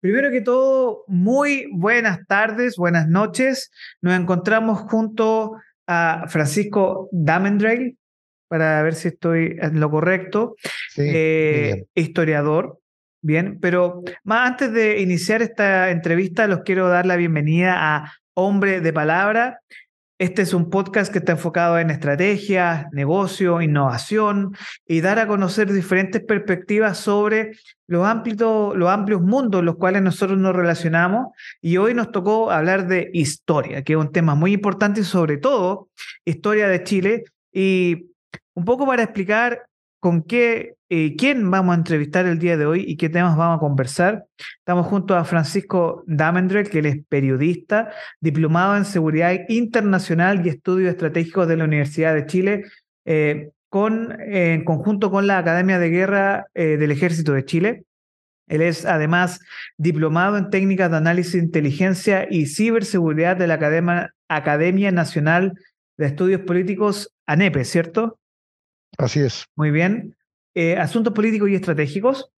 Primero 0.00 0.30
que 0.30 0.40
todo, 0.40 1.04
muy 1.08 1.68
buenas 1.72 2.26
tardes, 2.26 2.76
buenas 2.76 3.06
noches. 3.06 3.70
Nos 4.00 4.18
encontramos 4.18 4.80
junto 4.80 5.56
a 5.86 6.24
Francisco 6.26 7.10
Damendrell, 7.12 7.98
para 8.48 8.82
ver 8.82 8.94
si 8.94 9.08
estoy 9.08 9.58
en 9.60 9.78
lo 9.78 9.90
correcto, 9.90 10.56
eh, 10.96 11.84
historiador. 11.94 12.78
Bien, 13.20 13.58
pero 13.60 14.02
más 14.24 14.52
antes 14.52 14.72
de 14.72 15.00
iniciar 15.00 15.42
esta 15.42 15.90
entrevista, 15.90 16.46
los 16.46 16.60
quiero 16.60 16.88
dar 16.88 17.04
la 17.04 17.16
bienvenida 17.16 17.76
a 17.78 18.12
Hombre 18.32 18.80
de 18.80 18.94
Palabra. 18.94 19.60
Este 20.20 20.42
es 20.42 20.52
un 20.52 20.68
podcast 20.68 21.10
que 21.10 21.20
está 21.20 21.32
enfocado 21.32 21.78
en 21.78 21.88
estrategia, 21.88 22.90
negocio, 22.92 23.62
innovación 23.62 24.54
y 24.86 25.00
dar 25.00 25.18
a 25.18 25.26
conocer 25.26 25.72
diferentes 25.72 26.22
perspectivas 26.22 26.98
sobre 26.98 27.52
los, 27.86 28.06
amplios, 28.06 28.76
los 28.76 28.90
amplios 28.90 29.22
mundos 29.22 29.60
en 29.60 29.64
los 29.64 29.76
cuales 29.76 30.02
nosotros 30.02 30.38
nos 30.38 30.54
relacionamos. 30.54 31.28
Y 31.62 31.78
hoy 31.78 31.94
nos 31.94 32.12
tocó 32.12 32.50
hablar 32.50 32.86
de 32.86 33.08
historia, 33.14 33.82
que 33.82 33.94
es 33.94 33.98
un 33.98 34.12
tema 34.12 34.34
muy 34.34 34.52
importante 34.52 35.04
sobre 35.04 35.38
todo 35.38 35.88
historia 36.26 36.68
de 36.68 36.84
Chile. 36.84 37.24
Y 37.50 38.10
un 38.52 38.66
poco 38.66 38.86
para 38.86 39.04
explicar 39.04 39.64
con 40.00 40.22
qué, 40.22 40.74
eh, 40.92 41.14
quién 41.16 41.48
vamos 41.52 41.72
a 41.72 41.78
entrevistar 41.78 42.26
el 42.26 42.40
día 42.40 42.56
de 42.56 42.66
hoy 42.66 42.84
y 42.84 42.96
qué 42.96 43.08
temas 43.08 43.36
vamos 43.36 43.58
a 43.58 43.60
conversar. 43.60 44.26
Estamos 44.58 44.88
junto 44.88 45.14
a 45.14 45.24
Francisco 45.24 46.02
Damendrell, 46.08 46.68
que 46.68 46.80
él 46.80 46.86
es 46.86 47.06
periodista, 47.08 47.92
diplomado 48.20 48.76
en 48.76 48.84
Seguridad 48.84 49.32
Internacional 49.48 50.44
y 50.44 50.48
Estudios 50.48 50.90
Estratégicos 50.90 51.46
de 51.46 51.56
la 51.56 51.64
Universidad 51.64 52.12
de 52.12 52.26
Chile, 52.26 52.64
eh, 53.04 53.50
con, 53.68 54.20
en 54.20 54.64
conjunto 54.64 55.12
con 55.12 55.28
la 55.28 55.38
Academia 55.38 55.78
de 55.78 55.90
Guerra 55.90 56.46
eh, 56.54 56.76
del 56.76 56.90
Ejército 56.90 57.34
de 57.34 57.44
Chile. 57.44 57.84
Él 58.48 58.60
es 58.60 58.84
además 58.84 59.38
diplomado 59.76 60.36
en 60.38 60.50
técnicas 60.50 60.90
de 60.90 60.96
análisis 60.96 61.34
de 61.34 61.38
inteligencia 61.38 62.26
y 62.28 62.46
ciberseguridad 62.46 63.36
de 63.36 63.46
la 63.46 63.54
Academia, 63.54 64.12
Academia 64.28 64.90
Nacional 64.90 65.52
de 65.96 66.06
Estudios 66.06 66.40
Políticos, 66.40 67.14
ANEPE, 67.26 67.64
¿cierto? 67.64 68.18
Así 68.98 69.20
es. 69.20 69.44
Muy 69.54 69.70
bien. 69.70 70.16
Eh, 70.54 70.76
asuntos 70.76 71.12
políticos 71.12 71.48
y 71.50 71.54
estratégicos. 71.54 72.30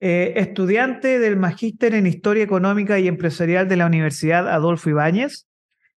Eh, 0.00 0.34
estudiante 0.36 1.18
del 1.18 1.36
Magíster 1.36 1.94
en 1.94 2.06
Historia 2.06 2.44
Económica 2.44 2.98
y 2.98 3.08
Empresarial 3.08 3.68
de 3.68 3.76
la 3.76 3.86
Universidad 3.86 4.48
Adolfo 4.48 4.90
Ibáñez. 4.90 5.46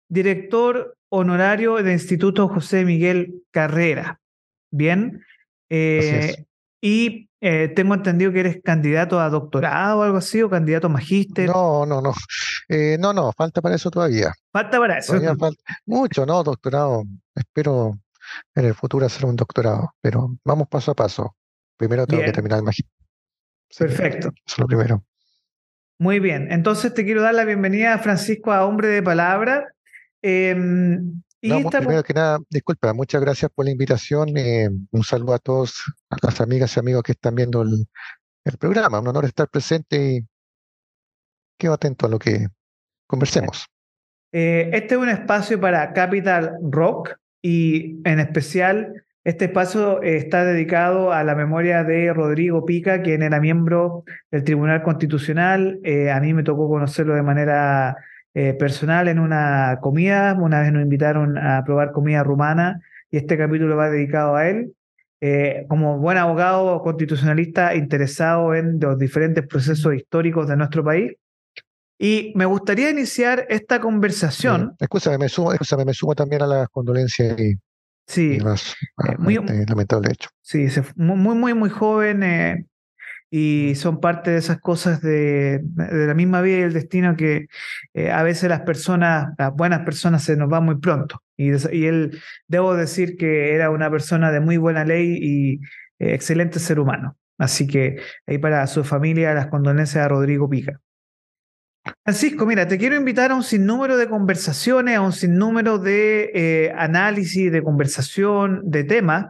Director 0.08 0.98
honorario 1.10 1.76
del 1.76 1.94
Instituto 1.94 2.48
José 2.48 2.86
Miguel 2.86 3.44
Carrera. 3.52 4.20
Bien. 4.72 5.24
Eh, 5.70 6.46
y 6.82 7.30
tengo 7.40 7.96
entendido 7.96 8.32
que 8.32 8.42
eres 8.42 8.62
candidato 8.64 9.20
a 9.20 9.30
doctorado 9.30 10.00
o 10.00 10.04
algo 10.04 10.18
así, 10.18 10.42
o 10.42 10.50
candidato 10.50 10.88
a 10.88 10.90
magíster. 10.92 11.48
No, 11.48 11.86
no, 11.86 12.02
no. 12.02 12.14
no, 13.00 13.14
no, 13.14 13.32
falta 13.34 13.62
para 13.62 13.76
eso 13.76 13.90
todavía. 13.90 14.32
Falta 14.52 14.80
para 14.80 15.00
eso. 15.00 15.14
Mucho, 15.86 16.26
¿no? 16.26 16.44
Doctorado. 16.44 17.04
Espero 17.36 18.00
en 18.56 18.66
el 18.66 18.76
futuro 18.76 19.06
hacer 19.06 19.26
un 19.26 19.36
doctorado, 19.36 19.94
pero 20.02 20.36
vamos 20.44 20.68
paso 20.68 20.92
a 20.92 20.96
paso. 20.96 21.36
Primero 21.82 22.06
tengo 22.06 22.22
que 22.22 22.32
terminar 22.32 22.60
el 22.60 22.64
magíster. 22.64 22.94
Perfecto. 23.76 24.28
Eso 24.46 24.56
es 24.56 24.60
lo 24.60 24.68
primero. 24.68 25.04
Muy 25.98 26.20
bien, 26.20 26.52
entonces 26.52 26.94
te 26.94 27.04
quiero 27.04 27.24
dar 27.24 27.34
la 27.34 27.44
bienvenida 27.44 27.96
a 27.96 27.98
Francisco 27.98 28.52
a 28.52 28.68
Hombre 28.68 28.90
de 28.90 29.02
Palabra. 29.02 29.74
Em, 30.22 31.24
y 31.42 31.64
primero 31.64 32.04
que 32.04 32.14
nada, 32.14 32.38
disculpa, 32.52 32.94
muchas 32.94 33.20
gracias 33.20 33.50
por 33.50 33.66
la 33.66 33.72
invitación. 33.72 34.38
Eh, 34.38 34.70
un 34.92 35.04
saludo 35.04 35.34
a 35.34 35.40
todos, 35.40 35.82
a 36.12 36.18
las 36.22 36.40
amigas 36.40 36.78
y 36.78 36.80
amigos 36.82 37.02
que 37.02 37.14
están 37.14 37.34
viendo 37.34 37.64
el, 37.64 37.88
programa. 38.60 39.00
Un 39.00 39.08
honor 39.08 39.26
estar 39.26 39.50
presente 39.50 40.18
y 40.18 40.28
quedo 41.58 41.74
atento 41.74 42.06
a 42.06 42.10
lo 42.10 42.20
que 42.20 42.46
conversemos. 43.08 43.66
Eh, 44.32 44.70
este 44.72 44.94
es 44.94 45.02
un 45.02 45.10
espacio 45.10 45.60
para 45.60 45.94
Capital 45.94 46.60
Rock, 46.62 47.16
y 47.42 48.08
en 48.08 48.20
especial 48.20 49.04
este 49.24 49.46
espacio 49.46 50.02
está 50.02 50.46
dedicado 50.46 51.12
a 51.14 51.24
la 51.24 51.36
memoria 51.36 51.84
de 51.84 52.12
Rodrigo 52.12 52.66
Pica, 52.66 53.04
quien 53.04 53.22
era 53.22 53.40
miembro 53.40 54.04
del 54.32 54.44
Tribunal 54.44 54.82
Constitucional. 54.82 55.80
Eh, 55.84 56.10
a 56.10 56.20
mí 56.20 56.34
me 56.34 56.42
tocó 56.42 56.68
conocerlo 56.68 57.14
de 57.14 57.22
manera 57.22 57.98
eh, 58.34 58.54
personal 58.54 59.08
en 59.08 59.20
una 59.20 59.78
comida. 59.80 60.36
Una 60.40 60.62
vez 60.62 60.72
nos 60.72 60.82
invitaron 60.82 61.38
a 61.38 61.64
probar 61.64 61.92
comida 61.92 62.24
rumana 62.24 62.82
y 63.12 63.18
este 63.18 63.38
capítulo 63.38 63.76
va 63.76 63.92
dedicado 63.92 64.36
a 64.36 64.50
él. 64.50 64.74
Eh, 65.24 65.68
como 65.70 66.00
buen 66.00 66.18
abogado 66.18 66.82
constitucionalista 66.82 67.76
interesado 67.76 68.56
en 68.56 68.80
los 68.80 68.98
diferentes 68.98 69.46
procesos 69.46 69.94
históricos 69.94 70.48
de 70.48 70.58
nuestro 70.58 70.84
país. 70.84 71.14
Y 72.00 72.34
me 72.36 72.46
gustaría 72.46 72.90
iniciar 72.90 73.46
esta 73.50 73.80
conversación. 73.80 74.74
escúchame, 74.80 75.20
me 75.20 75.30
sumo, 75.30 75.52
me 75.86 75.94
sumo 75.94 76.16
también 76.16 76.42
a 76.42 76.48
las 76.48 76.70
condolencias 76.70 77.40
y, 77.40 77.56
sí, 78.12 78.38
eh, 78.38 79.16
muy, 79.18 79.36
este 79.36 79.66
lamentable 79.68 80.12
hecho. 80.12 80.30
Sí, 80.42 80.68
muy, 80.96 81.36
muy, 81.36 81.54
muy 81.54 81.70
joven 81.70 82.24
eh, 82.24 82.66
y 83.30 83.74
son 83.76 84.00
parte 84.00 84.32
de 84.32 84.38
esas 84.38 84.60
cosas 84.60 85.02
de, 85.02 85.60
de, 85.64 86.08
la 86.08 86.14
misma 86.14 86.42
vida 86.42 86.60
y 86.60 86.62
el 86.62 86.74
destino 86.74 87.16
que 87.16 87.48
eh, 87.94 88.12
a 88.12 88.24
veces 88.24 88.50
las 88.50 88.62
personas, 88.62 89.34
las 89.38 89.54
buenas 89.54 89.82
personas 89.82 90.24
se 90.24 90.36
nos 90.36 90.50
van 90.50 90.66
muy 90.66 90.80
pronto. 90.80 91.22
Y, 91.38 91.52
y 91.76 91.86
él, 91.86 92.20
debo 92.48 92.76
decir 92.76 93.16
que 93.18 93.56
era 93.56 93.70
una 93.70 93.90
persona 93.90 94.32
de 94.32 94.42
muy 94.42 94.58
buena 94.58 94.84
ley 94.84 95.18
y 95.22 95.60
excelente 96.00 96.60
ser 96.60 96.80
humano. 96.80 97.18
Así 97.38 97.66
que 97.68 97.98
ahí 98.28 98.38
para 98.38 98.68
su 98.68 98.84
familia 98.84 99.34
las 99.34 99.48
condolencias 99.48 100.06
a 100.06 100.08
Rodrigo 100.08 100.50
Pica. 100.50 100.80
Francisco, 102.04 102.46
mira, 102.46 102.68
te 102.68 102.78
quiero 102.78 102.96
invitar 102.96 103.32
a 103.32 103.36
un 103.36 103.44
sinnúmero 103.44 103.98
de 103.98 104.08
conversaciones, 104.08 104.98
a 104.98 105.02
un 105.02 105.14
sinnúmero 105.14 105.80
de 105.80 106.32
eh, 106.34 106.74
análisis, 106.76 107.52
de 107.52 107.64
conversación, 107.64 108.62
de 108.64 108.84
temas, 108.84 109.26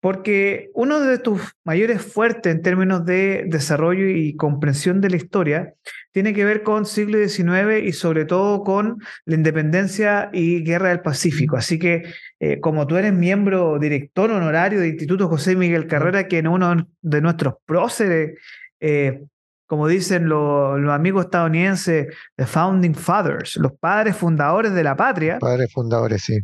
porque 0.00 0.70
uno 0.74 1.00
de 1.00 1.18
tus 1.18 1.40
mayores 1.62 2.00
fuertes 2.00 2.54
en 2.54 2.62
términos 2.62 3.04
de 3.04 3.44
desarrollo 3.46 4.08
y 4.08 4.34
comprensión 4.34 5.00
de 5.00 5.10
la 5.10 5.16
historia 5.16 5.74
tiene 6.12 6.32
que 6.32 6.44
ver 6.44 6.62
con 6.62 6.86
siglo 6.86 7.18
XIX 7.18 7.84
y 7.84 7.92
sobre 7.92 8.24
todo 8.24 8.62
con 8.62 8.98
la 9.26 9.34
independencia 9.34 10.30
y 10.32 10.64
guerra 10.64 10.88
del 10.88 11.00
Pacífico. 11.00 11.56
Así 11.56 11.78
que, 11.78 12.04
eh, 12.40 12.60
como 12.60 12.86
tú 12.86 12.96
eres 12.96 13.12
miembro 13.12 13.78
director 13.78 14.30
honorario 14.30 14.80
del 14.80 14.90
Instituto 14.90 15.28
José 15.28 15.54
Miguel 15.54 15.86
Carrera, 15.86 16.26
que 16.28 16.38
es 16.38 16.44
uno 16.46 16.88
de 17.02 17.20
nuestros 17.20 17.54
próceres, 17.66 18.38
eh, 18.80 19.22
como 19.70 19.86
dicen 19.86 20.28
los, 20.28 20.80
amigos 20.90 21.26
estadounidenses, 21.26 22.08
the 22.34 22.44
founding 22.44 22.92
fathers, 22.92 23.56
los 23.56 23.70
padres 23.78 24.16
fundadores 24.16 24.74
de 24.74 24.82
la 24.82 24.96
patria. 24.96 25.38
Padres 25.38 25.72
fundadores, 25.72 26.24
sí. 26.24 26.40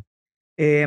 Eh, 0.56 0.86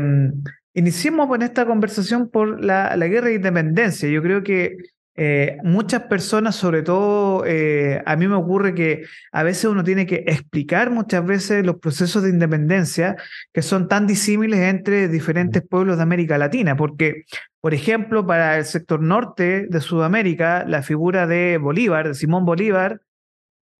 iniciemos 0.74 1.28
con 1.28 1.42
esta 1.42 1.66
conversación 1.66 2.30
por 2.30 2.64
la, 2.64 2.96
la, 2.96 3.08
guerra 3.08 3.28
de 3.28 3.36
independencia. 3.36 4.08
Yo 4.08 4.24
creo 4.24 4.42
que 4.42 4.78
eh, 5.22 5.58
muchas 5.64 6.04
personas, 6.04 6.56
sobre 6.56 6.82
todo 6.82 7.44
eh, 7.46 8.02
a 8.06 8.16
mí 8.16 8.26
me 8.30 8.36
ocurre 8.36 8.74
que 8.74 9.04
a 9.34 9.44
veces 9.44 9.66
uno 9.66 9.84
tiene 9.84 10.06
que 10.06 10.24
explicar 10.26 10.92
muchas 10.92 11.26
veces 11.26 11.66
los 11.66 11.76
procesos 11.76 12.24
de 12.24 12.30
independencia 12.30 13.18
que 13.52 13.62
son 13.62 13.90
tan 13.90 14.08
disímiles 14.08 14.62
entre 14.62 15.10
diferentes 15.10 15.62
pueblos 15.62 15.98
de 15.98 16.04
América 16.04 16.38
Latina, 16.38 16.78
porque, 16.78 17.26
por 17.62 17.74
ejemplo, 17.74 18.26
para 18.26 18.58
el 18.58 18.66
sector 18.66 19.02
norte 19.02 19.68
de 19.68 19.82
Sudamérica, 19.82 20.66
la 20.66 20.82
figura 20.82 21.28
de 21.28 21.58
Bolívar, 21.58 22.08
de 22.08 22.14
Simón 22.16 22.46
Bolívar, 22.46 23.02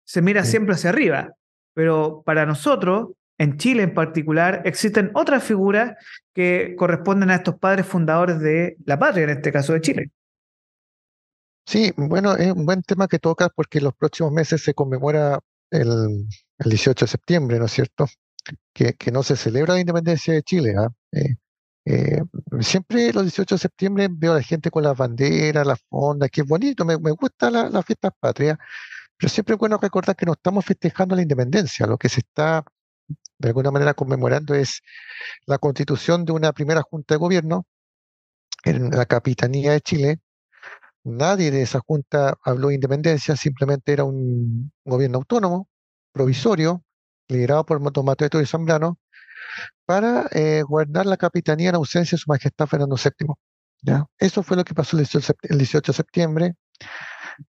se 0.04 0.22
mira 0.22 0.44
siempre 0.44 0.76
hacia 0.76 0.90
arriba, 0.90 1.34
pero 1.74 2.24
para 2.26 2.46
nosotros, 2.46 3.10
en 3.38 3.58
Chile 3.58 3.84
en 3.84 3.94
particular, 3.94 4.64
existen 4.66 5.12
otras 5.14 5.44
figuras 5.44 5.94
que 6.34 6.76
corresponden 6.78 7.30
a 7.30 7.36
estos 7.36 7.58
padres 7.58 7.86
fundadores 7.86 8.40
de 8.40 8.76
la 8.86 9.00
patria, 9.00 9.26
en 9.26 9.30
este 9.30 9.52
caso 9.52 9.74
de 9.74 9.82
Chile. 9.82 10.12
Sí, 11.66 11.94
bueno, 11.96 12.36
es 12.36 12.52
un 12.52 12.66
buen 12.66 12.82
tema 12.82 13.08
que 13.08 13.20
tocas 13.20 13.50
porque 13.56 13.78
en 13.78 13.86
los 13.86 13.94
próximos 13.94 14.32
meses 14.32 14.64
se 14.64 14.74
conmemora 14.74 15.40
el, 15.70 16.26
18 16.58 17.06
de 17.06 17.10
septiembre, 17.10 17.60
¿no 17.60 17.66
es 17.66 17.72
cierto? 17.72 18.08
Que, 18.74 18.96
no 19.14 19.24
se 19.24 19.36
celebra 19.36 19.76
la 19.76 19.80
independencia 19.80 20.34
de 20.34 20.42
Chile. 20.42 20.74
¿ah? 20.78 20.90
Eh, 21.12 21.36
eh, 21.90 22.22
siempre 22.62 23.12
los 23.14 23.24
18 23.24 23.56
de 23.56 23.60
septiembre 23.60 24.08
veo 24.12 24.34
a 24.34 24.36
la 24.38 24.44
gente 24.44 24.72
con 24.72 24.84
las 24.84 24.98
banderas, 24.98 25.66
las 25.66 25.80
fondas, 25.90 26.30
que 26.32 26.42
es 26.42 26.48
bonito, 26.48 26.86
me, 26.86 26.98
me 27.00 27.12
gusta 27.12 27.50
la, 27.52 27.70
la 27.70 27.84
fiesta 27.84 28.12
patria, 28.12 28.58
pero 29.18 29.30
siempre 29.30 29.56
es 29.56 29.60
bueno 29.60 29.78
recordar 29.82 30.16
que 30.16 30.26
no 30.26 30.34
estamos 30.34 30.66
festejando 30.66 31.16
la 31.16 31.22
independencia, 31.24 31.88
lo 31.88 31.98
que 31.98 32.10
se 32.10 32.22
está 32.22 32.64
de 33.40 33.48
alguna 33.50 33.72
manera 33.72 33.94
conmemorando 33.94 34.54
es 34.56 34.82
la 35.46 35.58
constitución 35.58 36.26
de 36.26 36.34
una 36.34 36.54
primera 36.54 36.82
junta 36.84 37.16
de 37.16 37.20
gobierno 37.20 37.66
en 38.64 38.92
la 38.92 39.06
capitanía 39.06 39.72
de 39.74 39.82
Chile, 39.82 40.20
Nadie 41.04 41.50
de 41.52 41.62
esa 41.62 41.80
junta 41.80 42.38
habló 42.44 42.68
de 42.70 42.76
independencia, 42.76 43.36
simplemente 43.36 43.94
era 43.94 44.04
un 44.04 44.72
gobierno 44.84 45.20
autónomo, 45.20 45.70
provisorio, 46.12 46.84
liderado 47.30 47.66
por 47.66 47.80
Mateo 47.80 48.42
y 48.42 48.46
Zambrano, 48.46 49.00
para 49.86 50.28
eh, 50.32 50.64
guardar 50.64 51.06
la 51.06 51.18
capitanía 51.18 51.70
en 51.70 51.76
ausencia 51.76 52.16
de 52.16 52.22
su 52.22 52.30
majestad 52.30 52.68
Fernando 52.68 52.96
VII. 52.96 53.34
¿ya? 53.82 54.06
Eso 54.18 54.44
fue 54.44 54.58
lo 54.58 54.64
que 54.64 54.74
pasó 54.74 54.98
el 54.98 55.06
18, 55.58 55.92
de 55.92 55.96
septiembre. 55.96 56.56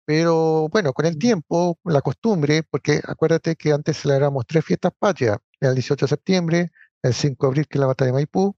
Pero 0.05 0.69
bueno, 0.69 0.93
con 0.93 1.06
el 1.06 1.19
tiempo, 1.19 1.79
la 1.85 2.02
costumbre, 2.02 2.62
porque 2.70 3.00
acuérdate 3.06 3.56
que 3.56 3.73
antes 3.73 3.99
celebramos 3.99 4.44
tres 4.46 4.64
fiestas 4.64 4.93
patrias, 4.99 5.38
el 5.61 5.75
18 5.75 6.05
de 6.05 6.08
septiembre, 6.08 6.70
el 7.02 7.14
5 7.14 7.46
de 7.46 7.49
abril, 7.49 7.67
que 7.67 7.79
es 7.79 7.81
la 7.81 7.87
batalla 7.87 8.08
de 8.08 8.12
Maipú, 8.12 8.55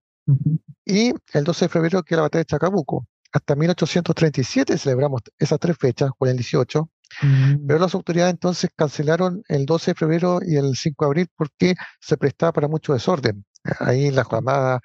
y 0.85 1.13
el 1.33 1.45
12 1.45 1.67
de 1.67 1.69
febrero, 1.69 2.03
que 2.03 2.15
es 2.15 2.17
la 2.17 2.23
batalla 2.23 2.41
de 2.41 2.47
Chacabuco. 2.47 3.07
Hasta 3.33 3.55
1837 3.55 4.77
celebramos 4.77 5.23
esas 5.39 5.59
tres 5.61 5.77
fechas, 5.79 6.11
con 6.19 6.29
el 6.29 6.37
18, 6.37 6.91
Mm. 7.23 7.67
pero 7.67 7.79
las 7.79 7.95
autoridades 7.95 8.33
entonces 8.33 8.71
cancelaron 8.75 9.43
el 9.49 9.67
12 9.67 9.93
de 9.93 9.95
febrero 9.95 10.41
y 10.47 10.57
el 10.57 10.77
5 10.77 11.05
de 11.05 11.09
abril 11.09 11.29
porque 11.37 11.75
se 12.01 12.17
prestaba 12.17 12.53
para 12.53 12.69
mucho 12.69 12.93
desorden. 12.93 13.45
Ahí 13.81 14.11
la 14.11 14.25
llamada, 14.31 14.81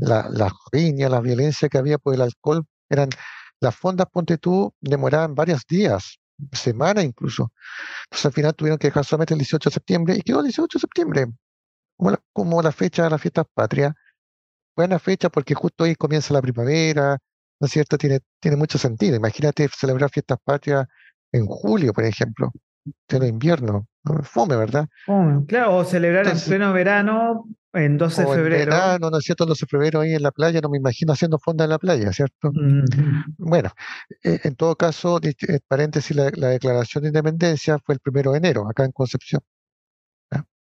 la, 0.00 0.28
la 0.30 0.52
riña, 0.72 1.08
la 1.08 1.20
violencia 1.20 1.68
que 1.68 1.78
había 1.78 1.98
por 1.98 2.14
el 2.14 2.22
alcohol, 2.22 2.64
eran 2.88 3.08
las 3.60 3.76
fondas, 3.76 4.08
ponte 4.12 4.38
tú, 4.38 4.72
demoraban 4.80 5.34
varios 5.34 5.62
días, 5.68 6.18
semanas 6.52 7.04
incluso. 7.04 7.52
Entonces 8.06 8.26
al 8.26 8.32
final 8.32 8.54
tuvieron 8.54 8.78
que 8.78 8.88
dejar 8.88 9.04
solamente 9.04 9.34
el 9.34 9.38
18 9.38 9.70
de 9.70 9.74
septiembre 9.74 10.16
y 10.16 10.22
quedó 10.22 10.40
el 10.40 10.46
18 10.46 10.78
de 10.78 10.80
septiembre 10.80 11.26
como 11.96 12.10
la, 12.10 12.20
como 12.32 12.62
la 12.62 12.72
fecha 12.72 13.04
de 13.04 13.10
las 13.10 13.20
fiestas 13.20 13.46
patrias. 13.54 13.92
Buena 14.76 14.98
fecha 14.98 15.30
porque 15.30 15.54
justo 15.54 15.84
ahí 15.84 15.94
comienza 15.96 16.34
la 16.34 16.42
primavera, 16.42 17.18
¿no 17.60 17.66
es 17.66 17.72
cierto? 17.72 17.98
Tiene, 17.98 18.20
tiene 18.40 18.56
mucho 18.56 18.78
sentido. 18.78 19.16
Imagínate 19.16 19.68
celebrar 19.68 20.10
fiestas 20.10 20.38
patrias 20.44 20.86
en 21.36 21.46
julio, 21.46 21.92
por 21.92 22.04
ejemplo, 22.04 22.52
pleno 23.06 23.26
invierno. 23.26 23.86
¿no? 24.04 24.22
Fome, 24.22 24.56
¿verdad? 24.56 24.86
Oh, 25.08 25.44
claro, 25.48 25.76
o 25.76 25.84
celebrar 25.84 26.24
Entonces- 26.24 26.46
en 26.46 26.50
pleno 26.58 26.72
verano, 26.72 27.44
en 27.72 27.98
12 27.98 28.22
de 28.22 28.26
O 28.28 28.30
en 28.32 28.36
febrero. 28.40 28.70
verano, 28.72 29.10
¿no 29.10 29.18
es 29.18 29.24
cierto? 29.24 29.44
El 29.44 29.48
12 29.48 29.66
de 29.66 29.68
febrero 29.68 30.00
ahí 30.00 30.14
en 30.14 30.22
la 30.22 30.30
playa, 30.30 30.60
no 30.60 30.70
me 30.70 30.78
imagino 30.78 31.12
haciendo 31.12 31.38
fonda 31.38 31.64
en 31.64 31.70
la 31.70 31.78
playa, 31.78 32.12
¿cierto? 32.12 32.50
Mm. 32.52 32.84
Bueno, 33.38 33.70
eh, 34.22 34.40
en 34.44 34.54
todo 34.54 34.76
caso, 34.76 35.18
eh, 35.22 35.34
paréntesis, 35.68 36.16
la, 36.16 36.30
la 36.36 36.48
declaración 36.48 37.02
de 37.02 37.08
independencia 37.08 37.78
fue 37.84 37.94
el 37.96 38.00
primero 38.00 38.32
de 38.32 38.38
enero, 38.38 38.68
acá 38.68 38.84
en 38.84 38.92
Concepción, 38.92 39.40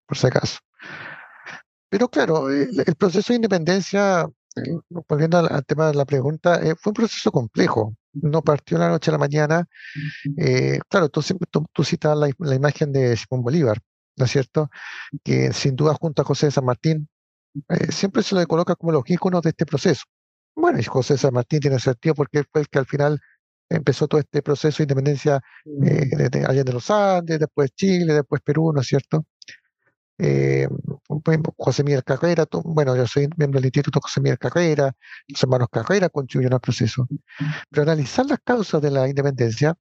por 0.06 0.16
si 0.16 0.26
acaso. 0.26 0.58
Pero 1.88 2.08
claro, 2.08 2.50
el, 2.50 2.70
el 2.84 2.94
proceso 2.96 3.32
de 3.32 3.36
independencia, 3.36 4.26
eh, 4.56 4.76
volviendo 5.08 5.38
al, 5.38 5.48
al 5.52 5.64
tema 5.64 5.88
de 5.88 5.94
la 5.94 6.04
pregunta, 6.04 6.56
eh, 6.62 6.74
fue 6.76 6.90
un 6.90 6.94
proceso 6.94 7.30
complejo. 7.30 7.94
No 8.22 8.42
partió 8.42 8.78
la 8.78 8.88
noche 8.88 9.10
a 9.10 9.12
la 9.12 9.18
mañana. 9.18 9.66
Eh, 10.36 10.80
claro, 10.88 11.08
tú, 11.08 11.22
tú, 11.50 11.66
tú 11.72 11.84
citas 11.84 12.16
la, 12.16 12.30
la 12.38 12.54
imagen 12.54 12.92
de 12.92 13.16
Simón 13.16 13.42
Bolívar, 13.44 13.78
¿no 14.16 14.24
es 14.26 14.30
cierto? 14.30 14.70
Que 15.24 15.52
sin 15.52 15.76
duda 15.76 15.94
junto 15.94 16.22
a 16.22 16.24
José 16.24 16.46
de 16.46 16.52
San 16.52 16.64
Martín, 16.64 17.08
eh, 17.70 17.92
siempre 17.92 18.22
se 18.22 18.34
le 18.36 18.46
coloca 18.46 18.74
como 18.76 18.92
los 18.92 19.04
íconos 19.08 19.42
de 19.42 19.50
este 19.50 19.66
proceso. 19.66 20.04
Bueno, 20.54 20.78
y 20.80 20.84
José 20.84 21.14
de 21.14 21.18
San 21.18 21.34
Martín 21.34 21.60
tiene 21.60 21.78
sentido 21.78 22.14
porque 22.14 22.38
él 22.38 22.46
fue 22.52 22.62
el 22.62 22.68
que 22.68 22.78
al 22.78 22.86
final 22.86 23.20
empezó 23.68 24.08
todo 24.08 24.20
este 24.20 24.42
proceso 24.42 24.78
de 24.78 24.84
independencia 24.84 25.40
eh, 25.84 26.06
de, 26.16 26.28
de 26.30 26.46
Allende 26.46 26.72
los 26.72 26.90
Andes, 26.90 27.38
después 27.40 27.72
Chile, 27.74 28.14
después 28.14 28.40
Perú, 28.42 28.72
¿no 28.74 28.80
es 28.80 28.86
cierto? 28.88 29.26
Eh, 30.18 30.66
José 31.58 31.84
Miguel 31.84 32.02
Carrera, 32.04 32.46
bueno, 32.64 32.96
yo 32.96 33.06
soy 33.06 33.28
miembro 33.36 33.58
del 33.60 33.66
Instituto 33.66 34.00
José 34.00 34.20
Miguel 34.20 34.38
Carrera, 34.38 34.92
los 35.28 35.42
hermanos 35.42 35.68
Carrera 35.70 36.08
contribuyeron 36.08 36.54
al 36.54 36.60
proceso. 36.60 37.06
Pero 37.70 37.82
analizar 37.82 38.26
las 38.26 38.38
causas 38.42 38.80
de 38.80 38.90
la 38.90 39.08
independencia, 39.08 39.74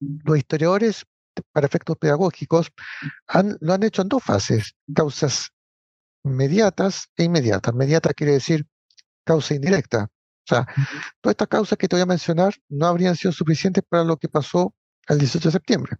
los 0.00 0.38
historiadores, 0.38 1.04
para 1.52 1.66
efectos 1.66 1.96
pedagógicos, 1.96 2.70
han- 3.28 3.56
lo 3.60 3.72
han 3.72 3.82
hecho 3.84 4.02
en 4.02 4.08
dos 4.08 4.22
fases, 4.22 4.74
causas 4.94 5.50
mediatas 6.24 7.08
e 7.16 7.24
inmediatas. 7.24 7.74
Mediata 7.74 8.12
quiere 8.12 8.32
decir 8.34 8.66
causa 9.24 9.54
indirecta. 9.54 10.04
O 10.04 10.46
sea, 10.46 10.66
todas 11.20 11.34
estas 11.34 11.48
causas 11.48 11.78
que 11.78 11.86
te 11.86 11.96
voy 11.96 12.02
a 12.02 12.06
mencionar 12.06 12.54
no 12.68 12.86
habrían 12.86 13.14
sido 13.16 13.32
suficientes 13.32 13.84
para 13.88 14.04
lo 14.04 14.16
que 14.16 14.28
pasó 14.28 14.74
el 15.08 15.18
18 15.18 15.48
de 15.48 15.52
septiembre. 15.52 15.96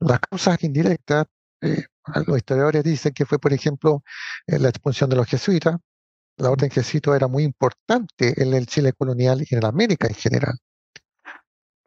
Las 0.00 0.20
causas 0.20 0.62
indirectas, 0.64 1.26
eh, 1.60 1.84
los 2.26 2.36
historiadores 2.36 2.84
dicen 2.84 3.12
que 3.12 3.26
fue, 3.26 3.38
por 3.38 3.52
ejemplo, 3.52 4.02
eh, 4.46 4.58
la 4.58 4.68
expulsión 4.68 5.10
de 5.10 5.16
los 5.16 5.26
jesuitas. 5.26 5.76
La 6.36 6.50
orden 6.50 6.70
jesuita 6.70 7.14
era 7.14 7.28
muy 7.28 7.44
importante 7.44 8.42
en 8.42 8.54
el 8.54 8.66
Chile 8.66 8.92
colonial 8.94 9.44
y 9.48 9.54
en 9.54 9.64
América 9.64 10.08
en 10.08 10.14
general. 10.14 10.58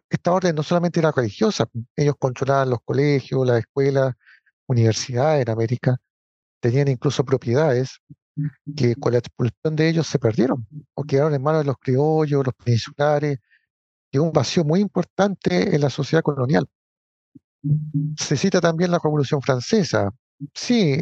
Esta 0.10 0.32
orden 0.32 0.56
no 0.56 0.62
solamente 0.62 1.00
era 1.00 1.12
religiosa, 1.12 1.66
ellos 1.96 2.16
controlaban 2.20 2.70
los 2.70 2.80
colegios, 2.86 3.48
las 3.48 3.60
escuelas, 3.60 4.14
universidades 4.68 5.42
en 5.42 5.50
América, 5.50 5.98
tenían 6.60 6.88
incluso 6.88 7.26
propiedades 7.26 8.00
que 8.76 8.96
con 8.96 9.14
la 9.14 9.20
expulsión 9.20 9.76
de 9.76 9.90
ellos 9.90 10.08
se 10.08 10.20
perdieron 10.20 10.68
o 10.94 11.04
quedaron 11.04 11.34
en 11.34 11.42
manos 11.42 11.62
de 11.62 11.68
los 11.68 11.78
criollos, 11.78 12.46
los 12.46 12.54
peninsulares, 12.56 13.40
y 14.12 14.20
un 14.20 14.32
vacío 14.32 14.64
muy 14.64 14.80
importante 14.80 15.76
en 15.76 15.82
la 15.82 15.90
sociedad 15.90 16.22
colonial. 16.24 16.68
Se 18.18 18.36
cita 18.38 18.60
también 18.60 18.92
la 18.92 19.00
Revolución 19.02 19.42
Francesa. 19.42 20.12
Sí, 20.54 21.02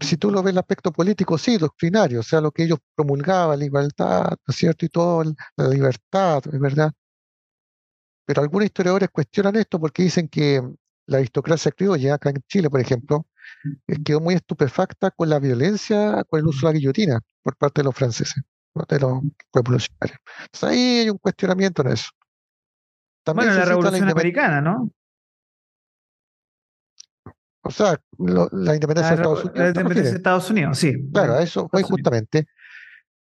si 0.00 0.16
tú 0.16 0.30
lo 0.30 0.42
ves 0.42 0.52
el 0.52 0.58
aspecto 0.58 0.92
político, 0.92 1.38
sí, 1.38 1.56
doctrinario, 1.56 2.20
o 2.20 2.22
sea, 2.22 2.40
lo 2.40 2.50
que 2.50 2.64
ellos 2.64 2.78
promulgaban, 2.94 3.58
la 3.58 3.64
igualdad, 3.64 4.30
¿no 4.30 4.38
es 4.48 4.56
cierto? 4.56 4.84
Y 4.84 4.88
todo, 4.88 5.22
la 5.56 5.68
libertad, 5.68 6.42
es 6.52 6.60
verdad. 6.60 6.92
Pero 8.26 8.42
algunos 8.42 8.66
historiadores 8.66 9.08
cuestionan 9.10 9.56
esto 9.56 9.80
porque 9.80 10.02
dicen 10.02 10.28
que 10.28 10.62
la 11.06 11.18
aristocracia 11.18 11.72
criolla, 11.72 12.14
acá 12.14 12.30
en 12.30 12.42
Chile, 12.48 12.70
por 12.70 12.80
ejemplo, 12.80 13.26
eh, 13.86 14.02
quedó 14.04 14.20
muy 14.20 14.34
estupefacta 14.34 15.10
con 15.10 15.28
la 15.28 15.38
violencia, 15.38 16.24
con 16.24 16.40
el 16.40 16.46
uso 16.46 16.66
de 16.66 16.72
la 16.72 16.78
guillotina 16.78 17.20
por 17.42 17.56
parte 17.56 17.80
de 17.80 17.84
los 17.84 17.94
franceses, 17.94 18.42
de 18.88 19.00
los 19.00 19.20
revolucionarios. 19.52 20.18
Entonces 20.44 20.62
ahí 20.62 20.98
hay 21.00 21.10
un 21.10 21.18
cuestionamiento 21.18 21.82
en 21.82 21.88
eso. 21.92 22.10
También 23.24 23.48
Bueno, 23.48 23.60
la 23.60 23.66
Revolución 23.66 24.10
Americana, 24.10 24.60
¿no? 24.60 24.90
O 27.64 27.70
sea, 27.70 27.98
lo- 28.18 28.48
la 28.52 28.74
independencia 28.74 29.14
de 29.14 29.22
Estados 29.22 29.44
Unidos. 29.44 29.56
la 29.58 29.62
¿te 29.64 29.68
independencia 29.68 30.10
de? 30.10 30.16
Estados 30.16 30.50
Unidos, 30.50 30.78
sí. 30.78 31.10
Claro, 31.12 31.38
eso 31.38 31.68
fue 31.68 31.82
justamente 31.82 32.46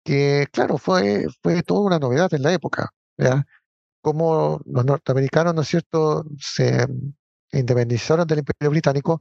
que, 0.05 0.47
claro, 0.51 0.79
fue, 0.79 1.27
fue 1.43 1.63
toda 1.63 1.81
una 1.81 1.99
novedad 1.99 2.33
en 2.35 2.43
la 2.43 2.53
época, 2.53 2.91
¿ya? 3.17 3.45
Cómo 4.01 4.61
los 4.65 4.85
norteamericanos, 4.85 5.55
¿no 5.55 5.63
es 5.63 5.69
cierto?, 5.69 6.25
se 6.39 6.87
independizaron 7.53 8.27
del 8.27 8.39
Imperio 8.41 8.71
Británico, 8.71 9.21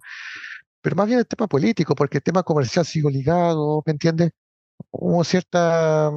pero 0.81 0.95
más 0.95 1.05
bien 1.07 1.19
el 1.19 1.27
tema 1.27 1.47
político, 1.47 1.93
porque 1.93 2.17
el 2.17 2.23
tema 2.23 2.41
comercial 2.43 2.85
siguió 2.85 3.09
ligado, 3.09 3.83
¿me 3.85 3.91
entiendes? 3.91 4.31
Hubo 4.89 5.23
cierta, 5.23 6.09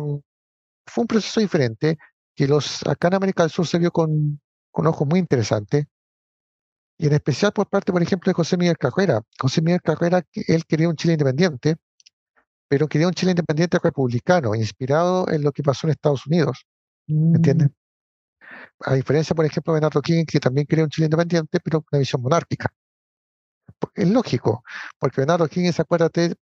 fue 0.87 1.03
un 1.03 1.09
proceso 1.09 1.41
diferente 1.41 1.99
que 2.35 2.47
los, 2.49 2.87
acá 2.87 3.09
en 3.09 3.15
América 3.15 3.43
del 3.43 3.51
Sur 3.51 3.67
se 3.67 3.79
vio 3.79 3.91
con, 3.91 4.41
con 4.71 4.87
ojos 4.87 5.07
muy 5.07 5.19
interesantes, 5.19 5.87
y 6.99 7.07
en 7.07 7.13
especial 7.15 7.53
por 7.53 7.69
parte, 7.69 7.93
por 7.93 8.03
ejemplo, 8.03 8.31
de 8.31 8.35
José 8.35 8.57
Miguel 8.57 8.79
Carrera. 8.79 9.23
José 9.39 9.63
Miguel 9.63 9.83
Carrera, 9.83 10.23
que 10.23 10.43
él 10.49 10.65
quería 10.67 10.89
un 10.89 10.97
Chile 10.97 11.15
independiente, 11.15 11.77
pero 12.69 12.89
quería 12.89 13.09
un 13.09 13.15
Chile 13.15 13.33
independiente 13.33 13.79
republicano, 13.83 14.55
inspirado 14.55 15.29
en 15.31 15.43
lo 15.43 15.53
que 15.53 15.63
pasó 15.63 15.87
en 15.87 15.93
Estados 15.93 16.27
Unidos, 16.27 16.67
¿me 17.07 17.37
entiendes? 17.37 17.71
A 18.91 18.95
diferencia, 18.95 19.35
por 19.35 19.45
ejemplo, 19.47 19.73
de 19.73 19.77
Bernardo 19.81 20.01
King, 20.03 20.25
que 20.27 20.39
también 20.41 20.67
quería 20.67 20.85
un 20.85 20.91
Chile 20.91 21.07
independiente, 21.07 21.59
pero 21.61 21.81
con 21.81 21.89
una 21.93 21.99
visión 22.01 22.23
monárquica. 22.23 22.73
Es 23.95 24.09
lógico, 24.09 24.65
porque 24.99 25.21
Bernardo 25.21 25.47
Higgins, 25.47 25.79
acuérdate, 25.81 26.35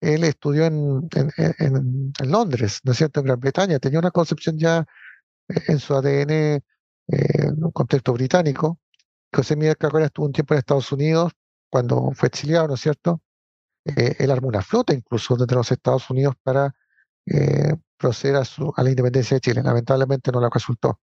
él 0.00 0.24
estudió 0.24 0.66
en, 0.66 1.08
en- 1.16 1.30
en- 1.36 1.54
en- 1.58 2.12
en 2.20 2.30
Londres, 2.32 2.80
¿no 2.84 2.92
es 2.92 2.98
cierto?, 2.98 3.20
en 3.20 3.26
Gran 3.26 3.40
Bretaña, 3.40 3.78
tenía 3.78 3.98
una 4.00 4.10
concepción 4.12 4.58
ya 4.58 4.86
eh, 5.48 5.62
en 5.68 5.80
su 5.80 5.94
ADN, 5.94 6.32
eh, 6.32 6.62
en 7.08 7.64
un 7.64 7.72
contexto 7.72 8.12
británico. 8.14 8.78
José 9.34 9.56
Miguel 9.56 9.76
Carrera 9.76 10.06
estuvo 10.06 10.26
un 10.26 10.32
tiempo 10.32 10.54
en 10.54 10.58
Estados 10.58 10.90
Unidos 10.92 11.32
cuando 11.70 12.10
fue 12.14 12.28
exiliado, 12.28 12.68
¿no 12.68 12.74
es 12.74 12.80
cierto? 12.80 13.20
Eh, 13.84 14.16
él 14.18 14.30
armó 14.30 14.48
una 14.48 14.62
flota 14.62 14.92
incluso 14.94 15.36
desde 15.36 15.54
los 15.54 15.70
Estados 15.70 16.08
Unidos 16.10 16.34
para 16.42 16.74
eh, 17.26 17.74
proceder 17.96 18.36
a, 18.36 18.44
su- 18.44 18.72
a 18.76 18.82
la 18.82 18.90
independencia 18.90 19.34
de 19.36 19.40
Chile. 19.40 19.62
Lamentablemente 19.62 20.32
no 20.32 20.40
la 20.40 20.48
resultó. 20.52 21.00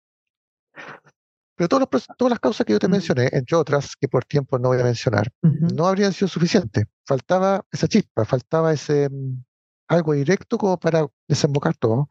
Pero 1.55 1.67
todos 1.67 1.87
los 1.91 2.07
todas 2.17 2.29
las 2.31 2.39
causas 2.39 2.65
que 2.65 2.73
yo 2.73 2.79
te 2.79 2.87
mencioné, 2.87 3.29
entre 3.33 3.55
otras, 3.55 3.95
que 3.95 4.07
por 4.07 4.25
tiempo 4.25 4.57
no 4.57 4.69
voy 4.69 4.79
a 4.79 4.83
mencionar, 4.83 5.31
Ujú. 5.43 5.67
no 5.75 5.87
habrían 5.87 6.13
sido 6.13 6.27
suficientes. 6.27 6.85
Faltaba 7.05 7.63
esa 7.71 7.87
chispa, 7.87 8.25
faltaba 8.25 8.73
ese 8.73 9.09
mm, 9.09 9.43
algo 9.89 10.13
directo 10.13 10.57
como 10.57 10.79
para 10.79 11.05
desembocar 11.27 11.75
todo. 11.75 12.07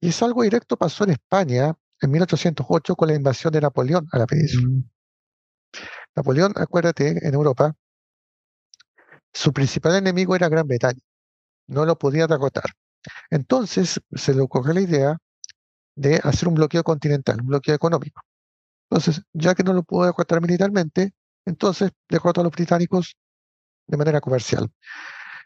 Y 0.00 0.08
ese 0.10 0.24
algo 0.24 0.42
directo 0.42 0.76
pasó 0.76 1.04
en 1.04 1.10
España 1.10 1.74
en 2.00 2.10
1808 2.10 2.96
con 2.96 3.08
la 3.08 3.14
invasión 3.14 3.52
de 3.52 3.60
Napoleón 3.60 4.08
a 4.12 4.18
la 4.18 4.26
península. 4.26 4.68
Mm. 4.68 4.90
Napoleón, 6.16 6.52
acuérdate, 6.56 7.26
en 7.26 7.34
Europa, 7.34 7.74
su 9.32 9.52
principal 9.52 9.96
enemigo 9.96 10.34
era 10.34 10.48
Gran 10.48 10.66
Bretaña. 10.66 11.00
No 11.66 11.84
lo 11.84 11.98
podía 11.98 12.26
derrotar. 12.26 12.64
Entonces 13.30 14.00
se 14.12 14.34
le 14.34 14.40
ocurrió 14.40 14.74
la 14.74 14.80
idea 14.80 15.18
de 15.94 16.20
hacer 16.22 16.48
un 16.48 16.54
bloqueo 16.54 16.82
continental, 16.82 17.40
un 17.40 17.48
bloqueo 17.48 17.74
económico. 17.74 18.22
Entonces, 18.90 19.22
ya 19.32 19.54
que 19.54 19.62
no 19.62 19.72
lo 19.72 19.82
pudo 19.82 20.06
derrotar 20.06 20.40
militarmente, 20.40 21.12
entonces 21.44 21.90
derrotó 22.08 22.40
a 22.40 22.44
los 22.44 22.52
británicos 22.52 23.16
de 23.86 23.96
manera 23.96 24.20
comercial. 24.20 24.70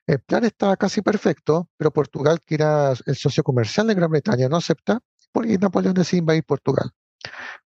El 0.06 0.20
plan 0.20 0.44
estaba 0.44 0.76
casi 0.76 1.00
perfecto, 1.02 1.68
pero 1.76 1.92
Portugal, 1.92 2.40
que 2.44 2.56
era 2.56 2.92
el 3.06 3.16
socio 3.16 3.42
comercial 3.42 3.86
de 3.86 3.94
Gran 3.94 4.10
Bretaña, 4.10 4.48
no 4.48 4.56
acepta, 4.56 5.00
porque 5.32 5.58
Napoleón 5.58 5.94
decide 5.94 6.20
invadir 6.20 6.44
Portugal. 6.44 6.90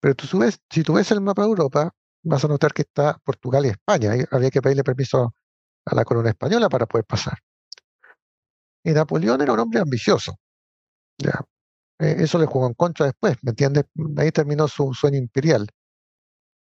Pero 0.01 0.15
tú 0.15 0.39
ves, 0.39 0.61
si 0.71 0.83
tú 0.83 0.95
ves 0.95 1.11
el 1.11 1.21
mapa 1.21 1.43
de 1.43 1.49
Europa, 1.49 1.93
vas 2.23 2.45
a 2.45 2.49
notar 2.49 2.73
que 2.73 2.83
está 2.83 3.19
Portugal 3.25 3.67
y 3.67 3.71
España. 3.71 4.17
Y 4.17 4.25
había 4.31 4.51
que 4.51 4.63
pedirle 4.63 4.85
permiso 4.85 5.35
a 5.85 5.95
la 5.95 6.05
corona 6.05 6.31
española 6.31 6.69
para 6.69 6.87
poder 6.87 7.05
pasar. 7.05 7.39
Y 8.85 8.93
Napoleón 8.93 9.41
era 9.43 9.53
un 9.53 9.61
hombre 9.61 9.81
ambicioso. 9.81 10.39
Ya. 11.19 11.41
Eh, 11.99 12.17
eso 12.21 12.39
le 12.39 12.47
jugó 12.47 12.67
en 12.69 12.75
contra 12.75 13.07
después, 13.07 13.37
¿me 13.43 13.51
entiendes? 13.51 13.85
Ahí 14.17 14.31
terminó 14.31 14.69
su 14.69 14.95
sueño 14.95 15.19
imperial. 15.19 15.69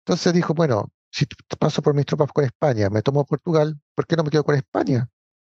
Entonces 0.03 0.33
dijo, 0.33 0.53
bueno, 0.55 0.91
si 1.11 1.25
paso 1.59 1.81
por 1.81 1.93
mis 1.93 2.05
tropas 2.05 2.31
con 2.31 2.45
España, 2.45 2.89
me 2.89 3.01
tomo 3.03 3.25
Portugal, 3.25 3.79
¿por 3.95 4.07
qué 4.07 4.15
no 4.15 4.23
me 4.23 4.31
quedo 4.31 4.43
con 4.43 4.55
España? 4.55 5.07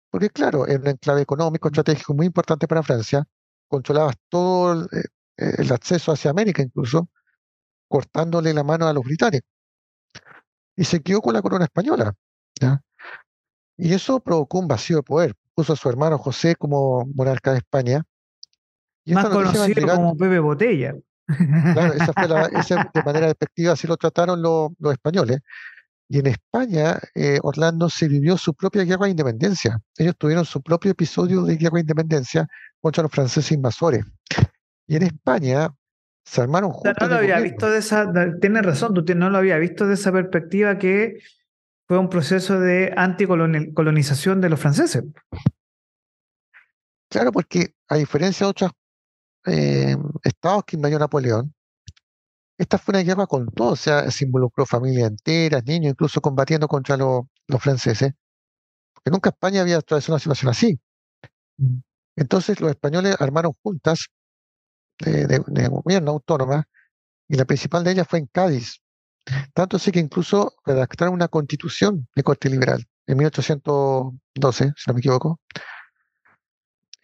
Porque 0.09 0.29
claro, 0.29 0.67
era 0.67 0.79
un 0.79 0.87
enclave 0.87 1.21
económico, 1.21 1.69
estratégico 1.69 2.13
muy 2.13 2.25
importante 2.25 2.67
para 2.67 2.83
Francia, 2.83 3.25
controlabas 3.69 4.15
todo 4.29 4.83
eh, 4.85 5.05
el 5.57 5.71
acceso 5.71 6.11
hacia 6.11 6.31
América 6.31 6.61
incluso, 6.61 7.09
cortándole 7.87 8.53
la 8.53 8.63
mano 8.63 8.87
a 8.87 8.93
los 8.93 9.03
británicos. 9.03 9.49
Y 10.75 10.83
se 10.85 11.01
quedó 11.01 11.21
con 11.21 11.33
la 11.33 11.41
corona 11.41 11.65
española. 11.65 12.13
¿ya? 12.59 12.81
Y 13.77 13.93
eso 13.93 14.19
provocó 14.19 14.59
un 14.59 14.67
vacío 14.67 14.97
de 14.97 15.03
poder. 15.03 15.35
Puso 15.53 15.73
a 15.73 15.75
su 15.75 15.89
hermano 15.89 16.17
José 16.17 16.55
como 16.55 17.05
monarca 17.13 17.51
de 17.51 17.57
España. 17.57 18.03
Y 19.03 19.13
Más 19.13 19.27
conocido 19.29 19.87
como 19.87 20.15
Pepe 20.15 20.39
Botella. 20.39 20.95
Claro, 21.25 21.93
esa 21.93 22.13
fue 22.13 22.27
la, 22.27 22.45
esa, 22.59 22.91
de 22.93 23.03
manera 23.03 23.27
despectiva, 23.27 23.73
así 23.73 23.87
lo 23.87 23.97
trataron 23.97 24.41
los, 24.41 24.71
los 24.79 24.93
españoles. 24.93 25.39
Y 26.07 26.19
en 26.19 26.27
España, 26.27 26.99
eh, 27.15 27.39
Orlando 27.41 27.89
se 27.89 28.07
vivió 28.07 28.37
su 28.37 28.53
propia 28.53 28.83
guerra 28.83 29.05
de 29.05 29.11
independencia. 29.11 29.79
Ellos 29.97 30.15
tuvieron 30.17 30.43
su 30.43 30.61
propio 30.61 30.91
episodio 30.91 31.43
de 31.43 31.55
guerra 31.55 31.75
de 31.75 31.81
independencia 31.81 32.47
contra 32.81 33.03
los 33.03 33.11
franceses 33.11 33.51
invasores. 33.53 34.05
Y 34.91 34.97
en 34.97 35.03
España 35.03 35.73
se 36.25 36.41
armaron 36.41 36.71
juntos. 36.71 36.93
No, 36.99 37.07
lo 37.07 37.15
había 37.15 37.39
visto 37.39 37.69
de 37.69 37.79
esa, 37.79 38.11
tienes 38.41 38.65
razón, 38.65 38.93
tú 38.93 39.15
no 39.15 39.29
lo 39.29 39.37
había 39.37 39.57
visto 39.57 39.87
de 39.87 39.93
esa 39.93 40.11
perspectiva 40.11 40.77
que 40.77 41.19
fue 41.87 41.97
un 41.97 42.09
proceso 42.09 42.59
de 42.59 42.93
anticolonización 42.97 44.41
de 44.41 44.49
los 44.49 44.59
franceses. 44.59 45.05
Claro, 47.09 47.31
porque 47.31 47.73
a 47.87 47.95
diferencia 47.95 48.45
de 48.45 48.49
otros 48.49 48.71
eh, 49.45 49.95
estados 50.25 50.65
que 50.65 50.75
invadió 50.75 50.99
Napoleón, 50.99 51.53
esta 52.57 52.77
fue 52.77 52.91
una 52.95 53.03
guerra 53.03 53.27
con 53.27 53.47
todo, 53.47 53.71
o 53.71 53.75
sea, 53.77 54.11
se 54.11 54.25
involucró 54.25 54.65
familias 54.65 55.09
enteras, 55.09 55.63
niños, 55.63 55.91
incluso 55.91 56.19
combatiendo 56.19 56.67
contra 56.67 56.97
los 56.97 57.61
franceses, 57.61 58.11
porque 58.93 59.09
nunca 59.09 59.29
España 59.29 59.61
había 59.61 59.77
atravesado 59.77 60.15
una 60.15 60.19
situación 60.19 60.51
así. 60.51 60.81
Mm. 61.55 61.77
Entonces 62.17 62.59
los 62.59 62.71
españoles 62.71 63.15
armaron 63.21 63.53
juntas 63.63 64.09
de, 65.01 65.67
gobierno 65.67 66.11
autónoma, 66.11 66.67
y 67.27 67.35
la 67.35 67.45
principal 67.45 67.83
de 67.83 67.91
ellas 67.91 68.07
fue 68.09 68.19
en 68.19 68.27
Cádiz. 68.27 68.81
Tanto 69.53 69.77
así 69.77 69.91
que 69.91 69.99
incluso 69.99 70.53
redactaron 70.65 71.13
una 71.13 71.27
constitución 71.27 72.07
de 72.15 72.23
corte 72.23 72.49
liberal 72.49 72.85
en 73.07 73.17
1812, 73.17 74.73
si 74.75 74.83
no 74.87 74.93
me 74.93 74.99
equivoco. 74.99 75.39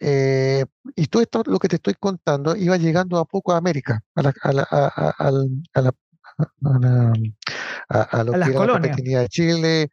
Eh, 0.00 0.64
y 0.94 1.06
todo 1.06 1.22
esto, 1.22 1.42
lo 1.46 1.58
que 1.58 1.68
te 1.68 1.76
estoy 1.76 1.94
contando, 1.94 2.54
iba 2.56 2.76
llegando 2.76 3.18
a 3.18 3.24
poco 3.24 3.52
a 3.52 3.56
América, 3.56 4.00
a, 4.14 4.22
la, 4.22 4.34
a, 4.42 4.52
la, 4.52 4.66
a, 4.70 5.14
a, 5.18 5.30
la, 5.30 5.92
a, 7.88 8.24
lo 8.24 8.32
que 8.32 8.50
era 8.50 8.66
la 8.66 8.80
pequeña 8.80 9.20
de 9.20 9.28
Chile, 9.28 9.90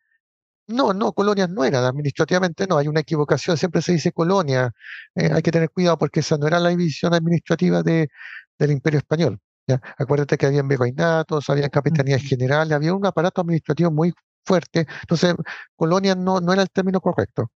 no, 0.67 0.93
no, 0.93 1.13
colonias 1.13 1.50
no 1.50 1.63
eran, 1.63 1.84
administrativamente 1.84 2.65
no, 2.67 2.77
hay 2.77 2.88
una 2.88 3.01
equivocación, 3.01 3.57
siempre 3.57 3.81
se 3.81 3.93
dice 3.93 4.12
colonia, 4.12 4.72
eh, 5.15 5.29
hay 5.34 5.41
que 5.41 5.51
tener 5.51 5.69
cuidado 5.69 5.98
porque 5.98 6.22
esa 6.22 6.38
no 6.38 6.48
era 6.48 6.60
la 6.60 6.69
división 6.69 7.13
administrativa 7.13 7.84
de, 7.84 8.10
del 8.57 8.72
Imperio 8.72 9.00
Español. 9.00 9.39
¿ya? 9.67 9.79
Acuérdate 9.98 10.38
que 10.38 10.45
había 10.45 10.63
virreinatos, 10.63 11.50
había 11.50 11.69
capitanías 11.69 12.22
generales, 12.22 12.74
había 12.74 12.93
un 12.93 13.05
aparato 13.05 13.41
administrativo 13.41 13.91
muy 13.91 14.13
fuerte, 14.45 14.86
entonces 15.01 15.36
colonia 15.75 16.15
no, 16.15 16.39
no 16.39 16.53
era 16.53 16.62
el 16.62 16.69
término 16.69 17.01
correcto. 17.01 17.51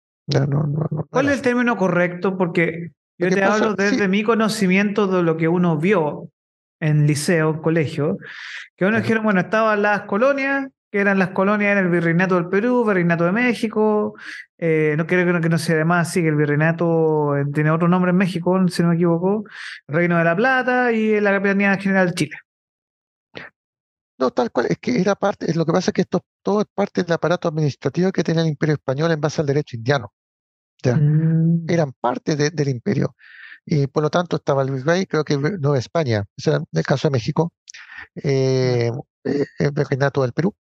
¿Cuál 1.10 1.28
es 1.28 1.34
el 1.34 1.42
término 1.42 1.76
correcto? 1.76 2.36
Porque 2.36 2.90
yo 3.18 3.28
te 3.28 3.44
hablo 3.44 3.74
desde 3.74 4.08
mi 4.08 4.22
conocimiento 4.22 5.06
de 5.06 5.22
lo 5.22 5.36
que 5.36 5.48
uno 5.48 5.78
vio 5.78 6.30
en 6.80 7.06
liceo, 7.06 7.50
en 7.50 7.62
colegio, 7.62 8.18
que 8.76 8.84
uno 8.84 9.00
dijeron, 9.00 9.24
bueno, 9.24 9.40
estaban 9.40 9.82
las 9.82 10.02
colonias, 10.02 10.68
que 10.96 11.02
eran 11.02 11.18
las 11.18 11.30
colonias 11.30 11.72
en 11.72 11.84
el 11.84 11.90
Virreinato 11.90 12.36
del 12.36 12.48
Perú, 12.48 12.82
Virreinato 12.82 13.24
de 13.24 13.32
México, 13.32 14.14
eh, 14.56 14.94
no 14.96 15.06
creo 15.06 15.42
que 15.42 15.48
no, 15.50 15.58
sea 15.58 15.74
además, 15.74 16.10
sí, 16.10 16.22
que 16.22 16.28
el 16.28 16.36
Virreinato 16.36 17.36
eh, 17.36 17.44
tiene 17.52 17.70
otro 17.70 17.86
nombre 17.86 18.12
en 18.12 18.16
México, 18.16 18.58
si 18.68 18.82
no 18.82 18.88
me 18.88 18.94
equivoco, 18.94 19.44
Reino 19.86 20.16
de 20.16 20.24
la 20.24 20.34
Plata 20.34 20.92
y 20.92 21.20
la 21.20 21.32
Capitanía 21.32 21.76
General 21.76 22.08
de 22.08 22.14
Chile. 22.14 22.36
No, 24.18 24.30
tal 24.30 24.50
cual, 24.50 24.68
es 24.70 24.78
que 24.78 24.98
era 24.98 25.14
parte, 25.16 25.52
lo 25.52 25.66
que 25.66 25.72
pasa 25.72 25.90
es 25.90 25.92
que 25.92 26.00
esto 26.00 26.24
todo 26.42 26.62
es 26.62 26.66
parte 26.74 27.02
del 27.02 27.12
aparato 27.12 27.46
administrativo 27.48 28.10
que 28.10 28.24
tenía 28.24 28.40
el 28.40 28.48
Imperio 28.48 28.76
Español 28.76 29.10
en 29.12 29.20
base 29.20 29.42
al 29.42 29.46
derecho 29.46 29.76
indiano. 29.76 30.14
¿ya? 30.82 30.96
Mm. 30.96 31.66
Eran 31.68 31.92
parte 32.00 32.36
del 32.36 32.68
imperio. 32.68 33.14
Y 33.66 33.86
por 33.88 34.02
lo 34.02 34.08
tanto 34.08 34.36
estaba 34.36 34.62
el 34.62 34.70
virrey, 34.70 35.04
creo 35.04 35.24
que 35.24 35.36
Nueva 35.36 35.78
España, 35.78 36.24
ese 36.38 36.50
era 36.50 36.64
el 36.72 36.84
caso 36.84 37.08
de 37.08 37.12
México, 37.12 37.52
eh, 38.14 38.90
el 39.24 39.72
virreinato 39.72 40.22
del 40.22 40.32
Perú, 40.32 40.54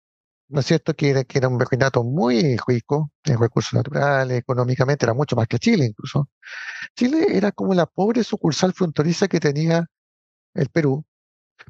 ¿no 0.48 0.60
es 0.60 0.66
cierto? 0.66 0.94
Que 0.94 1.10
era, 1.10 1.24
que 1.24 1.38
era 1.38 1.48
un 1.48 1.58
virreinato 1.58 2.04
muy 2.04 2.56
rico 2.66 3.12
en 3.24 3.38
recursos 3.38 3.74
naturales, 3.74 4.38
económicamente, 4.38 5.06
era 5.06 5.14
mucho 5.14 5.36
más 5.36 5.48
que 5.48 5.58
Chile 5.58 5.86
incluso. 5.86 6.28
Chile 6.96 7.26
era 7.36 7.52
como 7.52 7.74
la 7.74 7.86
pobre 7.86 8.24
sucursal 8.24 8.72
fronteriza 8.74 9.28
que 9.28 9.40
tenía 9.40 9.86
el 10.54 10.68
Perú, 10.70 11.04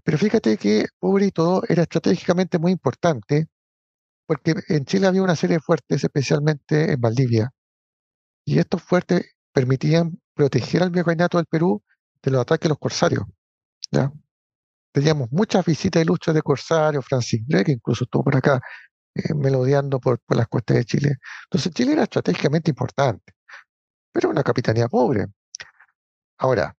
pero 0.05 0.19
fíjate 0.19 0.57
que, 0.59 0.87
pobre 0.99 1.27
y 1.27 1.31
todo, 1.31 1.63
era 1.69 1.83
estratégicamente 1.83 2.59
muy 2.59 2.73
importante, 2.73 3.49
porque 4.27 4.55
en 4.69 4.85
Chile 4.87 5.07
había 5.07 5.23
una 5.23 5.37
serie 5.37 5.57
de 5.57 5.61
fuertes, 5.63 6.05
especialmente 6.05 6.93
en 6.93 7.01
Valdivia, 7.01 7.51
y 8.45 8.59
estos 8.59 8.83
fuertes 8.83 9.35
permitían 9.53 10.21
proteger 10.35 10.83
al 10.83 10.91
virreinato 10.91 11.39
del 11.39 11.47
Perú 11.47 11.83
de 12.23 12.31
los 12.31 12.41
ataques 12.43 12.65
de 12.65 12.71
los 12.71 12.79
corsarios. 12.79 13.25
¿ya? 13.91 14.13
Teníamos 14.95 15.31
muchas 15.33 15.65
visitas 15.65 16.03
ilustres 16.03 16.37
de 16.37 16.43
corsarios, 16.43 17.05
Francis 17.05 17.43
Drake 17.49 17.73
incluso 17.73 18.05
estuvo 18.05 18.23
por 18.23 18.37
acá 18.37 18.61
eh, 19.17 19.35
melodiando 19.35 19.99
por, 19.99 20.21
las 20.29 20.47
costas 20.47 20.77
de 20.77 20.85
Chile. 20.85 21.17
Entonces 21.47 21.73
Chile 21.73 21.95
era 21.95 22.05
estratégicamente 22.05 22.71
importante, 22.71 23.35
pero 24.13 24.31
una 24.31 24.45
capitanía 24.45 24.87
pobre. 24.87 25.27
Ahora, 26.39 26.77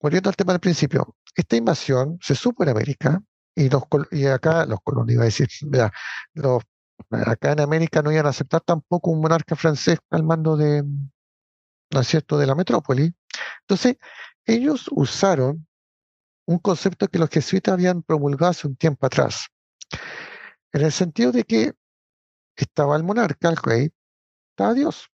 volviendo 0.00 0.30
al 0.30 0.36
tema 0.36 0.54
del 0.54 0.60
principio, 0.60 1.16
esta 1.34 1.56
invasión 1.56 2.18
se 2.22 2.34
supo 2.34 2.62
en 2.62 2.70
América 2.70 3.20
y, 3.54 3.68
los, 3.68 3.82
y 4.10 4.24
acá 4.24 4.64
los 4.64 4.80
colonos, 4.82 5.12
iba 5.12 5.22
a 5.22 5.26
decir, 5.26 5.48
los, 6.32 6.62
acá 7.10 7.52
en 7.52 7.60
América 7.60 8.00
no 8.00 8.10
iban 8.10 8.24
a 8.24 8.30
aceptar 8.30 8.62
tampoco 8.62 9.10
un 9.10 9.20
monarca 9.20 9.54
francés 9.54 9.98
al 10.08 10.22
mando 10.22 10.56
de, 10.56 10.82
¿no 10.82 12.02
cierto?, 12.02 12.38
de 12.38 12.46
la 12.46 12.54
metrópoli. 12.54 13.14
Entonces, 13.60 13.98
ellos 14.46 14.88
usaron 14.90 15.65
un 16.46 16.58
concepto 16.58 17.08
que 17.08 17.18
los 17.18 17.28
jesuitas 17.28 17.74
habían 17.74 18.02
promulgado 18.02 18.50
hace 18.50 18.66
un 18.66 18.76
tiempo 18.76 19.06
atrás, 19.06 19.48
en 20.72 20.82
el 20.82 20.92
sentido 20.92 21.32
de 21.32 21.44
que 21.44 21.72
estaba 22.56 22.96
el 22.96 23.04
monarca, 23.04 23.48
el 23.48 23.56
rey, 23.56 23.92
estaba 24.50 24.74
Dios. 24.74 25.08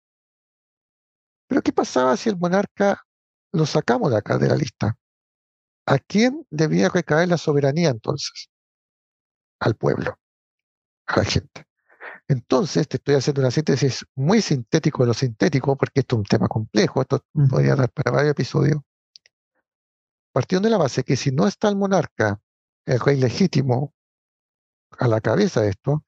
Pero 1.48 1.62
¿qué 1.62 1.72
pasaba 1.72 2.16
si 2.16 2.28
el 2.28 2.36
monarca 2.36 3.02
lo 3.52 3.66
sacamos 3.66 4.10
de 4.10 4.18
acá 4.18 4.38
de 4.38 4.48
la 4.48 4.56
lista? 4.56 4.96
¿A 5.86 5.98
quién 5.98 6.46
debía 6.50 6.88
recaer 6.88 7.28
la 7.28 7.38
soberanía 7.38 7.90
entonces? 7.90 8.48
Al 9.60 9.74
pueblo, 9.76 10.18
a 11.06 11.16
la 11.16 11.24
gente. 11.24 11.64
Entonces, 12.28 12.86
te 12.86 12.98
estoy 12.98 13.16
haciendo 13.16 13.40
una 13.40 13.50
síntesis 13.50 14.06
muy 14.14 14.40
sintético 14.40 15.02
de 15.02 15.08
lo 15.08 15.14
sintético, 15.14 15.76
porque 15.76 16.00
esto 16.00 16.14
es 16.16 16.18
un 16.18 16.24
tema 16.24 16.46
complejo, 16.46 17.02
esto 17.02 17.24
podría 17.48 17.74
dar 17.74 17.90
para 17.90 18.12
varios 18.12 18.32
episodios 18.32 18.80
partiendo 20.32 20.68
de 20.68 20.72
la 20.72 20.78
base 20.78 21.04
que 21.04 21.16
si 21.16 21.30
no 21.30 21.46
está 21.46 21.68
el 21.68 21.76
monarca, 21.76 22.40
el 22.86 23.00
rey 23.00 23.16
legítimo, 23.18 23.94
a 24.98 25.08
la 25.08 25.20
cabeza 25.20 25.62
de 25.62 25.70
esto, 25.70 26.04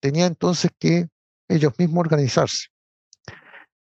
tenía 0.00 0.26
entonces 0.26 0.70
que 0.78 1.08
ellos 1.48 1.72
mismos 1.78 2.00
organizarse. 2.00 2.68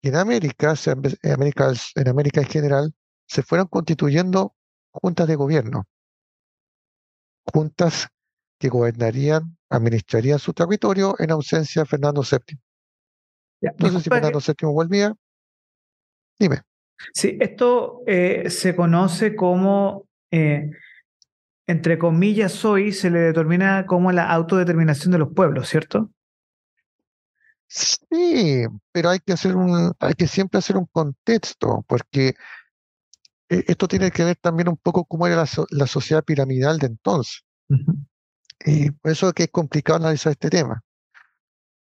Y 0.01 0.09
en 0.09 0.15
América, 0.15 0.73
en 0.85 1.31
América, 1.31 1.73
en 1.95 2.07
América 2.07 2.41
en 2.41 2.47
general, 2.47 2.95
se 3.27 3.43
fueron 3.43 3.67
constituyendo 3.67 4.55
juntas 4.91 5.27
de 5.27 5.35
gobierno, 5.35 5.87
juntas 7.53 8.07
que 8.59 8.69
gobernarían, 8.69 9.57
administrarían 9.69 10.39
su 10.39 10.53
territorio 10.53 11.15
en 11.19 11.31
ausencia 11.31 11.83
de 11.83 11.87
Fernando 11.87 12.21
VII. 12.21 12.59
Entonces, 13.61 14.03
si 14.03 14.09
Fernando 14.09 14.39
VII 14.39 14.67
volvía, 14.71 15.13
dime. 16.39 16.61
Sí, 17.13 17.37
esto 17.39 18.01
eh, 18.07 18.49
se 18.49 18.75
conoce 18.75 19.35
como, 19.35 20.07
eh, 20.31 20.71
entre 21.67 21.97
comillas, 21.97 22.63
hoy 22.65 22.91
se 22.91 23.09
le 23.09 23.19
determina 23.19 23.85
como 23.85 24.11
la 24.11 24.29
autodeterminación 24.31 25.11
de 25.11 25.19
los 25.19 25.33
pueblos, 25.33 25.69
¿cierto? 25.69 26.09
Sí, 27.67 28.65
pero 28.91 29.09
hay 29.09 29.19
que 29.19 29.33
hacer 29.33 29.55
un, 29.55 29.93
hay 29.99 30.13
que 30.13 30.27
siempre 30.27 30.59
hacer 30.59 30.77
un 30.77 30.85
contexto, 30.85 31.83
porque 31.87 32.35
eh, 33.49 33.63
esto 33.67 33.87
tiene 33.87 34.11
que 34.11 34.23
ver 34.23 34.37
también 34.37 34.69
un 34.69 34.77
poco 34.77 35.05
cómo 35.05 35.27
era 35.27 35.35
la, 35.35 35.47
la 35.71 35.87
sociedad 35.87 36.23
piramidal 36.23 36.79
de 36.79 36.87
entonces. 36.87 37.43
Y 38.65 38.91
por 38.91 39.11
eso 39.11 39.27
es 39.27 39.33
que 39.33 39.43
es 39.43 39.51
complicado 39.51 39.97
analizar 39.97 40.31
este 40.31 40.49
tema. 40.49 40.81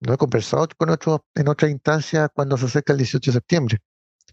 No 0.00 0.14
he 0.14 0.16
conversado 0.16 0.68
con 0.76 0.90
otros 0.90 1.20
en 1.34 1.48
otra 1.48 1.68
instancia 1.68 2.28
cuando 2.28 2.56
se 2.56 2.66
acerca 2.66 2.92
el 2.92 2.98
18 2.98 3.30
de 3.30 3.34
septiembre. 3.34 3.78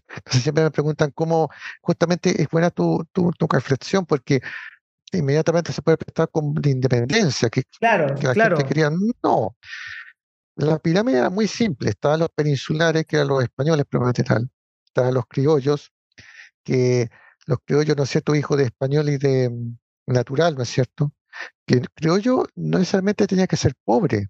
Entonces 0.08 0.42
siempre 0.42 0.64
me 0.64 0.70
preguntan 0.70 1.10
cómo, 1.12 1.50
justamente 1.80 2.40
es 2.40 2.48
buena 2.48 2.70
tu, 2.70 3.04
tu, 3.12 3.30
tu 3.32 3.46
reflexión, 3.46 4.06
porque 4.06 4.40
inmediatamente 5.12 5.72
se 5.72 5.82
puede 5.82 5.96
prestar 5.96 6.28
con 6.30 6.54
la 6.54 6.70
independencia, 6.70 7.48
que, 7.48 7.62
claro, 7.78 8.14
que 8.14 8.26
la 8.26 8.34
claro. 8.34 8.56
gente 8.56 8.68
quería. 8.68 8.90
No. 9.22 9.56
La 10.56 10.78
pirámide 10.78 11.18
era 11.18 11.30
muy 11.30 11.46
simple. 11.46 11.90
Estaban 11.90 12.20
los 12.20 12.30
peninsulares, 12.30 13.06
que 13.06 13.16
eran 13.16 13.28
los 13.28 13.42
españoles 13.42 13.86
tal. 14.26 14.50
Estaban 14.84 15.14
los 15.14 15.26
criollos, 15.26 15.92
que 16.64 17.08
los 17.46 17.58
criollos, 17.64 17.96
¿no 17.96 18.02
es 18.02 18.10
cierto?, 18.10 18.34
hijos 18.34 18.58
de 18.58 18.64
español 18.64 19.08
y 19.08 19.18
de 19.18 19.50
mm, 19.50 19.78
natural, 20.06 20.56
¿no 20.56 20.62
es 20.62 20.68
cierto? 20.68 21.12
Que 21.66 21.76
el 21.76 21.90
criollo 21.90 22.44
no 22.56 22.78
necesariamente 22.78 23.26
tenía 23.26 23.46
que 23.46 23.56
ser 23.56 23.74
pobre. 23.84 24.28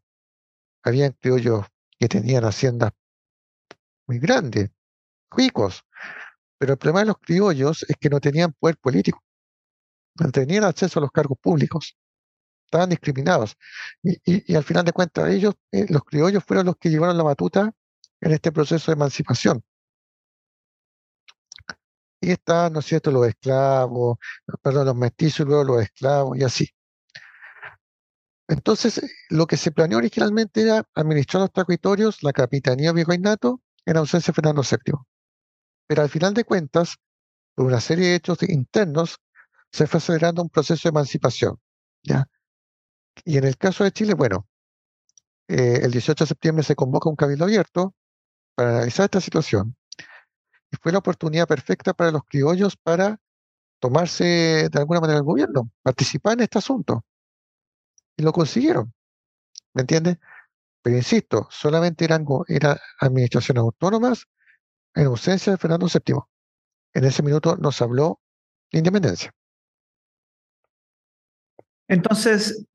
Habían 0.82 1.12
criollos 1.12 1.66
que 1.98 2.08
tenían 2.08 2.44
haciendas 2.44 2.92
muy 4.06 4.18
grandes, 4.18 4.70
ricos. 5.30 5.84
Pero 6.58 6.72
el 6.72 6.78
problema 6.78 7.00
de 7.00 7.06
los 7.06 7.18
criollos 7.18 7.84
es 7.88 7.96
que 7.96 8.10
no 8.10 8.20
tenían 8.20 8.52
poder 8.52 8.76
político. 8.78 9.22
No 10.20 10.30
tenían 10.32 10.64
acceso 10.64 10.98
a 10.98 11.02
los 11.02 11.12
cargos 11.12 11.38
públicos. 11.40 11.96
Estaban 12.66 12.90
discriminados. 12.90 13.56
Y, 14.02 14.54
al 14.54 14.64
final 14.64 14.84
de 14.84 14.92
cuentas, 14.92 15.28
ellos, 15.30 15.54
eh, 15.72 15.86
los 15.88 16.02
criollos, 16.04 16.44
fueron 16.44 16.66
los 16.66 16.76
que 16.76 16.90
llevaron 16.90 17.16
la 17.16 17.22
batuta 17.24 17.72
en 18.20 18.32
este 18.32 18.52
proceso 18.52 18.90
de 18.90 18.96
emancipación. 18.96 19.62
Y 22.20 22.32
están, 22.32 22.72
¿no 22.72 22.80
es 22.80 22.86
cierto?, 22.86 23.10
los 23.10 23.26
esclavos, 23.28 24.18
perdón, 24.62 24.86
los 24.86 24.96
mestizos 24.96 25.40
y 25.40 25.44
luego 25.48 25.64
los 25.64 25.82
esclavos 25.82 26.36
y 26.36 26.44
así. 26.44 26.68
Entonces, 28.48 29.00
lo 29.28 29.46
que 29.46 29.56
se 29.56 29.70
planeó 29.72 29.98
originalmente 29.98 30.62
era 30.62 30.82
administrar 30.94 31.42
los 31.42 31.52
territorios, 31.52 32.22
la 32.22 32.32
capitanía 32.32 32.92
virreinato, 32.92 33.60
en 33.84 33.96
ausencia 33.98 34.32
de 34.32 34.34
Fernando 34.34 34.62
VII. 34.62 34.94
Pero 35.88 36.02
al 36.02 36.10
final 36.10 36.34
de 36.34 36.44
cuentas, 36.44 36.98
por 37.54 37.66
una 37.66 37.80
serie 37.80 38.08
de 38.08 38.14
hechos 38.16 38.38
internos, 38.42 39.18
se 39.72 39.86
fue 39.86 39.98
acelerando 39.98 40.42
un 40.42 40.50
proceso 40.50 40.88
de 40.88 40.90
emancipación. 40.90 41.58
¿ya? 42.02 42.28
Y 43.24 43.38
en 43.38 43.44
el 43.44 43.56
caso 43.56 43.84
de 43.84 43.90
Chile, 43.90 44.14
bueno, 44.14 44.46
eh, 45.48 45.80
el 45.82 45.90
18 45.90 46.24
de 46.24 46.28
septiembre 46.28 46.62
se 46.62 46.76
convoca 46.76 47.08
un 47.08 47.16
cabildo 47.16 47.44
abierto 47.44 47.94
para 48.54 48.70
analizar 48.76 49.06
esta 49.06 49.20
situación. 49.20 49.76
Y 50.70 50.76
fue 50.82 50.92
la 50.92 50.98
oportunidad 50.98 51.48
perfecta 51.48 51.94
para 51.94 52.10
los 52.10 52.22
criollos 52.24 52.76
para 52.76 53.18
tomarse 53.80 54.68
de 54.70 54.78
alguna 54.78 55.00
manera 55.00 55.18
el 55.18 55.24
gobierno, 55.24 55.70
participar 55.82 56.34
en 56.34 56.40
este 56.40 56.58
asunto. 56.58 57.04
Y 58.16 58.22
lo 58.22 58.32
consiguieron. 58.32 58.92
¿Me 59.72 59.82
entiendes? 59.82 60.18
Pero 60.82 60.96
insisto, 60.96 61.48
solamente 61.50 62.04
eran, 62.04 62.26
eran 62.48 62.76
administraciones 63.00 63.62
autónomas 63.62 64.26
en 64.98 65.06
ausencia 65.06 65.52
de 65.52 65.58
Fernando 65.58 65.86
VII. 65.86 66.16
En 66.92 67.04
ese 67.04 67.22
minuto 67.22 67.56
nos 67.56 67.80
habló 67.80 68.20
de 68.72 68.78
independencia. 68.78 69.32
Entonces, 71.86 72.66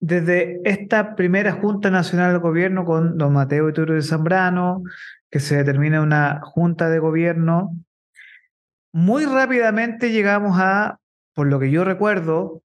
desde 0.00 0.60
esta 0.64 1.14
primera 1.14 1.52
Junta 1.52 1.90
Nacional 1.90 2.32
de 2.32 2.38
Gobierno 2.38 2.84
con 2.86 3.18
don 3.18 3.34
Mateo 3.34 3.68
Iturbe 3.68 3.96
de 3.96 4.02
Zambrano, 4.02 4.82
que 5.30 5.40
se 5.40 5.56
determina 5.56 6.00
una 6.00 6.40
Junta 6.42 6.88
de 6.88 6.98
Gobierno, 6.98 7.76
muy 8.92 9.26
rápidamente 9.26 10.10
llegamos 10.10 10.58
a, 10.58 11.00
por 11.34 11.48
lo 11.48 11.60
que 11.60 11.70
yo 11.70 11.84
recuerdo, 11.84 12.62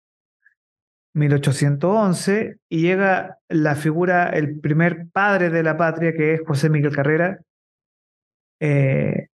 1811, 1.13 2.57
y 2.69 2.81
llega 2.81 3.39
la 3.49 3.75
figura, 3.75 4.29
el 4.29 4.59
primer 4.59 5.07
padre 5.11 5.49
de 5.49 5.63
la 5.63 5.75
patria, 5.75 6.13
que 6.13 6.35
es 6.35 6.41
José 6.45 6.69
Miguel 6.69 6.95
Carrera. 6.95 7.41
Eh, 8.59 9.27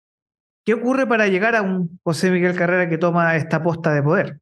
¿Qué 0.65 0.73
ocurre 0.75 1.07
para 1.07 1.27
llegar 1.27 1.55
a 1.55 1.63
un 1.63 1.99
José 2.03 2.29
Miguel 2.29 2.55
Carrera 2.55 2.87
que 2.87 2.97
toma 2.97 3.35
esta 3.35 3.63
posta 3.63 3.93
de 3.93 4.03
poder? 4.03 4.39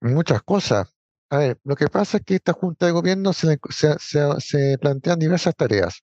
Muchas 0.00 0.42
cosas. 0.42 0.94
A 1.28 1.38
ver, 1.38 1.58
lo 1.64 1.76
que 1.76 1.86
pasa 1.88 2.16
es 2.16 2.24
que 2.24 2.36
esta 2.36 2.54
Junta 2.54 2.86
de 2.86 2.92
Gobierno 2.92 3.32
se, 3.32 3.58
se, 3.70 4.78
plantean 4.78 5.18
diversas 5.18 5.54
tareas. 5.54 6.02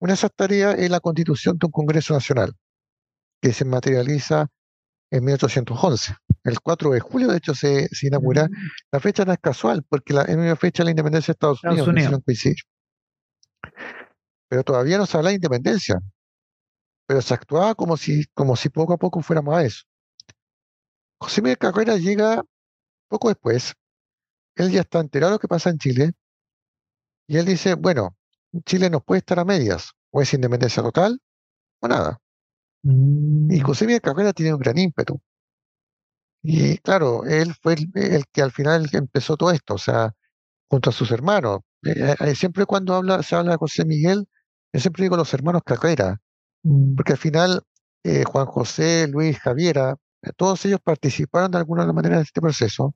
Una 0.00 0.12
de 0.12 0.16
esas 0.16 0.32
tareas 0.34 0.76
es 0.78 0.90
la 0.90 1.00
constitución 1.00 1.56
de 1.56 1.66
un 1.66 1.72
Congreso 1.72 2.14
Nacional, 2.14 2.52
que 3.40 3.52
se 3.52 3.64
materializa 3.64 4.48
en 5.10 5.24
1811. 5.24 6.16
El 6.42 6.60
4 6.60 6.90
de 6.90 7.00
julio, 7.00 7.28
de 7.28 7.38
hecho, 7.38 7.54
se, 7.54 7.88
inaugura. 8.02 8.46
Mm. 8.46 8.52
La 8.92 9.00
fecha 9.00 9.24
no 9.24 9.32
es 9.32 9.38
casual, 9.38 9.84
porque 9.88 10.12
la, 10.12 10.22
es 10.22 10.36
la 10.36 10.56
fecha 10.56 10.82
de 10.82 10.86
la 10.86 10.90
independencia 10.90 11.32
de 11.32 11.36
Estados, 11.36 11.64
Unidos. 11.64 12.22
Pero 14.48 14.62
todavía 14.62 14.98
no 14.98 15.06
se 15.06 15.16
habla 15.16 15.30
de 15.30 15.36
independencia. 15.36 16.00
Pero 17.06 17.22
se 17.22 17.34
actuaba 17.34 17.74
como 17.74 17.96
si, 17.96 18.24
como 18.34 18.56
si 18.56 18.68
poco 18.68 18.94
a 18.94 18.98
poco 18.98 19.22
fuéramos 19.22 19.54
a 19.56 19.62
eso. 19.64 19.84
José 21.20 21.42
Miguel 21.42 21.58
Carrera 21.58 21.96
llega 21.96 22.42
poco 23.08 23.28
después, 23.28 23.74
él 24.56 24.70
ya 24.70 24.80
está 24.80 25.00
enterado 25.00 25.32
de 25.32 25.34
lo 25.36 25.38
que 25.38 25.48
pasa 25.48 25.70
en 25.70 25.78
Chile 25.78 26.12
y 27.26 27.38
él 27.38 27.46
dice, 27.46 27.74
bueno, 27.74 28.16
Chile 28.64 28.90
no 28.90 29.00
puede 29.00 29.20
estar 29.20 29.38
a 29.38 29.44
medias, 29.44 29.92
o 30.10 30.22
es 30.22 30.32
independencia 30.34 30.82
total 30.82 31.20
o 31.80 31.88
nada. 31.88 32.20
Y 32.82 32.88
mm. 32.90 33.60
José 33.64 33.86
Miguel 33.86 34.02
Carrera 34.02 34.32
tiene 34.32 34.54
un 34.54 34.60
gran 34.60 34.78
ímpetu. 34.78 35.20
Y 36.42 36.76
claro, 36.78 37.24
él 37.24 37.54
fue 37.62 37.74
el, 37.94 38.24
que 38.30 38.42
al 38.42 38.52
final 38.52 38.88
empezó 38.92 39.36
todo 39.36 39.50
esto, 39.50 39.74
o 39.74 39.78
sea, 39.78 40.14
junto 40.68 40.90
a 40.90 40.92
sus 40.92 41.10
hermanos. 41.10 41.60
Eh, 41.84 41.94
eh, 41.96 42.16
eh, 42.20 42.34
siempre 42.34 42.66
cuando 42.66 42.94
habla, 42.94 43.22
se 43.22 43.34
habla 43.36 43.52
de 43.52 43.58
José 43.58 43.84
Miguel, 43.86 44.26
yo 44.72 44.80
siempre 44.80 45.04
digo 45.04 45.16
los 45.16 45.32
hermanos 45.32 45.62
Carrera. 45.64 46.20
Porque 46.96 47.12
al 47.12 47.18
final 47.18 47.62
Juan 48.26 48.46
José, 48.46 49.08
Luis, 49.08 49.38
Javiera, 49.38 49.96
todos 50.36 50.64
ellos 50.64 50.80
participaron 50.82 51.50
de 51.50 51.58
alguna 51.58 51.90
manera 51.92 52.16
en 52.16 52.22
este 52.22 52.40
proceso. 52.40 52.94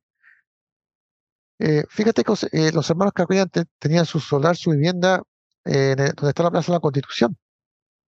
Eh, 1.59 1.85
fíjate 1.88 2.22
que 2.22 2.33
eh, 2.52 2.72
los 2.72 2.88
hermanos 2.88 3.12
Carrera 3.12 3.46
tenían 3.78 4.07
su 4.07 4.20
solar, 4.20 4.57
su 4.57 4.70
vivienda, 4.70 5.22
eh, 5.64 5.94
donde 5.96 6.28
está 6.28 6.42
la 6.42 6.50
Plaza 6.50 6.72
de 6.72 6.76
la 6.76 6.81
Constitución, 6.81 7.37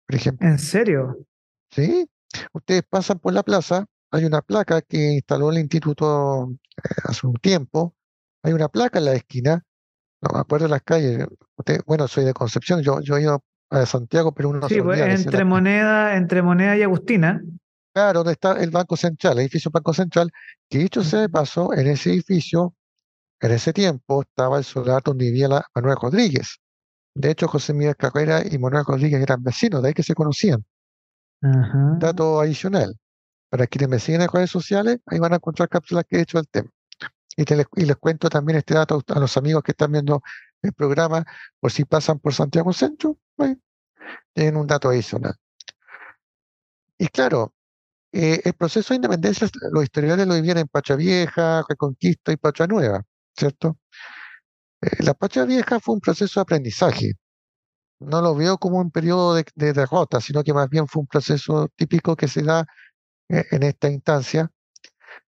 por 0.07 0.15
ejemplo. 0.15 0.47
¿En 0.47 0.59
serio? 0.59 1.17
Sí. 1.71 2.07
Ustedes 2.53 2.83
pasan 2.87 3.17
por 3.17 3.33
la 3.33 3.41
plaza, 3.41 3.87
hay 4.11 4.25
una 4.25 4.41
placa 4.41 4.81
que 4.83 5.13
instaló 5.13 5.49
el 5.51 5.57
instituto 5.57 6.51
hace 7.03 7.25
un 7.25 7.33
tiempo, 7.33 7.95
hay 8.43 8.53
una 8.53 8.69
placa 8.69 8.99
en 8.99 9.05
la 9.05 9.13
esquina, 9.13 9.65
no 10.21 10.29
me 10.31 10.39
acuerdo 10.39 10.65
de 10.65 10.69
las 10.69 10.83
calles, 10.83 11.25
bueno, 11.87 12.07
soy 12.07 12.25
de 12.25 12.33
Concepción, 12.33 12.83
yo, 12.83 13.01
yo 13.01 13.17
he 13.17 13.23
ido 13.23 13.43
a 13.69 13.85
Santiago, 13.85 14.33
pero 14.33 14.49
uno 14.49 14.67
Sí, 14.67 14.81
pues, 14.81 14.99
entre, 14.99 15.43
moneda, 15.45 16.15
entre 16.15 16.41
Moneda 16.41 16.77
y 16.77 16.83
Agustina. 16.83 17.41
Claro, 17.93 18.19
donde 18.19 18.33
está 18.33 18.53
el 18.61 18.71
Banco 18.71 18.95
Central, 18.95 19.33
el 19.33 19.41
edificio 19.41 19.71
Banco 19.71 19.93
Central, 19.93 20.31
que 20.69 20.77
dicho 20.79 21.03
sea 21.03 21.21
de 21.21 21.29
paso, 21.29 21.73
en 21.73 21.87
ese 21.87 22.11
edificio 22.11 22.73
en 23.41 23.51
ese 23.51 23.73
tiempo 23.73 24.21
estaba 24.21 24.57
el 24.57 24.63
solar 24.63 25.01
donde 25.03 25.25
vivía 25.25 25.47
la 25.47 25.65
Manuel 25.73 25.97
Rodríguez. 26.01 26.59
De 27.15 27.31
hecho, 27.31 27.47
José 27.47 27.73
Miguel 27.73 27.95
Carrera 27.95 28.41
y 28.45 28.57
Manuel 28.57 28.85
Rodríguez 28.85 29.21
eran 29.21 29.43
vecinos, 29.43 29.81
de 29.81 29.89
ahí 29.89 29.93
que 29.93 30.03
se 30.03 30.13
conocían. 30.13 30.63
Dato 31.41 32.41
adicional. 32.41 32.95
Para 33.49 33.65
quienes 33.65 33.89
me 33.89 33.99
siguen 33.99 34.21
en 34.21 34.29
redes 34.29 34.51
sociales, 34.51 34.99
ahí 35.05 35.19
van 35.19 35.33
a 35.33 35.37
encontrar 35.37 35.69
cápsulas 35.69 36.03
que 36.07 36.17
he 36.17 36.21
hecho 36.21 36.37
del 36.37 36.47
tema. 36.47 36.69
Y, 37.35 37.45
les 37.85 37.95
cuento 37.95 38.29
también 38.29 38.57
este 38.57 38.73
dato 38.73 39.01
a 39.07 39.19
los 39.19 39.37
amigos 39.37 39.63
que 39.63 39.71
están 39.71 39.93
viendo 39.93 40.21
el 40.61 40.73
programa, 40.73 41.25
por 41.59 41.71
si 41.71 41.85
pasan 41.85 42.19
por 42.19 42.33
Santiago 42.33 42.73
Centro, 42.73 43.17
tienen 44.33 44.57
un 44.57 44.67
dato 44.67 44.89
adicional. 44.89 45.35
Y 46.97 47.07
claro, 47.07 47.53
eh, 48.11 48.41
el 48.43 48.53
proceso 48.53 48.93
de 48.93 48.97
independencia, 48.97 49.47
los 49.71 49.83
historiadores 49.83 50.27
lo 50.27 50.35
vivían 50.35 50.57
en 50.57 50.67
Pacha 50.67 50.95
Vieja, 50.95 51.63
Reconquista 51.67 52.31
y 52.31 52.37
Pacha 52.37 52.67
Nueva. 52.67 53.05
¿cierto? 53.39 53.77
Eh, 54.81 55.03
la 55.03 55.13
Pacha 55.13 55.45
Vieja 55.45 55.79
fue 55.79 55.95
un 55.95 56.01
proceso 56.01 56.39
de 56.39 56.43
aprendizaje. 56.43 57.13
No 57.99 58.21
lo 58.21 58.35
veo 58.35 58.57
como 58.57 58.79
un 58.79 58.91
periodo 58.91 59.35
de, 59.35 59.73
derrota, 59.73 60.21
sino 60.21 60.43
que 60.43 60.53
más 60.53 60.69
bien 60.69 60.87
fue 60.87 61.01
un 61.01 61.07
proceso 61.07 61.69
típico 61.75 62.15
que 62.15 62.27
se 62.27 62.43
da 62.43 62.65
eh, 63.29 63.45
en 63.51 63.63
esta 63.63 63.89
instancia. 63.89 64.51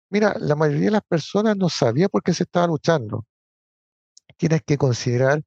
Mira, 0.10 0.36
la 0.39 0.55
mayoría 0.55 0.86
de 0.86 0.91
las 0.91 1.03
personas 1.03 1.57
no 1.57 1.69
sabía 1.69 2.10
por 2.10 2.23
qué 2.23 2.34
se 2.34 2.43
estaba 2.43 2.67
luchando. 2.67 3.25
Tienes 4.41 4.63
que 4.63 4.75
considerar 4.75 5.43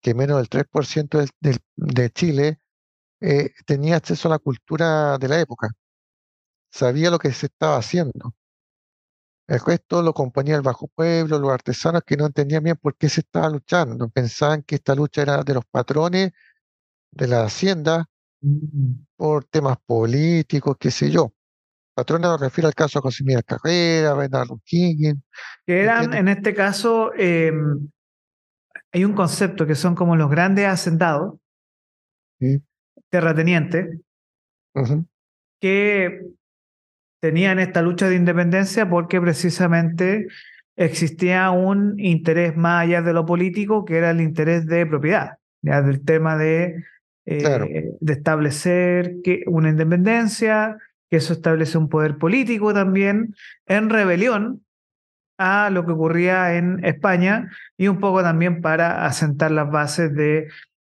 que 0.00 0.14
menos 0.14 0.36
del 0.36 0.48
3% 0.48 1.28
de 1.74 2.10
Chile 2.10 2.60
eh, 3.20 3.50
tenía 3.66 3.96
acceso 3.96 4.28
a 4.28 4.30
la 4.30 4.38
cultura 4.38 5.18
de 5.18 5.26
la 5.26 5.40
época. 5.40 5.70
Sabía 6.70 7.10
lo 7.10 7.18
que 7.18 7.32
se 7.32 7.46
estaba 7.46 7.76
haciendo. 7.76 8.36
El 9.48 9.58
resto 9.58 10.00
lo 10.00 10.14
componía 10.14 10.54
el 10.54 10.62
bajo 10.62 10.86
pueblo, 10.86 11.40
los 11.40 11.50
artesanos 11.50 12.02
que 12.06 12.16
no 12.16 12.26
entendían 12.26 12.62
bien 12.62 12.76
por 12.76 12.96
qué 12.96 13.08
se 13.08 13.22
estaba 13.22 13.50
luchando. 13.50 14.08
Pensaban 14.10 14.62
que 14.62 14.76
esta 14.76 14.94
lucha 14.94 15.22
era 15.22 15.42
de 15.42 15.54
los 15.54 15.64
patrones 15.64 16.30
de 17.10 17.26
la 17.26 17.42
hacienda 17.42 18.08
mm. 18.42 18.92
por 19.16 19.44
temas 19.46 19.78
políticos, 19.84 20.76
qué 20.78 20.92
sé 20.92 21.10
yo. 21.10 21.34
patrones 21.94 22.30
me 22.30 22.38
refiero 22.38 22.68
al 22.68 22.76
caso 22.76 23.00
de 23.00 23.24
Miguel 23.24 23.44
Carrera, 23.44 24.14
Bernardo 24.14 24.60
Higgins. 24.64 25.20
Que 25.66 25.82
eran, 25.82 26.14
en 26.14 26.28
este 26.28 26.54
caso, 26.54 27.12
em, 27.12 27.90
hay 28.92 29.04
un 29.04 29.14
concepto 29.14 29.66
que 29.66 29.74
son 29.74 29.94
como 29.94 30.16
los 30.16 30.30
grandes 30.30 30.66
hacendados, 30.66 31.38
terratenientes, 33.10 34.00
que 35.60 36.22
tenían 37.20 37.58
esta 37.58 37.82
lucha 37.82 38.08
de 38.08 38.16
independencia 38.16 38.88
porque 38.88 39.20
precisamente 39.20 40.26
existía 40.76 41.50
un 41.50 41.98
interés 41.98 42.56
más 42.56 42.84
allá 42.84 43.02
de 43.02 43.12
lo 43.12 43.24
político, 43.24 43.84
que 43.84 43.96
era 43.96 44.10
el 44.10 44.20
interés 44.20 44.66
de 44.66 44.86
propiedad, 44.86 45.38
ya 45.62 45.82
del 45.82 46.04
tema 46.04 46.36
de, 46.36 46.84
eh, 47.24 47.92
de 47.98 48.12
establecer 48.12 49.16
que 49.24 49.42
una 49.46 49.70
independencia, 49.70 50.76
que 51.10 51.16
eso 51.16 51.32
establece 51.32 51.78
un 51.78 51.88
poder 51.88 52.18
político 52.18 52.74
también, 52.74 53.34
en 53.66 53.88
rebelión 53.88 54.65
a 55.38 55.70
lo 55.70 55.84
que 55.84 55.92
ocurría 55.92 56.56
en 56.56 56.84
España 56.84 57.50
y 57.76 57.88
un 57.88 58.00
poco 58.00 58.22
también 58.22 58.60
para 58.60 59.06
asentar 59.06 59.50
las 59.50 59.70
bases 59.70 60.14
de 60.14 60.48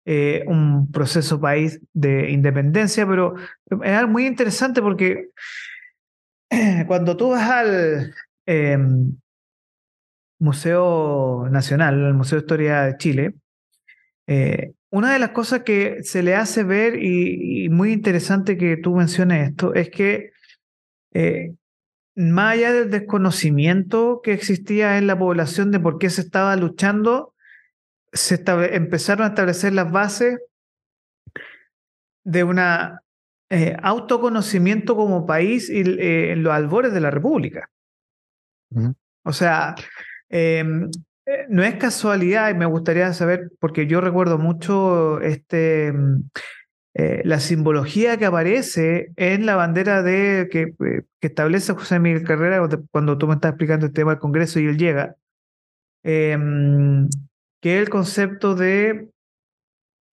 eh, 0.06 0.44
un 0.46 0.90
proceso 0.90 1.40
país 1.40 1.80
de 1.92 2.30
independencia, 2.30 3.06
pero 3.06 3.34
es 3.82 4.08
muy 4.08 4.26
interesante 4.26 4.80
porque 4.80 5.28
cuando 6.86 7.16
tú 7.16 7.30
vas 7.30 7.48
al 7.50 8.14
em, 8.46 9.16
Museo 10.38 11.46
Nacional, 11.50 12.04
al 12.06 12.14
Museo 12.14 12.38
de 12.38 12.44
Historia 12.44 12.82
de 12.82 12.96
Chile, 12.96 13.34
eh, 14.26 14.72
una 14.90 15.12
de 15.12 15.18
las 15.18 15.30
cosas 15.30 15.62
que 15.62 16.02
se 16.02 16.22
le 16.22 16.34
hace 16.34 16.64
ver, 16.64 17.02
y, 17.02 17.68
muy 17.68 17.92
interesante 17.92 18.56
que 18.56 18.76
tú 18.76 18.96
menciones 18.96 19.50
esto, 19.50 19.74
es 19.74 19.90
que 19.90 20.32
eh, 21.12 21.54
más 22.20 22.54
allá 22.54 22.72
del 22.72 22.90
desconocimiento 22.90 24.20
que 24.22 24.32
existía 24.32 24.98
en 24.98 25.06
la 25.06 25.18
población 25.18 25.70
de 25.70 25.80
por 25.80 25.98
qué 25.98 26.10
se 26.10 26.20
estaba 26.20 26.54
luchando, 26.56 27.34
se 28.12 28.42
empezaron 28.72 29.24
a 29.24 29.28
establecer 29.28 29.72
las 29.72 29.90
bases 29.90 30.38
de 32.24 32.44
un 32.44 32.60
eh, 33.50 33.76
autoconocimiento 33.82 34.96
como 34.96 35.26
país 35.26 35.70
y, 35.70 35.80
eh, 35.80 36.32
en 36.32 36.42
los 36.42 36.52
albores 36.52 36.92
de 36.92 37.00
la 37.00 37.10
República. 37.10 37.70
O 39.24 39.32
sea, 39.32 39.74
em, 40.28 40.90
eh, 41.26 41.46
no 41.48 41.62
es 41.62 41.74
casualidad 41.76 42.50
y 42.50 42.54
me 42.54 42.66
gustaría 42.66 43.12
saber, 43.12 43.50
porque 43.58 43.86
yo 43.86 44.00
recuerdo 44.00 44.38
mucho 44.38 45.20
este, 45.20 45.92
mm, 46.94 47.20
la 47.24 47.40
simbología 47.40 48.16
que 48.16 48.26
aparece 48.26 49.12
en 49.16 49.46
la 49.46 49.56
bandera 49.56 50.02
de, 50.02 50.48
que, 50.50 50.74
que, 50.78 51.26
establece 51.26 51.72
José 51.72 51.98
Miguel 51.98 52.24
Carrera 52.24 52.66
cuando 52.90 53.18
tú 53.18 53.26
me 53.26 53.34
estás 53.34 53.50
explicando 53.50 53.86
el 53.86 53.92
tema 53.92 54.12
del 54.12 54.20
Congreso 54.20 54.60
y 54.60 54.66
él 54.66 54.78
llega. 54.78 55.16
Em, 56.02 57.08
que 57.60 57.76
es 57.76 57.82
el 57.82 57.90
concepto 57.90 58.54
de 58.54 59.10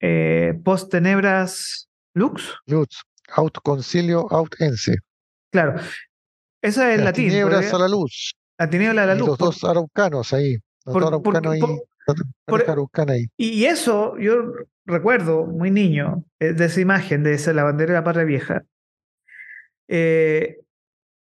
eh, 0.02 0.60
post 0.64 0.92
tenebras 0.92 1.90
lux. 2.14 2.56
Lux, 2.66 3.04
aut 3.36 3.58
concilio 3.64 4.28
aut 4.30 4.54
ense. 4.60 4.98
Claro, 5.52 5.80
esa 6.62 6.92
es 6.92 7.00
la 7.00 7.06
latín. 7.06 7.30
Tinieblas 7.30 7.74
a 7.74 7.80
la 7.80 7.88
luz. 7.88 8.36
La 8.58 8.70
tiniebla 8.70 9.04
a 9.04 9.06
la 9.06 9.16
luz. 9.16 9.28
los 9.30 9.38
dos 9.38 9.64
araucanos 9.64 10.34
ahí. 10.34 10.58
Los 10.86 10.96
dos 10.96 11.08
araucanos 11.08 11.54
ahí. 11.54 11.62
Y 13.38 13.66
eso 13.66 14.18
yo 14.18 14.54
recuerdo, 14.86 15.46
muy 15.46 15.72
niño, 15.72 16.24
eh, 16.40 16.54
de 16.54 16.66
esa 16.66 16.82
imagen 16.82 17.24
de 17.24 17.34
esa, 17.34 17.54
la 17.54 17.64
bandera 17.64 17.94
de 17.94 18.00
la 18.00 18.04
patria 18.04 18.26
vieja. 18.26 18.64
Eh, 19.90 20.58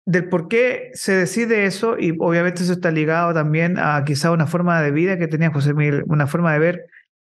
del 0.06 0.30
por 0.30 0.48
qué 0.48 0.90
se 0.94 1.14
decide 1.14 1.66
eso, 1.66 1.98
y 2.00 2.16
obviamente 2.20 2.64
eso 2.64 2.74
está 2.74 2.92
ligado 2.92 3.34
también 3.34 3.78
a 3.78 4.04
quizá 4.06 4.32
una 4.32 4.48
forma 4.48 4.82
de 4.82 4.92
vida 4.92 5.18
que 5.18 5.28
tenía 5.28 5.52
José 5.52 5.74
Miguel, 5.74 6.04
una 6.08 6.28
forma 6.28 6.54
de 6.54 6.60
ver 6.60 6.86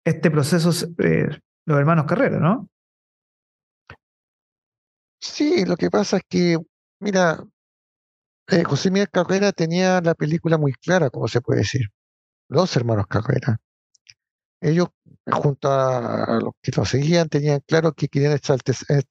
este 0.05 0.31
proceso, 0.31 0.71
eh, 0.99 1.27
los 1.65 1.77
hermanos 1.77 2.05
Carrera, 2.05 2.39
¿no? 2.39 2.69
Sí, 5.19 5.65
lo 5.65 5.75
que 5.75 5.89
pasa 5.89 6.17
es 6.17 6.23
que, 6.29 6.57
mira, 6.99 7.43
eh, 8.47 8.63
José 8.63 8.89
Miguel 8.89 9.09
Carrera 9.09 9.51
tenía 9.51 10.01
la 10.01 10.15
película 10.15 10.57
muy 10.57 10.73
clara, 10.73 11.09
como 11.09 11.27
se 11.27 11.41
puede 11.41 11.59
decir. 11.61 11.81
Los 12.51 12.75
hermanos 12.75 13.07
Carrera. 13.07 13.59
Ellos, 14.61 14.89
junto 15.31 15.71
a 15.71 16.39
los 16.41 16.53
que 16.61 16.71
lo 16.75 16.85
seguían, 16.85 17.29
tenían 17.29 17.61
claro 17.65 17.93
que 17.93 18.07
querían 18.07 18.39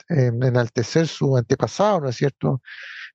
enaltecer 0.08 1.08
su 1.08 1.36
antepasado, 1.36 2.00
¿no 2.00 2.08
es 2.08 2.16
cierto? 2.16 2.62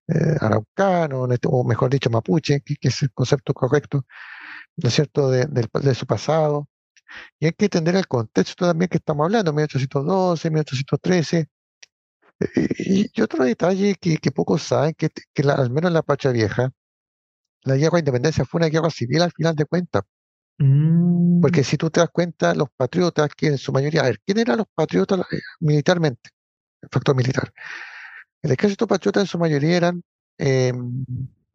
eh, 0.07 0.37
araucano, 0.39 1.31
este, 1.31 1.47
o 1.51 1.63
mejor 1.63 1.89
dicho, 1.89 2.09
mapuche, 2.09 2.61
que, 2.61 2.75
es 2.81 3.01
el 3.03 3.11
concepto 3.13 3.53
correcto, 3.53 4.05
¿no 4.77 4.89
es 4.89 4.95
cierto?, 4.95 5.29
de, 5.31 5.47
de, 5.47 5.95
su 5.95 6.05
pasado. 6.07 6.69
Y 7.39 7.47
hay 7.47 7.53
que 7.53 7.65
entender 7.65 7.95
el 7.95 8.07
contexto 8.07 8.67
también 8.67 8.89
que 8.89 8.97
estamos 8.97 9.25
hablando, 9.25 9.53
1812, 9.53 10.49
1813. 10.51 11.47
Y, 12.79 13.21
otro 13.21 13.43
detalle 13.45 13.95
que, 13.95 14.17
que 14.17 14.31
pocos 14.31 14.63
saben, 14.63 14.93
que, 14.95 15.09
que 15.33 15.43
al 15.49 15.69
menos 15.71 15.89
en 15.89 15.93
la 15.93 16.01
Pacha 16.03 16.31
Vieja, 16.31 16.71
la 17.63 17.75
guerra 17.75 17.93
de 17.93 17.99
independencia 17.99 18.45
fue 18.45 18.59
una 18.59 18.69
guerra 18.69 18.89
civil 18.89 19.21
al 19.21 19.31
final 19.31 19.55
de 19.55 19.65
cuentas. 19.65 20.03
Porque 20.57 21.61
mm. 21.61 21.63
si 21.63 21.77
tú 21.77 21.89
te 21.89 21.99
das 21.99 22.09
cuenta, 22.11 22.55
los 22.55 22.69
patriotas, 22.75 23.29
que 23.35 23.47
en 23.47 23.57
su 23.57 23.71
mayoría, 23.71 24.01
a 24.01 24.05
ver, 24.05 24.19
¿quién 24.25 24.39
eran 24.39 24.57
los 24.57 24.67
patriotas 24.73 25.19
eh, 25.31 25.39
militarmente? 25.59 26.29
El 26.81 26.89
factor 26.91 27.15
militar. 27.15 27.51
El 28.41 28.51
ejército 28.51 28.87
patriota 28.87 29.19
en 29.21 29.27
su 29.27 29.37
mayoría 29.39 29.77
eran 29.77 30.03
eh, 30.37 30.73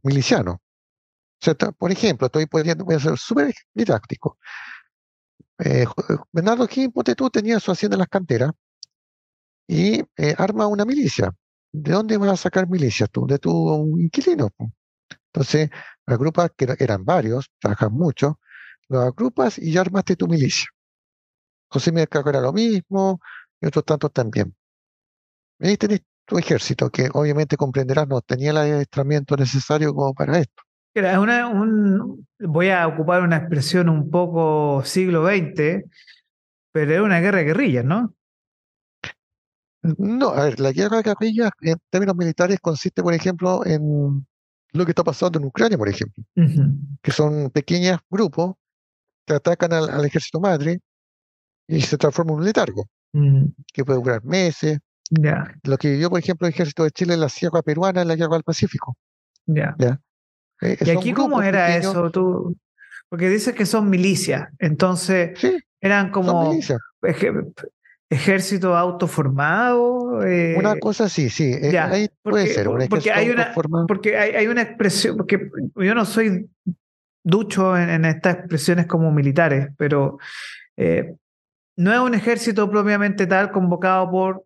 milicianos. 0.02 0.56
por 1.78 1.92
ejemplo, 1.92 2.26
estoy 2.26 2.46
poniendo, 2.46 2.84
voy 2.84 2.96
a 2.96 3.00
ser 3.00 3.16
súper 3.16 3.54
didáctico. 3.74 4.38
Eh, 5.58 5.86
Bernardo 6.32 6.66
King, 6.66 6.90
tú, 7.16 7.30
tenía 7.30 7.60
su 7.60 7.70
hacienda 7.70 7.96
en 7.96 8.00
las 8.00 8.08
canteras 8.08 8.52
y 9.68 10.00
eh, 10.16 10.34
arma 10.38 10.66
una 10.66 10.84
milicia. 10.84 11.32
¿De 11.72 11.92
dónde 11.92 12.16
vas 12.16 12.30
a 12.30 12.36
sacar 12.36 12.68
milicias 12.68 13.10
tú? 13.10 13.26
De 13.26 13.38
tu 13.38 13.98
inquilino. 13.98 14.50
Entonces, 15.32 15.70
agrupas, 16.06 16.50
que 16.56 16.74
eran 16.78 17.04
varios, 17.04 17.50
trabajan 17.60 17.92
mucho, 17.92 18.40
los 18.90 19.04
agrupas 19.04 19.58
y 19.58 19.72
ya 19.72 19.80
armaste 19.80 20.16
tu 20.16 20.26
milicia. 20.26 20.68
José 21.68 21.92
Miguel 21.92 22.08
era 22.26 22.40
lo 22.40 22.52
mismo, 22.52 23.20
y 23.60 23.66
otros 23.66 23.84
tantos 23.84 24.12
también. 24.12 24.54
Ahí 25.60 25.76
tenés 25.76 26.02
tu 26.26 26.38
ejército, 26.38 26.90
que 26.90 27.08
obviamente 27.12 27.56
comprenderás 27.56 28.08
no 28.08 28.20
tenía 28.20 28.50
el 28.50 28.56
adiestramiento 28.56 29.36
necesario 29.36 29.94
como 29.94 30.12
para 30.12 30.38
esto. 30.38 30.62
Era 30.92 31.20
una, 31.20 31.46
un, 31.46 32.26
voy 32.40 32.70
a 32.70 32.86
ocupar 32.88 33.22
una 33.22 33.36
expresión 33.36 33.88
un 33.88 34.10
poco 34.10 34.82
siglo 34.84 35.24
XX, 35.24 35.84
pero 36.72 36.92
era 36.92 37.02
una 37.04 37.20
guerra 37.20 37.38
de 37.38 37.44
guerrillas, 37.44 37.84
¿no? 37.84 38.14
No, 39.82 40.30
a 40.30 40.44
ver, 40.44 40.60
la 40.60 40.72
guerra 40.72 40.98
de 40.98 41.02
guerrillas 41.04 41.50
en 41.60 41.76
términos 41.90 42.16
militares 42.16 42.58
consiste, 42.60 43.02
por 43.02 43.14
ejemplo, 43.14 43.64
en 43.64 44.26
lo 44.72 44.84
que 44.84 44.90
está 44.90 45.04
pasando 45.04 45.38
en 45.38 45.46
Ucrania, 45.46 45.78
por 45.78 45.88
ejemplo, 45.88 46.24
que 47.02 47.12
son 47.12 47.50
pequeños 47.50 47.98
grupos 48.10 48.56
que 49.26 49.34
atacan 49.34 49.72
al, 49.72 50.04
ejército 50.04 50.40
madre 50.40 50.80
y 51.68 51.80
se 51.80 51.96
transforman 51.96 52.34
en 52.34 52.38
un 52.40 52.44
letargo, 52.46 52.88
que 53.72 53.84
puede 53.84 53.98
durar 54.00 54.24
meses, 54.24 54.78
lo 55.64 55.76
que 55.78 55.90
vivió, 55.90 56.10
por 56.10 56.18
ejemplo, 56.18 56.46
el 56.46 56.54
ejército 56.54 56.84
de 56.84 56.90
Chile 56.90 57.14
en 57.14 57.20
la 57.20 57.28
sierra 57.28 57.62
peruana 57.62 58.02
en 58.02 58.08
la 58.08 58.16
guerra 58.16 58.34
del 58.34 58.44
Pacífico. 58.44 58.96
Ya. 59.46 59.76
Eh, 60.62 60.76
¿Y 60.80 60.90
aquí 60.90 61.12
cómo 61.12 61.42
era 61.42 61.76
eso? 61.76 62.10
Tú, 62.10 62.56
porque 63.08 63.28
dices 63.28 63.54
que 63.54 63.66
son 63.66 63.90
milicias, 63.90 64.48
entonces 64.58 65.38
eran 65.80 66.10
como 66.10 66.54
ejército 68.08 68.76
autoformado. 68.76 70.22
Eh, 70.24 70.54
una 70.56 70.76
cosa 70.78 71.08
sí, 71.08 71.28
sí, 71.28 71.52
eh, 71.52 71.76
ahí 71.78 72.08
puede 72.22 72.46
ser. 72.48 72.68
porque, 72.88 73.10
hay 73.10 73.30
una, 73.30 73.54
porque 73.88 74.16
hay, 74.16 74.46
una 74.46 74.62
expresión, 74.62 75.16
porque 75.16 75.50
yo 75.76 75.94
no 75.94 76.04
soy 76.04 76.48
ducho 77.22 77.76
en, 77.76 78.04
estas 78.04 78.36
expresiones 78.36 78.86
como 78.86 79.12
militares, 79.12 79.68
pero 79.76 80.18
no 81.76 81.92
es 81.92 81.98
un 81.98 82.14
ejército 82.14 82.70
propiamente 82.70 83.26
tal 83.26 83.50
convocado 83.50 84.10
por 84.10 84.44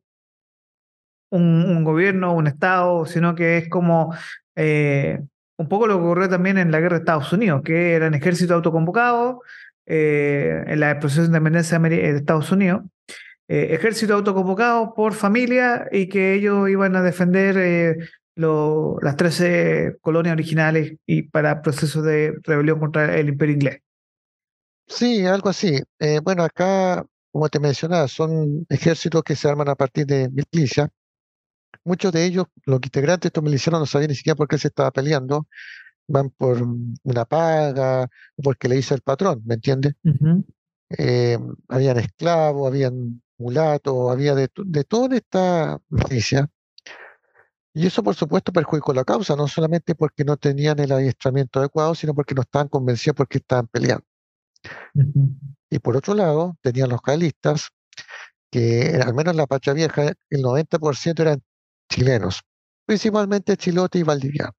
un, 1.34 1.84
gobierno, 1.84 2.34
un 2.34 2.46
Estado, 2.46 3.06
sino 3.06 3.34
que 3.34 3.58
es 3.58 3.68
como 3.68 4.14
eh, 4.56 5.20
un 5.56 5.68
poco 5.68 5.86
lo 5.86 5.98
que 5.98 6.04
ocurrió 6.04 6.28
también 6.28 6.58
en 6.58 6.70
la 6.70 6.80
guerra 6.80 6.96
de 6.96 7.00
Estados 7.00 7.32
Unidos, 7.32 7.62
que 7.64 7.94
eran 7.94 8.14
ejércitos 8.14 8.54
autoconvocados 8.54 9.38
eh, 9.86 10.64
en 10.66 10.80
la 10.80 10.98
proceso 10.98 11.22
de 11.22 11.26
independencia 11.28 11.78
de 11.78 12.16
Estados 12.16 12.50
Unidos, 12.52 12.82
eh, 13.48 13.68
ejército 13.70 14.14
autoconvocado 14.14 14.94
por 14.94 15.12
familia 15.12 15.86
y 15.90 16.08
que 16.08 16.34
ellos 16.34 16.68
iban 16.68 16.96
a 16.96 17.02
defender 17.02 17.98
las 18.36 19.16
13 19.16 19.98
colonias 20.00 20.34
originales 20.34 20.96
y 21.06 21.22
para 21.22 21.62
procesos 21.62 22.04
de 22.04 22.34
rebelión 22.42 22.78
contra 22.80 23.16
el 23.16 23.28
imperio 23.28 23.54
inglés. 23.54 23.80
Sí, 24.86 25.24
algo 25.24 25.48
así. 25.48 25.80
bueno, 26.22 26.42
acá, 26.42 27.04
como 27.32 27.48
te 27.48 27.60
mencionaba, 27.60 28.06
son 28.08 28.66
ejércitos 28.68 29.22
que 29.22 29.36
se 29.36 29.48
arman 29.48 29.68
a 29.68 29.74
partir 29.74 30.06
de 30.06 30.28
milicias 30.28 30.88
muchos 31.84 32.12
de 32.12 32.24
ellos, 32.24 32.46
los 32.64 32.80
integrantes 32.82 33.22
de 33.22 33.28
estos 33.28 33.44
milicianos 33.44 33.80
no 33.80 33.86
sabían 33.86 34.10
ni 34.10 34.14
siquiera 34.14 34.36
por 34.36 34.48
qué 34.48 34.58
se 34.58 34.68
estaba 34.68 34.90
peleando, 34.90 35.46
van 36.08 36.30
por 36.30 36.62
una 37.02 37.24
paga, 37.24 38.08
porque 38.42 38.68
le 38.68 38.78
hizo 38.78 38.94
el 38.94 39.02
patrón, 39.02 39.42
¿me 39.44 39.54
entiendes? 39.54 39.94
Eh, 40.98 41.38
habían 41.68 41.98
esclavos, 41.98 42.68
habían 42.68 43.22
mulatos, 43.38 44.10
había 44.10 44.34
de, 44.34 44.48
de 44.64 44.84
toda 44.84 45.16
esta 45.16 45.80
milicia. 45.88 46.48
Y 47.76 47.86
eso, 47.88 48.04
por 48.04 48.14
supuesto, 48.14 48.52
perjudicó 48.52 48.94
la 48.94 49.04
causa, 49.04 49.34
no 49.34 49.48
solamente 49.48 49.96
porque 49.96 50.24
no 50.24 50.36
tenían 50.36 50.78
el 50.78 50.92
adiestramiento 50.92 51.58
adecuado, 51.58 51.96
sino 51.96 52.14
porque 52.14 52.34
no 52.34 52.42
estaban 52.42 52.68
convencidos 52.68 53.16
porque 53.16 53.38
estaban 53.38 53.66
peleando. 53.66 54.06
Y 55.68 55.80
por 55.80 55.96
otro 55.96 56.14
lado, 56.14 56.56
tenían 56.62 56.88
los 56.88 57.00
realistas, 57.04 57.70
que 58.50 59.00
al 59.04 59.12
menos 59.12 59.32
en 59.32 59.38
la 59.38 59.46
Pacha 59.48 59.72
Vieja, 59.72 60.12
el 60.30 60.42
90% 60.42 61.20
eran 61.20 61.42
chilenos, 61.90 62.42
principalmente 62.86 63.56
chilote 63.56 63.98
y 63.98 64.02
valdivianos. 64.04 64.54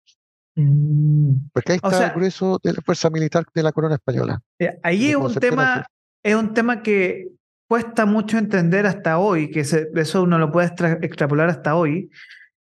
Mm. 0.56 1.49
Porque 1.54 1.73
ahí 1.73 1.80
está 1.82 2.08
el 2.08 2.13
grueso 2.13 2.60
de 2.62 2.73
la 2.73 2.82
fuerza 2.82 3.10
militar 3.10 3.45
de 3.54 3.63
la 3.63 3.71
corona 3.71 3.95
española. 3.95 4.41
Eh, 4.60 4.78
ahí 4.84 5.12
es 5.12 5.15
un 5.15 5.34
tema, 5.36 5.86
es 6.21 6.36
un 6.36 6.54
tema 6.54 6.84
que 6.84 7.30
cuesta 7.67 8.06
mucho 8.06 8.38
entender 8.38 8.86
hasta 8.86 9.19
hoy, 9.19 9.51
que 9.51 9.62
eso 9.62 10.23
uno 10.23 10.38
lo 10.38 10.51
puede 10.51 10.73
extrapolar 11.01 11.49
hasta 11.49 11.75
hoy, 11.75 12.10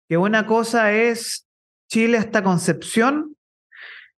que 0.08 0.18
una 0.18 0.46
cosa 0.46 0.92
es 0.92 1.48
Chile 1.90 2.18
hasta 2.18 2.44
Concepción 2.44 3.36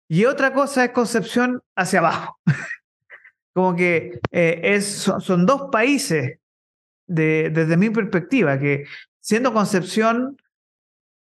y 0.09 0.25
otra 0.25 0.53
cosa 0.53 0.85
es 0.85 0.91
Concepción 0.91 1.63
hacia 1.77 2.01
abajo. 2.01 2.39
Como 3.55 3.75
que 3.75 4.21
eh, 4.33 4.61
es, 4.63 4.87
son, 4.87 5.47
dos 5.47 5.69
países 5.73 6.39
desde 7.07 7.77
mi 7.77 7.89
perspectiva, 7.91 8.59
que 8.59 8.85
siendo 9.21 9.53
Concepción, 9.53 10.37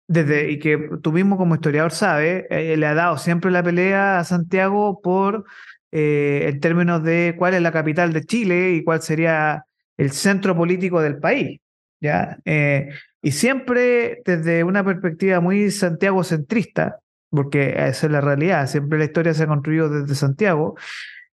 desde, 0.09 0.51
y 0.51 0.59
que 0.59 0.91
tú 1.03 1.13
mismo 1.13 1.37
como 1.37 1.55
historiador 1.55 1.93
sabes, 1.93 2.45
eh, 2.51 2.77
le 2.77 2.87
ha 2.87 2.95
dado 2.95 3.17
siempre 3.19 3.51
la 3.51 3.63
pelea 3.63 4.19
a 4.19 4.25
Santiago 4.25 5.01
por 5.01 5.45
eh, 5.93 6.49
en 6.49 6.61
términos 6.61 7.05
de 7.05 7.37
cuál 7.39 7.55
es 7.55 7.63
la 7.63 7.71
capital 7.71 8.13
de 8.13 8.25
Chile 8.25 8.73
y 8.73 8.83
cuál 8.83 9.01
sería 9.01 9.65
el 9.97 10.11
centro 10.11 10.57
político 10.57 11.01
del 11.01 11.19
país. 11.19 11.61
¿Ya? 12.05 12.39
Eh, 12.45 12.91
y 13.23 13.33
siempre 13.33 14.23
desde 14.25 14.63
una 14.63 14.85
perspectiva 14.85 15.41
muy 15.41 15.71
Santiago 15.71 16.23
centrista, 16.23 17.01
porque 17.31 17.71
esa 17.71 18.07
es 18.07 18.13
la 18.13 18.21
realidad, 18.21 18.67
siempre 18.69 18.99
la 18.99 19.07
historia 19.07 19.33
se 19.33 19.45
ha 19.45 19.47
construido 19.47 19.89
desde 19.89 20.15
Santiago. 20.15 20.77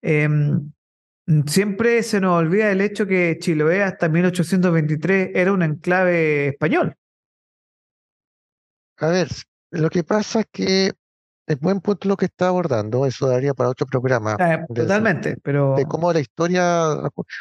Em, 0.02 0.72
siempre 1.46 2.02
se 2.02 2.20
nos 2.20 2.38
olvida 2.38 2.70
el 2.70 2.81
hecho 2.81 3.07
que 3.07 3.38
Chiloé 3.40 3.83
hasta 3.83 4.09
1823 4.09 5.31
era 5.35 5.52
un 5.52 5.62
enclave 5.62 6.48
español. 6.48 6.96
A 8.98 9.09
ver, 9.09 9.29
lo 9.70 9.88
que 9.88 10.02
pasa 10.02 10.40
es 10.40 10.46
que 10.50 10.92
es 11.46 11.61
buen 11.61 11.81
punto 11.81 12.09
lo 12.09 12.16
que 12.16 12.26
está 12.26 12.48
abordando, 12.48 13.07
eso 13.07 13.29
daría 13.29 13.55
para 13.55 13.70
otro 13.70 13.87
programa. 13.87 14.37
Ah, 14.40 14.64
totalmente, 14.74 15.37
pero... 15.42 15.76
De 15.76 15.85
cómo 15.85 16.12
la 16.12 16.18
historia, 16.18 16.96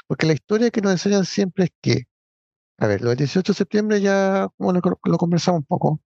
porque 0.06 0.28
la 0.28 0.34
historia 0.34 0.70
que 0.70 0.82
nos 0.82 0.92
enseñan 0.92 1.26
siempre 1.26 1.66
es 1.66 1.72
que, 1.82 2.04
a 2.78 2.88
ver, 2.88 3.02
lo 3.02 3.10
del 3.10 3.18
18 3.20 3.54
de 3.54 3.58
septiembre 3.58 4.02
ya 4.02 4.48
lo, 4.58 5.18
conversamos 5.18 5.60
un 5.62 5.66
poco, 5.66 6.02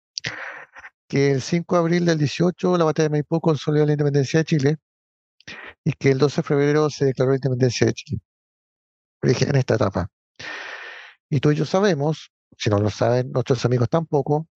que 1.08 1.32
el 1.32 1.41
5 1.41 1.75
de 1.75 1.79
abril 1.79 2.05
del 2.05 2.17
18 2.19 2.77
la 2.77 2.86
batalla 2.86 3.10
de 3.10 3.12
Maipú 3.12 3.41
consolidó 3.41 3.86
la 3.86 3.93
independencia 3.93 4.39
de 4.39 4.45
Chile 4.45 4.77
y 5.84 5.93
que 5.93 6.12
el 6.12 6.19
12 6.19 6.41
de 6.41 6.47
febrero 6.47 6.89
se 6.89 7.05
declaró 7.05 7.32
la 7.32 7.38
independencia 7.38 7.88
de 7.88 7.93
Chile. 7.93 8.21
En 9.21 9.55
esta 9.55 9.75
etapa. 9.75 10.10
Y 11.29 11.39
tú 11.39 11.51
y 11.51 11.55
yo 11.55 11.65
sabemos 11.65 12.32
si 12.60 12.69
no 12.69 12.79
lo 12.79 12.89
saben 12.89 13.32
nuestros 13.32 13.63
amigos 13.65 13.89
tampoco, 13.89 14.47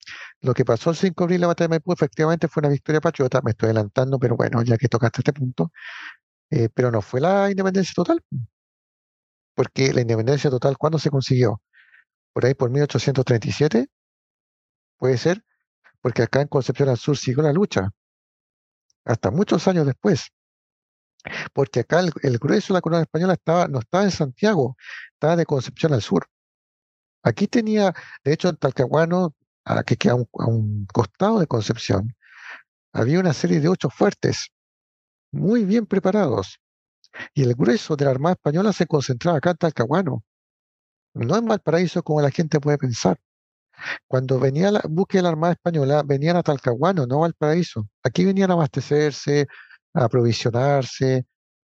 lo 0.42 0.54
que 0.54 0.66
pasó 0.66 0.90
el 0.90 0.98
5 0.98 1.24
de 1.24 1.26
abril 1.26 1.42
la 1.42 1.48
batalla 1.48 1.68
de 1.68 1.70
Maipú 1.70 1.94
efectivamente 1.94 2.48
fue 2.48 2.62
una 2.62 2.70
victoria 2.70 3.02
patriota, 3.02 3.42
me 3.44 3.52
estoy 3.52 3.68
adelantando, 3.68 4.20
pero 4.20 4.36
bueno, 4.36 4.62
ya 4.64 4.78
que 4.78 4.90
tocaste 4.90 5.22
este 5.22 5.34
punto, 5.34 5.72
eh, 6.50 6.70
pero 6.74 6.92
no 6.92 7.02
fue 7.02 7.22
la 7.22 7.50
independencia 7.50 7.94
total, 7.96 8.22
porque 9.56 9.94
la 9.94 10.02
independencia 10.02 10.50
total, 10.50 10.78
¿cuándo 10.78 11.00
se 11.00 11.10
consiguió? 11.10 11.62
Por 12.34 12.46
ahí 12.46 12.54
por 12.56 12.70
1837, 12.70 13.88
puede 14.98 15.18
ser, 15.18 15.44
porque 16.02 16.24
acá 16.24 16.42
en 16.42 16.48
Concepción 16.48 16.90
al 16.90 16.98
Sur 16.98 17.18
siguió 17.18 17.44
la 17.44 17.54
lucha, 17.54 17.92
hasta 19.06 19.32
muchos 19.32 19.68
años 19.68 19.86
después. 19.86 20.32
Porque 21.54 21.82
acá 21.82 22.02
el, 22.02 22.38
grueso 22.38 22.74
de 22.74 22.78
la 22.78 22.82
corona 22.82 23.04
española 23.04 23.34
estaba, 23.34 23.68
no 23.68 23.80
estaba 23.80 24.04
en 24.04 24.12
Santiago, 24.12 24.76
estaba 25.14 25.36
de 25.36 25.46
Concepción 25.46 25.94
al 25.94 26.02
Sur. 26.02 26.28
Aquí 27.24 27.48
tenía, 27.48 27.94
de 28.24 28.34
hecho, 28.34 28.50
en 28.50 28.58
Talcahuano, 28.58 29.34
a, 29.64 29.84
que 29.84 29.96
queda 29.96 30.14
a 30.14 30.46
un, 30.46 30.86
costado 30.94 31.40
de 31.40 31.48
Concepción, 31.48 32.16
había 32.92 33.20
una 33.20 33.34
serie 33.34 33.62
de 33.62 33.70
ocho 33.70 33.90
fuertes, 33.90 34.50
muy 35.32 35.64
bien 35.64 35.86
preparados. 35.86 36.60
Y 37.34 37.44
el 37.44 37.56
grueso 37.56 37.96
de 37.96 38.06
la 38.06 38.12
Armada 38.12 38.34
Española 38.34 38.74
se 38.74 38.88
concentraba 38.88 39.38
acá 39.38 39.52
en 39.52 39.58
Talcahuano. 39.58 40.24
No 41.14 41.38
en 41.38 41.46
Valparaíso 41.46 42.04
como 42.04 42.22
la 42.22 42.32
gente 42.32 42.60
puede 42.60 42.78
pensar. 42.78 43.20
Cuando 44.08 44.40
venía 44.40 44.72
la 44.72 44.82
búsqueda 44.88 45.20
de 45.20 45.24
la 45.24 45.30
Armada 45.30 45.54
Española, 45.54 46.04
venían 46.06 46.38
a 46.38 46.44
Talcahuano, 46.44 47.06
no 47.06 47.18
a 47.18 47.20
Valparaíso. 47.22 47.88
Aquí 48.04 48.26
venían 48.26 48.52
a 48.52 48.54
abastecerse, 48.54 49.48
a 49.94 50.06
aprovisionarse. 50.06 51.26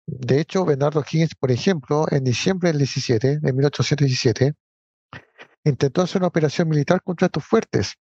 De 0.07 0.41
hecho, 0.41 0.65
Bernardo 0.65 1.03
Higgins, 1.03 1.35
por 1.35 1.51
ejemplo, 1.51 2.07
en 2.11 2.25
diciembre 2.25 2.71
del 2.71 2.79
17, 2.79 3.39
de 3.41 3.53
1817, 3.53 4.55
intentó 5.65 6.03
hacer 6.03 6.21
una 6.21 6.29
operación 6.29 6.69
militar 6.69 7.03
contra 7.03 7.27
estos 7.27 7.45
fuertes 7.45 7.95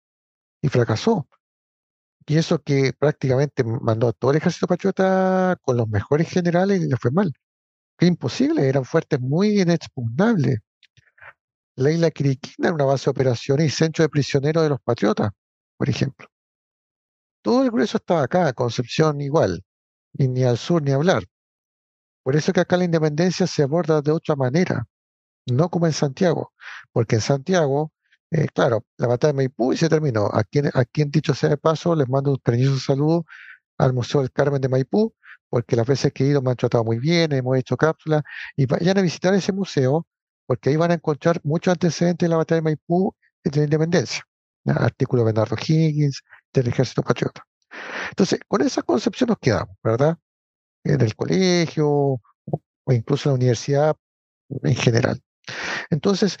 y 0.61 0.69
fracasó. 0.69 1.27
Y 2.25 2.37
eso 2.37 2.59
que 2.61 2.93
prácticamente 2.97 3.63
mandó 3.63 4.07
a 4.09 4.13
todo 4.13 4.31
el 4.31 4.37
ejército 4.37 4.67
patriota 4.67 5.57
con 5.61 5.77
los 5.77 5.87
mejores 5.89 6.29
generales 6.29 6.81
y 6.81 6.87
le 6.87 6.97
fue 6.97 7.11
mal. 7.11 7.33
Imposible, 7.99 8.67
eran 8.67 8.85
fuertes 8.85 9.19
muy 9.19 9.61
inexpugnables. 9.61 10.59
La 11.75 11.91
isla 11.91 12.11
Quiriquina 12.11 12.67
era 12.67 12.75
una 12.75 12.85
base 12.85 13.05
de 13.05 13.11
operaciones 13.11 13.67
y 13.67 13.69
centro 13.69 14.03
de 14.03 14.09
prisioneros 14.09 14.63
de 14.63 14.69
los 14.69 14.81
patriotas, 14.81 15.31
por 15.77 15.89
ejemplo. 15.89 16.27
Todo 17.41 17.63
el 17.63 17.71
grueso 17.71 17.97
estaba 17.97 18.23
acá, 18.23 18.53
Concepción 18.53 19.21
igual, 19.21 19.63
y 20.13 20.27
ni 20.27 20.43
al 20.43 20.57
sur 20.57 20.81
ni 20.81 20.91
hablar. 20.91 21.23
Por 22.23 22.35
eso 22.35 22.53
que 22.53 22.61
acá 22.61 22.77
la 22.77 22.85
independencia 22.85 23.47
se 23.47 23.63
aborda 23.63 24.01
de 24.01 24.11
otra 24.11 24.35
manera 24.35 24.87
no 25.47 25.69
como 25.69 25.87
en 25.87 25.93
Santiago, 25.93 26.53
porque 26.91 27.15
en 27.15 27.21
Santiago, 27.21 27.91
eh, 28.31 28.47
claro, 28.53 28.85
la 28.97 29.07
batalla 29.07 29.33
de 29.33 29.37
Maipú 29.37 29.73
y 29.73 29.77
se 29.77 29.89
terminó. 29.89 30.29
Aquí, 30.33 30.59
en 31.01 31.11
dicho 31.11 31.33
sea 31.33 31.49
de 31.49 31.57
paso, 31.57 31.95
les 31.95 32.07
mando 32.09 32.31
un 32.31 32.37
cariñoso 32.37 32.79
saludo 32.79 33.25
al 33.77 33.93
Museo 33.93 34.21
del 34.21 34.31
Carmen 34.31 34.61
de 34.61 34.69
Maipú, 34.69 35.13
porque 35.49 35.75
las 35.75 35.85
veces 35.87 36.13
que 36.13 36.23
he 36.25 36.27
ido 36.27 36.41
me 36.41 36.51
han 36.51 36.57
tratado 36.57 36.83
muy 36.83 36.99
bien, 36.99 37.31
hemos 37.33 37.57
hecho 37.57 37.77
cápsulas, 37.77 38.23
y 38.55 38.65
vayan 38.65 38.97
a 38.97 39.01
visitar 39.01 39.33
ese 39.33 39.51
museo, 39.53 40.07
porque 40.45 40.69
ahí 40.69 40.77
van 40.77 40.91
a 40.91 40.95
encontrar 40.95 41.39
muchos 41.43 41.71
antecedentes 41.73 42.25
de 42.25 42.29
la 42.29 42.37
batalla 42.37 42.57
de 42.57 42.63
Maipú 42.63 43.15
y 43.43 43.49
de 43.49 43.57
la 43.57 43.63
independencia. 43.65 44.23
Artículo 44.65 45.21
de 45.21 45.25
Bernardo 45.27 45.55
Higgins, 45.57 46.23
del 46.53 46.67
Ejército 46.67 47.03
Patriota. 47.03 47.45
Entonces, 48.09 48.39
con 48.47 48.61
esa 48.61 48.81
concepción 48.81 49.29
nos 49.29 49.39
quedamos, 49.39 49.75
¿verdad? 49.83 50.17
En 50.83 51.01
el 51.01 51.15
colegio 51.15 51.87
o 51.89 52.93
incluso 52.93 53.29
en 53.29 53.33
la 53.33 53.35
universidad 53.35 53.95
en 54.49 54.75
general. 54.75 55.21
Entonces, 55.89 56.37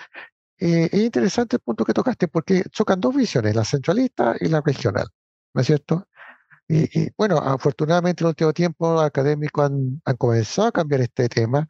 eh, 0.59 0.89
es 0.91 0.99
interesante 1.01 1.57
el 1.57 1.61
punto 1.61 1.85
que 1.85 1.93
tocaste 1.93 2.27
porque 2.27 2.63
chocan 2.71 2.99
dos 3.01 3.15
visiones, 3.15 3.55
la 3.55 3.65
centralista 3.65 4.35
y 4.39 4.47
la 4.47 4.61
regional, 4.61 5.07
¿no 5.53 5.61
es 5.61 5.67
cierto? 5.67 6.07
Y, 6.67 7.09
bueno, 7.17 7.37
afortunadamente 7.37 8.23
en 8.23 8.27
el 8.27 8.29
último 8.29 8.53
tiempo 8.53 9.01
académicos 9.01 9.65
han, 9.65 10.01
han, 10.05 10.15
comenzado 10.17 10.69
a 10.69 10.71
cambiar 10.71 11.01
este 11.01 11.29
tema, 11.29 11.67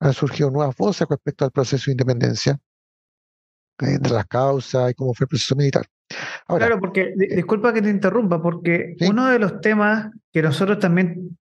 han 0.00 0.12
surgido 0.12 0.50
nuevas 0.50 0.76
voces 0.76 1.06
respecto 1.08 1.44
al 1.44 1.50
proceso 1.50 1.84
de 1.86 1.92
independencia, 1.92 2.58
eh, 3.80 3.98
de 4.00 4.10
las 4.10 4.26
causas 4.26 4.90
y 4.90 4.94
cómo 4.94 5.14
fue 5.14 5.24
el 5.24 5.28
proceso 5.28 5.56
militar. 5.56 5.86
claro, 6.46 6.78
porque, 6.80 7.14
disculpa 7.16 7.72
que 7.72 7.82
te 7.82 7.90
interrumpa, 7.90 8.40
porque 8.42 8.96
uno 9.08 9.26
de 9.26 9.38
los 9.38 9.60
temas 9.60 10.10
que 10.32 10.42
nosotros 10.42 10.78
también, 10.78 11.38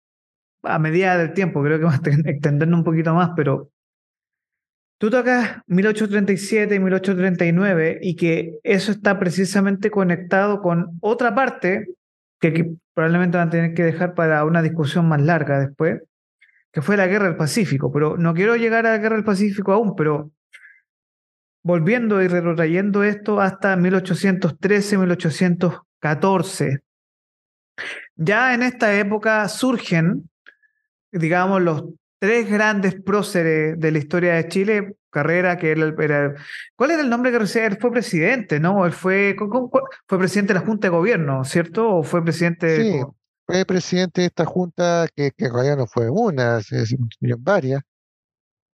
a 0.63 0.79
medida 0.79 1.17
del 1.17 1.33
tiempo, 1.33 1.61
creo 1.63 1.77
que 1.77 1.85
vamos 1.85 2.01
a 2.05 2.29
extendernos 2.29 2.79
un 2.79 2.83
poquito 2.83 3.13
más, 3.13 3.31
pero 3.35 3.69
Tú 4.99 5.11
tocas 5.11 5.61
1837 5.67 6.73
y 6.73 6.79
1839 6.79 7.99
y 8.01 8.15
que 8.15 8.57
eso 8.63 8.91
está 8.91 9.19
precisamente 9.19 9.91
conectado 9.91 10.61
con 10.61 10.97
otra 11.01 11.35
parte 11.35 11.85
que, 12.39 12.73
probablemente 12.95 13.37
van 13.37 13.49
a 13.49 13.51
tener 13.51 13.73
que 13.75 13.83
dejar 13.83 14.15
para 14.15 14.43
una 14.43 14.63
discusión 14.63 15.07
más 15.07 15.21
larga 15.21 15.59
después, 15.59 16.01
que 16.77 16.83
fue 16.83 16.95
la 16.95 17.07
Guerra 17.07 17.25
del 17.25 17.35
Pacífico. 17.35 17.91
Pero 17.91 18.17
no 18.17 18.35
quiero 18.35 18.55
llegar 18.55 18.85
a 18.85 18.91
la 18.91 18.97
Guerra 18.99 19.15
del 19.15 19.25
Pacífico 19.25 19.71
aún, 19.71 19.95
pero 19.95 20.29
volviendo 21.63 22.21
y 22.21 22.27
retrotrayendo 22.27 23.03
esto 23.03 23.41
hasta 23.41 23.75
1813, 23.75 24.99
1814. 24.99 26.81
Ya 28.15 28.53
en 28.53 28.61
esta 28.61 28.95
época 28.95 29.49
surgen, 29.49 30.29
digamos, 31.11 31.63
los 31.63 31.83
tres 32.19 32.47
grandes 32.47 33.01
próceres 33.01 33.79
de 33.79 33.91
la 33.91 33.97
historia 33.97 34.35
de 34.35 34.47
Chile, 34.47 34.97
Carrera, 35.09 35.57
que 35.57 35.71
él 35.71 35.95
era. 35.97 36.35
¿Cuál 36.75 36.91
era 36.91 37.01
el 37.01 37.09
nombre 37.09 37.31
que 37.31 37.39
recibía? 37.39 37.69
Él 37.69 37.79
fue 37.81 37.89
presidente, 37.89 38.59
¿no? 38.59 38.85
Él 38.85 38.91
fue, 38.91 39.35
fue 40.05 40.19
presidente 40.19 40.53
de 40.53 40.59
la 40.59 40.65
Junta 40.67 40.89
de 40.89 40.91
Gobierno, 40.91 41.43
¿cierto? 41.43 41.89
¿O 41.89 42.03
fue 42.03 42.23
presidente? 42.23 42.83
Sí, 42.83 43.01
fue 43.47 43.65
presidente 43.65 44.21
de 44.21 44.27
esta 44.27 44.45
junta 44.45 45.07
que, 45.15 45.31
que 45.31 45.45
en 45.45 45.53
realidad 45.53 45.77
no 45.77 45.87
fue 45.87 46.09
una, 46.09 46.61
se 46.61 46.83
en 47.21 47.43
varias, 47.43 47.81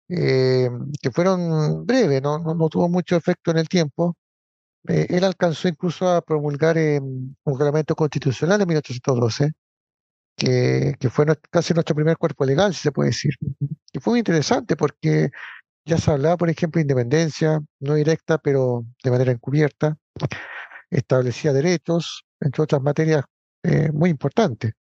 eh, 0.08 0.70
que 1.00 1.10
fueron 1.10 1.86
breves, 1.86 2.22
¿no? 2.22 2.68
Tuvo 2.70 2.88
mucho 2.88 3.16
efecto 3.16 3.50
en 3.50 3.58
el 3.58 3.68
tiempo. 3.68 4.16
Eh, 4.88 5.06
él 5.10 5.24
alcanzó 5.24 5.68
incluso 5.68 6.08
a 6.08 6.22
promulgar 6.22 6.76
un 6.78 7.36
reglamento 7.58 7.94
constitucional 7.96 8.60
en 8.62 8.68
1812, 8.68 9.52
que, 10.36 10.94
que 11.00 11.10
fue 11.10 11.26
casi 11.50 11.74
nuestro 11.74 11.94
primer 11.94 12.16
cuerpo 12.18 12.44
legal, 12.46 12.74
si 12.74 12.82
se 12.82 12.92
puede 12.92 13.10
decir. 13.10 13.34
Y 13.92 14.00
fue 14.00 14.12
muy 14.12 14.20
interesante 14.20 14.76
porque 14.76 15.30
ya 15.86 15.98
se 15.98 16.10
hablaba, 16.10 16.36
por 16.36 16.50
ejemplo, 16.50 16.78
de 16.78 16.82
independencia, 16.82 17.60
no 17.80 17.94
directa, 17.94 18.38
pero 18.38 18.84
de 19.04 19.10
manera 19.10 19.32
encubierta, 19.32 19.98
establecía 20.90 21.52
derechos, 21.52 22.24
entre 22.40 22.62
otras 22.62 22.82
materias 22.82 23.24
eh, 23.62 23.90
muy 23.92 24.10
importantes. 24.10 24.72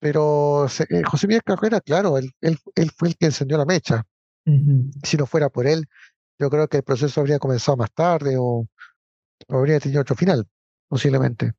Pero 0.00 0.66
eh, 0.66 1.02
José 1.04 1.26
Miguel 1.26 1.42
Carrera, 1.44 1.80
claro, 1.80 2.16
él, 2.16 2.30
él, 2.40 2.90
fue 2.96 3.08
el 3.08 3.16
que 3.16 3.26
encendió 3.26 3.58
la 3.58 3.66
mecha. 3.66 4.04
Si 5.04 5.16
no 5.16 5.26
fuera 5.26 5.48
por 5.48 5.66
él, 5.66 5.86
yo 6.40 6.50
creo 6.50 6.66
que 6.66 6.78
el 6.78 6.82
proceso 6.82 7.20
habría 7.20 7.38
comenzado 7.38 7.76
más 7.76 7.92
tarde 7.92 8.36
o, 8.38 8.66
habría 9.48 9.78
tenido 9.78 10.00
otro 10.00 10.16
final, 10.16 10.46
posiblemente. 10.88 11.52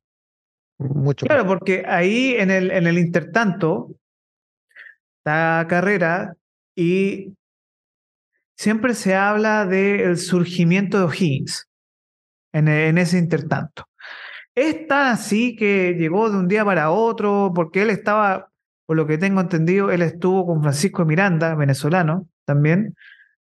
Mucho 0.78 1.26
claro, 1.26 1.46
porque 1.46 1.84
ahí 1.86 2.34
en 2.34 2.50
el, 2.50 2.70
en 2.72 2.86
el 2.88 2.98
intertanto, 2.98 3.94
está 5.18 5.64
Carrera 5.68 6.34
y 6.74 7.34
siempre 8.56 8.94
se 8.94 9.14
habla 9.14 9.64
del 9.64 10.18
surgimiento 10.18 10.98
de 10.98 11.04
O'Higgins 11.04 11.68
en, 12.52 12.66
en, 12.66 12.98
ese 12.98 13.18
intertanto. 13.18 13.84
Es 14.54 14.86
tan 14.86 15.12
así 15.12 15.56
que 15.56 15.94
llegó 15.98 16.30
de 16.30 16.36
un 16.36 16.48
día 16.48 16.64
para 16.64 16.90
otro, 16.90 17.52
porque 17.54 17.82
él 17.82 17.90
estaba, 17.90 18.50
por 18.86 18.96
lo 18.96 19.06
que 19.06 19.18
tengo 19.18 19.40
entendido, 19.40 19.90
él 19.90 20.02
estuvo 20.02 20.46
con 20.46 20.62
Francisco 20.62 21.04
Miranda, 21.04 21.54
venezolano 21.54 22.28
también, 22.44 22.94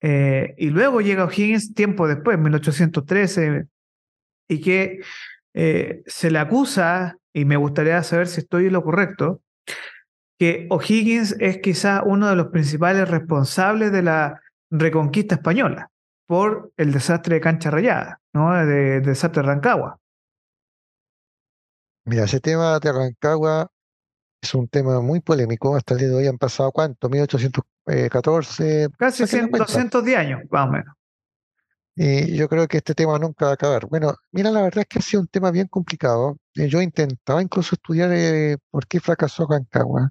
eh, 0.01 0.55
y 0.59 0.71
luego 0.71 1.01
llega 1.01 1.25
O'Higgins 1.25 1.75
tiempo 1.75 2.07
después, 2.07 2.39
1813, 2.39 3.67
y 4.49 4.61
que 4.61 5.01
eh, 5.55 6.03
se 6.07 6.31
le 6.31 6.39
acusa, 6.39 7.17
y 7.33 7.45
me 7.45 7.57
gustaría 7.57 8.03
saber 8.03 8.29
si 8.29 8.41
estoy 8.41 8.67
en 8.67 8.75
lo 8.75 8.85
correcto, 8.85 9.41
que 10.39 10.67
O'Higgins 10.71 11.37
es 11.41 11.59
quizá 11.59 12.03
uno 12.05 12.29
de 12.29 12.37
los 12.37 12.49
principales 12.49 13.09
responsables 13.09 13.93
de 13.93 14.03
la 14.03 14.41
reconquista 14.71 15.37
española 15.37 15.91
por 16.27 16.73
el 16.77 16.93
desastre 16.93 17.37
de 17.37 17.41
Cancha 17.41 17.71
Rayada, 17.71 18.21
¿no? 18.33 18.55
De, 18.67 19.01
desastre 19.01 19.43
de 19.43 19.49
Rancagua. 19.49 19.99
Mira, 22.07 22.25
ese 22.25 22.41
tema 22.41 22.79
de 22.81 22.93
Rancagua 22.93 23.71
es 24.43 24.55
un 24.55 24.69
tema 24.69 25.01
muy 25.01 25.21
polémico. 25.21 25.75
Hasta 25.75 25.95
el 25.95 26.01
día 26.01 26.09
de 26.09 26.15
hoy 26.15 26.27
han 26.27 26.37
pasado, 26.37 26.71
¿cuánto? 26.71 27.09
1814. 27.09 28.89
Casi 28.99 29.25
210 29.25 30.19
años, 30.19 30.41
más 30.51 30.69
o 30.69 30.71
menos. 30.71 30.95
Y 31.97 32.37
yo 32.37 32.49
creo 32.49 32.67
que 32.67 32.79
este 32.79 32.95
tema 32.95 33.19
nunca 33.19 33.47
va 33.47 33.53
a 33.53 33.55
acabar. 33.55 33.87
Bueno, 33.87 34.15
mira, 34.33 34.51
la 34.51 34.63
verdad 34.63 34.81
es 34.81 34.87
que 34.87 34.99
ha 34.99 35.03
sido 35.03 35.23
un 35.23 35.29
tema 35.29 35.51
bien 35.51 35.69
complicado. 35.69 36.37
Eh, 36.55 36.69
yo 36.69 36.83
intentaba 36.83 37.41
incluso 37.41 37.75
estudiar 37.77 38.11
eh, 38.13 38.59
por 38.71 38.87
qué 38.87 39.01
fracasó 39.01 39.47
Rancagua. 39.49 40.11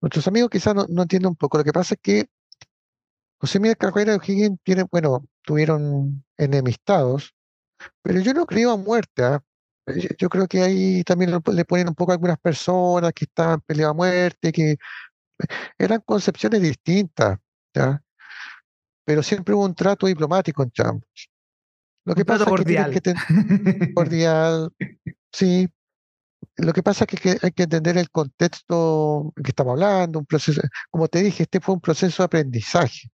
Nuestros 0.00 0.26
amigos 0.28 0.48
quizás 0.50 0.74
no, 0.74 0.86
no 0.88 1.02
entienden 1.02 1.30
un 1.30 1.36
poco. 1.36 1.58
Lo 1.58 1.64
que 1.64 1.72
pasa 1.72 1.94
es 1.94 2.00
que 2.00 2.26
José 3.40 3.60
Miguel 3.60 3.76
Carrera 3.76 4.14
y 4.14 4.16
O'Higgins 4.16 4.58
tienen, 4.62 4.86
bueno, 4.90 5.24
tuvieron 5.42 6.24
enemistados, 6.36 7.34
pero 8.02 8.20
yo 8.20 8.32
no 8.32 8.46
creo 8.46 8.70
a 8.70 8.76
muerte. 8.76 9.24
¿ah? 9.24 9.42
Yo, 10.18 10.28
creo 10.28 10.46
que 10.46 10.62
ahí 10.62 11.02
también 11.04 11.30
le 11.52 11.64
ponen 11.64 11.88
un 11.88 11.94
poco 11.94 12.12
a 12.12 12.14
algunas 12.14 12.38
personas 12.38 13.12
que 13.12 13.24
estaban 13.24 13.60
peleando 13.60 13.90
a 13.90 13.94
muerte, 13.94 14.52
que 14.52 14.76
eran 15.78 16.00
concepciones 16.04 16.60
distintas, 16.60 17.38
¿ya? 17.74 18.02
Pero 19.04 19.22
siempre 19.22 19.54
hubo 19.54 19.64
un 19.64 19.74
trato 19.74 20.06
diplomático 20.06 20.62
entre 20.62 20.86
ambos. 20.86 21.30
Lo 22.04 22.14
que 22.14 22.24
pasa 22.24 22.44
cordial. 22.44 22.92
Es 22.92 23.00
que, 23.00 23.94
cordial, 23.94 24.70
sí. 25.32 25.68
Lo 26.56 26.72
que 26.72 26.82
pasa 26.82 27.04
es 27.08 27.20
que 27.20 27.38
hay 27.40 27.50
que 27.52 27.62
entender 27.64 27.98
el 27.98 28.10
contexto 28.10 29.32
en 29.36 29.42
que 29.42 29.50
estamos 29.50 29.72
hablando, 29.72 30.18
un 30.18 30.26
proceso, 30.26 30.60
como 30.90 31.08
te 31.08 31.22
dije, 31.22 31.44
este 31.44 31.60
fue 31.60 31.74
un 31.74 31.80
proceso 31.80 32.22
de 32.22 32.26
aprendizaje 32.26 33.10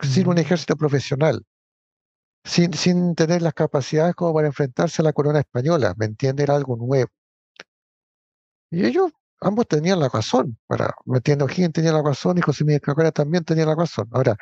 sin 0.00 0.26
un 0.28 0.38
ejército 0.38 0.76
profesional, 0.76 1.42
sin, 2.44 2.72
sin 2.74 3.14
tener 3.14 3.42
las 3.42 3.54
capacidades 3.54 4.14
como 4.14 4.34
para 4.34 4.48
enfrentarse 4.48 5.02
a 5.02 5.04
la 5.04 5.12
corona 5.12 5.40
española, 5.40 5.94
¿me 5.96 6.06
entiende? 6.06 6.42
Era 6.42 6.56
algo 6.56 6.76
nuevo. 6.76 7.10
Y 8.70 8.84
ellos 8.86 9.12
ambos 9.40 9.66
tenían 9.68 10.00
la 10.00 10.08
razón, 10.08 10.58
para, 10.66 10.94
¿me 11.04 11.18
entiende? 11.18 11.44
O'Higgins 11.44 11.72
tenía 11.72 11.92
la 11.92 12.02
razón 12.02 12.38
y 12.38 12.40
José 12.40 12.64
Miguel 12.64 12.80
Cabrera 12.80 13.12
también 13.12 13.44
tenía 13.44 13.66
la 13.66 13.74
razón. 13.74 14.08
Ahora, 14.12 14.36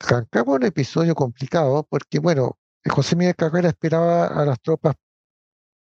Rancagua 0.00 0.56
un 0.56 0.64
episodio 0.64 1.14
complicado 1.14 1.86
porque, 1.88 2.18
bueno, 2.18 2.58
José 2.88 3.16
Miguel 3.16 3.36
Carrera 3.36 3.68
esperaba 3.68 4.26
a 4.26 4.44
las 4.44 4.60
tropas 4.60 4.96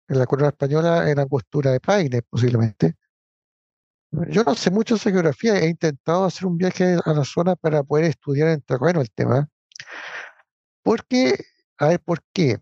en 0.08 0.18
la 0.18 0.26
corona 0.26 0.48
española 0.48 1.10
en 1.10 1.18
Angostura 1.20 1.70
de 1.72 1.80
Paine, 1.80 2.22
posiblemente, 2.22 2.96
yo 4.12 4.42
no 4.42 4.54
sé 4.54 4.70
mucho 4.70 4.96
de 4.96 5.00
geografía, 5.00 5.58
he 5.60 5.68
intentado 5.68 6.24
hacer 6.24 6.46
un 6.46 6.56
viaje 6.56 6.98
a 7.04 7.12
la 7.12 7.24
zona 7.24 7.54
para 7.54 7.82
poder 7.84 8.06
estudiar 8.06 8.48
en 8.48 8.60
terreno 8.62 9.00
el 9.00 9.10
tema. 9.10 9.48
Porque, 10.82 11.36
a 11.78 11.88
ver, 11.88 12.00
¿por 12.00 12.20
qué? 12.32 12.58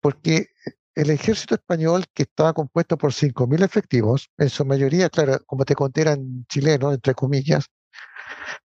Porque 0.00 0.46
el 0.94 1.10
ejército 1.10 1.54
español, 1.54 2.04
que 2.14 2.24
estaba 2.24 2.52
compuesto 2.52 2.96
por 2.98 3.12
5.000 3.12 3.62
efectivos, 3.62 4.28
en 4.38 4.50
su 4.50 4.64
mayoría, 4.64 5.08
claro, 5.08 5.38
como 5.46 5.64
te 5.64 5.74
conté, 5.74 6.02
eran 6.02 6.44
chilenos, 6.48 6.94
entre 6.94 7.14
comillas, 7.14 7.66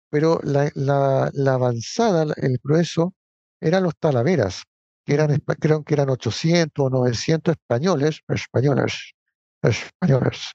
pero 0.09 0.39
la, 0.43 0.71
la, 0.75 1.53
avanzada, 1.53 2.33
el 2.37 2.59
grueso, 2.63 3.13
eran 3.59 3.83
los 3.83 3.97
talaveras, 3.97 4.63
que 5.05 5.15
eran, 5.15 5.35
creo 5.59 5.83
que 5.83 5.95
eran 5.95 6.09
800 6.09 6.85
o 6.85 6.89
900 6.89 7.55
españoles, 7.55 8.21
españoles, 8.27 9.13
españoles, 9.61 10.51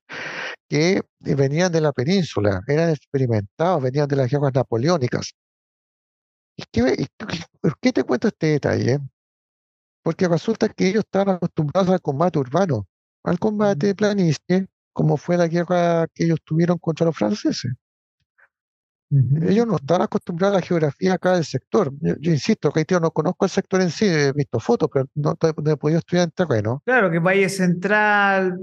que 0.68 1.02
venían 1.18 1.72
de 1.72 1.80
la 1.80 1.92
península, 1.92 2.60
eran 2.68 2.90
experimentados, 2.90 3.82
venían 3.82 4.08
de 4.08 4.16
las 4.16 4.30
guerras 4.30 4.54
napoleónicas. 4.54 5.34
¿Y 6.58 6.64
qué, 6.72 7.06
¿Por 7.60 7.78
qué 7.78 7.92
te 7.92 8.02
cuento 8.02 8.26
este 8.28 8.48
detalle? 8.48 8.98
Porque 10.02 10.26
resulta 10.26 10.68
que 10.68 10.88
ellos 10.88 11.04
estaban 11.04 11.36
acostumbrados 11.36 11.90
al 11.90 12.02
combate 12.02 12.40
urbano, 12.40 12.88
al 13.22 13.38
combate 13.38 13.86
de 13.86 13.94
planicie, 13.94 14.66
como 14.92 15.16
fue 15.16 15.36
la 15.36 15.46
guerra 15.46 16.08
que 16.12 16.24
ellos 16.24 16.40
tuvieron 16.44 16.78
contra 16.78 17.06
los 17.06 17.16
franceses. 17.16 17.72
Ellos 19.10 19.66
no 19.68 19.76
están 19.76 20.02
acostumbrados 20.02 20.56
a 20.56 20.60
la 20.60 20.66
geografía 20.66 21.14
acá 21.14 21.34
del 21.34 21.44
sector. 21.44 21.92
Yo, 22.00 22.32
insisto, 22.32 22.72
que 22.72 22.84
yo 22.86 22.98
no 22.98 23.12
conozco 23.12 23.44
el 23.44 23.50
sector 23.50 23.80
en 23.80 23.90
sí, 23.90 24.06
he 24.06 24.32
visto 24.32 24.58
fotos, 24.58 24.90
pero 24.92 25.06
no, 25.14 25.38
no 25.40 25.70
he 25.70 25.76
podido 25.76 26.00
estudiar 26.00 26.24
en 26.24 26.30
terreno. 26.32 26.82
Claro, 26.84 27.10
que 27.10 27.20
Valle 27.20 27.48
Central, 27.48 28.58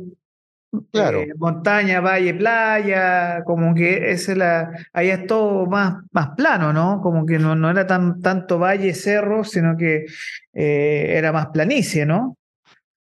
Claro. 0.91 1.21
Eh, 1.21 1.33
montaña, 1.37 2.01
valle, 2.01 2.33
playa, 2.33 3.43
como 3.45 3.73
que 3.73 4.11
ese 4.11 4.35
la, 4.35 4.71
ahí 4.93 5.09
es 5.09 5.25
todo 5.27 5.65
más, 5.65 6.03
más 6.11 6.29
plano, 6.35 6.73
¿no? 6.73 7.01
Como 7.01 7.25
que 7.25 7.39
no, 7.39 7.55
no 7.55 7.69
era 7.69 7.87
tan, 7.87 8.21
tanto 8.21 8.59
valle, 8.59 8.93
cerro, 8.93 9.43
sino 9.43 9.77
que 9.77 10.05
eh, 10.53 11.05
era 11.17 11.31
más 11.31 11.47
planicie, 11.47 12.05
¿no? 12.05 12.37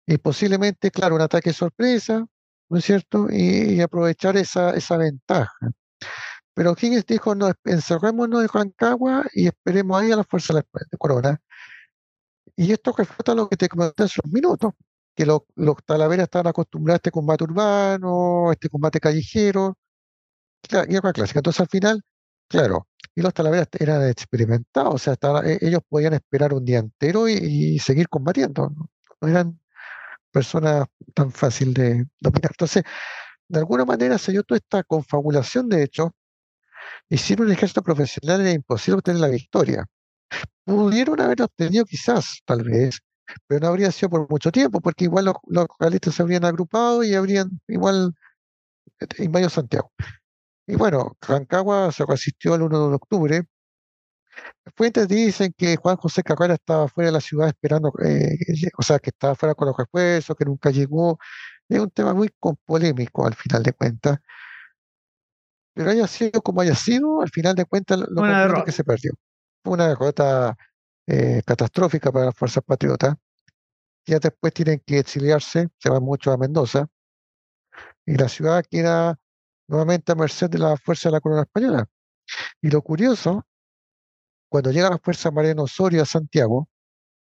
Y 0.06 0.18
posiblemente, 0.18 0.92
claro, 0.92 1.16
un 1.16 1.22
ataque 1.22 1.54
sorpresa, 1.54 2.26
¿no 2.70 2.78
es 2.78 2.86
cierto? 2.86 3.28
Y, 3.30 3.82
aprovechar 3.82 4.38
esa, 4.38 4.72
esa 4.72 4.98
ventaja. 4.98 5.72
Pero 6.54 6.76
Higgins 6.80 7.06
dijo, 7.06 7.36
no, 7.36 7.52
encerrémonos 7.66 8.42
en 8.42 8.50
Rancagua 8.50 9.26
y 9.34 9.48
esperemos 9.48 10.02
ahí 10.02 10.12
a 10.12 10.18
la 10.18 10.24
fuerza 10.24 10.54
de 10.54 10.64
Corona. 10.98 11.40
Y 12.56 12.72
esto 12.74 12.94
refleja 12.98 13.36
lo 13.36 13.48
que 13.48 13.56
te 13.56 13.70
comenté 13.70 14.04
hace 14.04 14.20
unos 14.24 14.34
minutos 14.34 14.74
que 15.20 15.26
los, 15.26 15.42
talaveras 15.86 16.24
estaban 16.24 16.48
acostumbrados 16.48 16.96
a 16.96 17.00
este 17.00 17.12
combate 17.12 17.44
urbano, 17.44 18.50
a 18.50 18.54
este 18.54 18.70
combate 18.70 19.02
callejero, 19.02 19.78
guerra 20.88 21.12
clásica. 21.12 21.40
Entonces 21.40 21.60
al 21.60 21.68
final, 21.68 22.02
claro, 22.48 22.88
y 23.14 23.22
los 23.22 23.34
talaveras 23.34 23.68
eran 23.80 24.08
experimentados, 24.08 24.96
o 24.96 24.98
sea, 24.98 25.16
e, 25.44 25.58
ellos 25.62 25.82
podían 25.90 26.14
esperar 26.14 26.54
un 26.54 26.64
día 26.64 26.80
entero 26.80 27.28
y, 27.28 27.78
seguir 27.80 28.08
combatiendo, 28.08 28.70
¿no? 28.70 28.90
eran 29.28 29.60
personas 30.32 30.86
tan 31.14 31.32
fácil 31.32 31.74
de 31.74 32.06
dominar. 32.22 32.52
Entonces, 32.52 32.84
de 33.50 33.60
alguna 33.60 33.84
manera 33.86 34.18
se 34.18 34.32
dio 34.32 34.44
toda 34.44 34.58
esta 34.60 34.84
confabulación 34.84 35.68
de 35.68 35.84
hecho, 35.84 36.14
y 37.10 37.18
sin 37.18 37.42
un 37.42 37.52
ejército 37.52 37.84
profesional 37.84 38.40
era 38.42 38.52
imposible 38.52 39.00
obtener 39.00 39.22
la 39.22 39.28
victoria. 39.28 39.86
Pudieron 40.64 41.20
haber 41.22 41.42
obtenido 41.42 41.86
quizás, 41.86 42.42
tal 42.46 42.64
vez, 42.64 43.00
pero 43.48 43.62
no 43.62 43.68
habría 43.68 43.92
sido 43.92 44.10
por 44.10 44.30
mucho 44.30 44.52
tiempo, 44.52 44.82
porque 44.82 45.06
igual 45.06 45.26
los, 45.26 45.36
los 45.48 45.68
realistas 45.80 46.16
se 46.16 46.22
habrían 46.22 46.46
agrupado 46.46 47.04
y 47.04 47.14
habrían 47.16 47.62
igual 47.68 48.14
invadido 49.18 49.50
Santiago. 49.50 49.92
Y 50.68 50.76
bueno, 50.76 51.18
Rancagua 51.22 51.92
se 51.92 52.06
resistió 52.06 52.56
el 52.56 52.64
1 52.64 52.90
de 52.90 52.96
octubre, 52.96 53.46
Fuentes 54.76 55.08
dicen 55.08 55.54
que 55.58 55.76
Juan 55.78 55.98
José 55.98 56.24
Carrera 56.24 56.54
estaba 56.54 56.88
fuera 56.88 57.08
de 57.08 57.14
la 57.14 57.22
ciudad 57.22 57.48
esperando, 57.48 57.92
eh, 58.04 58.38
o 58.78 58.84
sea, 58.84 59.00
que 59.00 59.10
estaba 59.10 59.36
fuera 59.36 59.56
con 59.56 59.68
los 59.68 59.78
refuerzos, 59.78 60.36
que 60.38 60.46
nunca 60.46 60.70
llegó. 60.72 61.20
Es 61.68 61.80
un 61.80 61.90
tema 61.92 62.14
muy 62.14 62.30
polémico 62.66 63.26
al 63.26 63.36
final 63.36 63.64
de 63.64 63.74
cuentas. 63.74 64.20
Pero 65.74 65.92
haya 65.92 66.08
sido 66.08 66.42
como 66.42 66.62
haya 66.62 66.76
sido, 66.76 67.22
al 67.22 67.30
final 67.30 67.56
de 67.56 67.66
cuentas 67.66 68.00
lo 68.00 68.64
que 68.66 68.72
se 68.72 68.84
perdió. 68.84 69.14
Fue 69.64 69.74
una 69.74 69.88
derrota 69.88 70.56
eh, 71.12 71.42
catastrófica 71.44 72.12
para 72.12 72.26
las 72.26 72.36
fuerzas 72.36 72.64
patriotas. 72.64 73.16
Ya 74.06 74.20
después 74.20 74.54
tienen 74.54 74.80
que 74.86 75.00
exiliarse, 75.00 75.70
se 75.80 75.90
van 75.90 76.04
mucho 76.04 76.32
a 76.32 76.38
Mendoza, 76.38 76.88
y 78.06 78.16
la 78.16 78.30
ciudad 78.30 78.64
queda 78.70 79.18
nuevamente 79.68 80.12
a 80.12 80.16
merced 80.16 80.52
de 80.52 80.60
la 80.60 80.78
fuerza 80.78 81.10
de 81.10 81.14
la 81.14 81.20
corona 81.20 81.42
española. 81.42 81.88
Y 82.62 82.70
lo 82.70 82.84
curioso, 82.84 83.44
cuando 84.50 84.72
llega 84.72 84.90
la 84.90 85.00
fuerza 85.00 85.32
Mariano 85.32 85.64
Osorio 85.64 86.04
a 86.04 86.06
Santiago, 86.06 86.70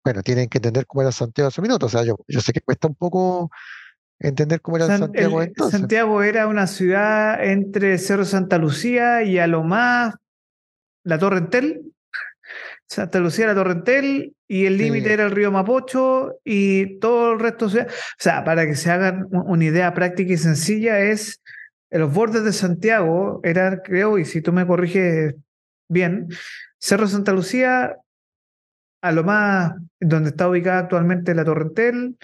bueno, 0.03 0.23
tienen 0.23 0.49
que 0.49 0.59
entender 0.59 0.87
cómo 0.87 1.03
era 1.03 1.13
Santiago 1.13 1.49
hace 1.49 1.61
minutos. 1.61 1.95
O 1.95 1.99
sea, 1.99 2.07
yo, 2.07 2.17
yo 2.27 2.41
sé 2.41 2.53
que 2.55 2.61
cuesta 2.61 2.89
un 2.89 2.95
poco 2.95 3.51
entender 4.19 4.63
cómo 4.63 4.79
era 4.79 4.99
Santiago 4.99 5.43
entonces. 5.43 5.79
Santiago 5.79 6.23
era 6.23 6.47
una 6.47 6.67
ciudad 6.67 7.43
entre 7.45 7.99
Cerro 7.99 8.25
Santa 8.25 8.57
Lucía 8.57 9.23
y 9.23 9.39
a 9.39 9.47
lo 9.47 9.63
más 9.63 10.15
la 11.03 11.19
Torre 11.19 11.39
Entel. 11.39 11.94
Santa 12.95 13.19
Lucía 13.19 13.49
la 13.49 13.55
Torrentel 13.57 14.37
y 14.47 14.67
el 14.67 14.79
límite 14.79 15.13
era 15.13 15.25
el 15.25 15.33
río 15.33 15.51
Mapocho 15.51 16.39
y 16.45 16.99
todo 17.01 17.33
el 17.33 17.41
resto. 17.41 17.67
O 17.67 17.71
sea, 18.19 18.45
para 18.45 18.67
que 18.67 18.77
se 18.77 18.91
hagan 18.91 19.27
una 19.31 19.65
idea 19.65 19.93
práctica 19.95 20.33
y 20.33 20.37
sencilla, 20.37 21.01
es 21.01 21.43
en 21.91 22.01
los 22.01 22.15
bordes 22.15 22.45
de 22.45 22.53
Santiago, 22.53 23.41
era, 23.43 23.83
creo, 23.83 24.19
y 24.19 24.25
si 24.25 24.41
tú 24.43 24.53
me 24.53 24.67
corriges 24.67 25.35
bien, 25.89 26.29
Cerro 26.79 27.09
Santa 27.09 27.33
Lucía, 27.33 27.97
a 29.03 29.13
lo 29.13 29.25
más 29.25 29.73
donde 30.01 30.31
está 30.31 30.49
ubicada 30.49 30.79
actualmente 30.79 31.35
la 31.35 31.45
Torrentel, 31.45 32.17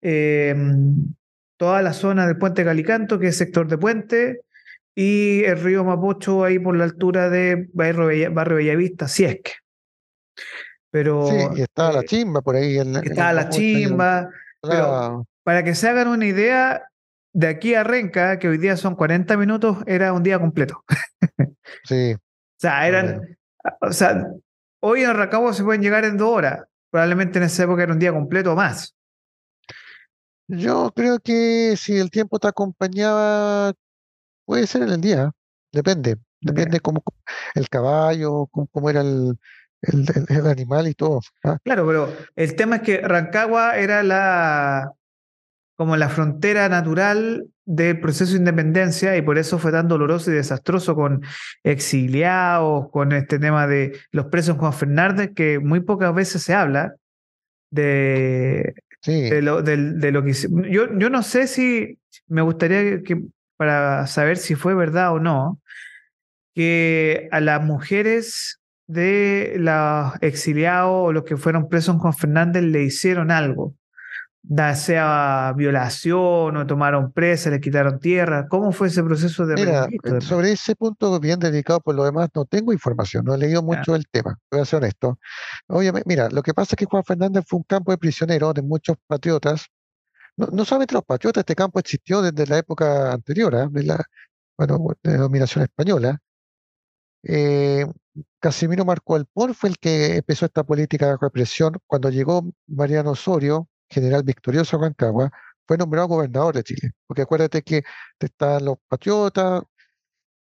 em, 0.00 1.12
toda 1.56 1.82
la 1.82 1.92
zona 1.92 2.26
del 2.26 2.38
puente 2.38 2.64
Calicanto, 2.64 3.18
que 3.18 3.28
es 3.28 3.36
sector 3.36 3.66
de 3.66 3.78
puente, 3.78 4.40
y 4.94 5.42
el 5.44 5.60
río 5.60 5.82
Mapocho 5.82 6.44
ahí 6.44 6.60
por 6.60 6.76
la 6.76 6.84
altura 6.84 7.30
de 7.30 7.68
Barrio, 7.72 8.32
Barrio 8.32 8.56
Bellavista, 8.58 9.08
si 9.08 9.24
es 9.24 9.40
que. 9.42 9.63
Pero, 10.90 11.26
sí, 11.26 11.36
y 11.56 11.62
está 11.62 11.90
la 11.92 12.00
eh, 12.00 12.04
chimba 12.06 12.40
por 12.40 12.56
ahí. 12.56 12.78
está 12.78 13.32
la 13.32 13.48
chimba. 13.48 14.30
Pero 14.62 15.26
para 15.42 15.62
que 15.62 15.74
se 15.74 15.88
hagan 15.88 16.08
una 16.08 16.26
idea, 16.26 16.88
de 17.32 17.48
aquí 17.48 17.74
a 17.74 17.84
Renca, 17.84 18.38
que 18.38 18.48
hoy 18.48 18.58
día 18.58 18.76
son 18.76 18.94
40 18.94 19.36
minutos, 19.36 19.78
era 19.86 20.12
un 20.12 20.22
día 20.22 20.38
completo. 20.38 20.84
sí. 21.84 22.14
O 22.56 22.66
sea, 22.66 22.86
eran. 22.86 23.36
O 23.80 23.92
sea, 23.92 24.26
hoy 24.80 25.02
en 25.02 25.12
Rancagua 25.12 25.52
se 25.52 25.64
pueden 25.64 25.82
llegar 25.82 26.04
en 26.04 26.16
dos 26.16 26.30
horas. 26.30 26.62
Probablemente 26.88 27.38
en 27.38 27.44
esa 27.44 27.64
época 27.64 27.82
era 27.82 27.92
un 27.92 27.98
día 27.98 28.12
completo 28.12 28.52
o 28.52 28.56
más. 28.56 28.94
Yo 30.46 30.92
creo 30.94 31.18
que 31.18 31.76
si 31.76 31.98
el 31.98 32.10
tiempo 32.10 32.38
te 32.38 32.48
acompañaba, 32.48 33.74
puede 34.46 34.66
ser 34.66 34.82
en 34.82 34.90
el 34.90 35.00
día. 35.00 35.32
Depende. 35.72 36.16
Depende 36.40 36.80
cómo 36.80 37.02
el 37.54 37.68
caballo, 37.68 38.46
cómo 38.46 38.88
era 38.88 39.00
el, 39.02 39.36
el, 39.86 40.46
animal 40.46 40.88
y 40.88 40.94
todo. 40.94 41.20
Claro, 41.62 41.86
pero 41.86 42.16
el 42.36 42.54
tema 42.56 42.76
es 42.76 42.82
que 42.82 42.98
Rancagua 42.98 43.76
era 43.76 44.02
la 44.02 44.92
como 45.76 45.96
la 45.96 46.08
frontera 46.08 46.68
natural 46.68 47.48
del 47.64 47.98
proceso 47.98 48.32
de 48.32 48.38
independencia 48.38 49.16
y 49.16 49.22
por 49.22 49.38
eso 49.38 49.58
fue 49.58 49.72
tan 49.72 49.88
doloroso 49.88 50.30
y 50.30 50.34
desastroso 50.34 50.94
con 50.94 51.22
exiliados, 51.62 52.90
con 52.90 53.12
este 53.12 53.38
tema 53.38 53.66
de 53.66 53.98
los 54.12 54.26
presos 54.26 54.54
en 54.54 54.60
Juan 54.60 54.72
Fernández, 54.72 55.30
que 55.34 55.58
muy 55.58 55.80
pocas 55.80 56.14
veces 56.14 56.42
se 56.42 56.54
habla 56.54 56.94
de, 57.70 58.74
de, 59.04 59.42
lo, 59.42 59.62
de, 59.62 59.76
lo, 60.12 60.22
que... 60.22 60.32
Yo, 60.70 60.96
yo 60.96 61.10
no 61.10 61.22
sé 61.22 61.46
si 61.46 61.98
me 62.28 62.42
gustaría 62.42 63.02
que, 63.02 63.22
para 63.56 64.06
saber 64.06 64.36
si 64.36 64.54
fue 64.54 64.74
verdad 64.74 65.12
o 65.12 65.18
no, 65.18 65.60
que 66.54 67.28
a 67.32 67.40
las 67.40 67.62
mujeres 67.62 68.60
de 68.86 69.54
los 69.58 70.12
exiliados 70.20 70.92
o 70.92 71.12
los 71.12 71.24
que 71.24 71.36
fueron 71.36 71.68
presos 71.68 71.94
en 71.94 72.00
Juan 72.00 72.14
Fernández 72.14 72.62
le 72.62 72.82
hicieron 72.84 73.30
algo, 73.30 73.74
ya 74.42 74.74
sea 74.74 75.54
violación 75.56 76.56
o 76.56 76.66
tomaron 76.66 77.12
presa, 77.12 77.50
le 77.50 77.60
quitaron 77.60 77.98
tierra. 77.98 78.46
¿Cómo 78.48 78.72
fue 78.72 78.88
ese 78.88 79.02
proceso 79.02 79.46
de 79.46 79.54
Mira, 79.54 79.88
eh, 79.90 80.20
sobre 80.20 80.52
ese 80.52 80.76
punto 80.76 81.18
bien 81.18 81.38
dedicado, 81.38 81.80
por 81.80 81.94
lo 81.94 82.04
demás 82.04 82.28
no 82.34 82.44
tengo 82.44 82.72
información, 82.72 83.24
no 83.24 83.34
he 83.34 83.38
leído 83.38 83.62
mucho 83.62 83.94
el 83.94 84.06
tema, 84.08 84.38
voy 84.50 84.60
a 84.60 84.64
ser 84.64 84.78
honesto. 84.78 85.18
Obviamente, 85.68 86.06
mira, 86.08 86.28
lo 86.28 86.42
que 86.42 86.52
pasa 86.52 86.74
es 86.74 86.76
que 86.76 86.84
Juan 86.84 87.04
Fernández 87.04 87.44
fue 87.46 87.58
un 87.58 87.64
campo 87.64 87.90
de 87.90 87.98
prisioneros 87.98 88.54
de 88.54 88.62
muchos 88.62 88.96
patriotas. 89.06 89.66
No, 90.36 90.48
no 90.48 90.64
solamente 90.64 90.94
los 90.94 91.04
patriotas, 91.04 91.42
este 91.42 91.54
campo 91.54 91.78
existió 91.78 92.20
desde 92.20 92.46
la 92.46 92.58
época 92.58 93.12
anterior, 93.12 93.54
¿ah? 93.54 93.68
de 93.70 93.84
la, 93.84 94.04
bueno, 94.58 94.78
de 95.02 95.16
dominación 95.16 95.64
española. 95.64 96.18
Eh, 97.22 97.86
Casimiro 98.40 98.84
Marco 98.84 99.16
Alpón 99.16 99.54
fue 99.54 99.70
el 99.70 99.78
que 99.78 100.16
empezó 100.16 100.46
esta 100.46 100.64
política 100.64 101.08
de 101.08 101.16
represión. 101.20 101.76
Cuando 101.86 102.10
llegó 102.10 102.52
Mariano 102.66 103.12
Osorio, 103.12 103.68
general 103.88 104.22
victorioso 104.22 104.76
a 104.76 104.82
Rancagua, 104.82 105.30
fue 105.66 105.78
nombrado 105.78 106.08
gobernador 106.08 106.54
de 106.54 106.62
Chile. 106.62 106.92
Porque 107.06 107.22
acuérdate 107.22 107.62
que 107.62 107.82
están 108.18 108.64
los 108.64 108.76
patriotas. 108.88 109.62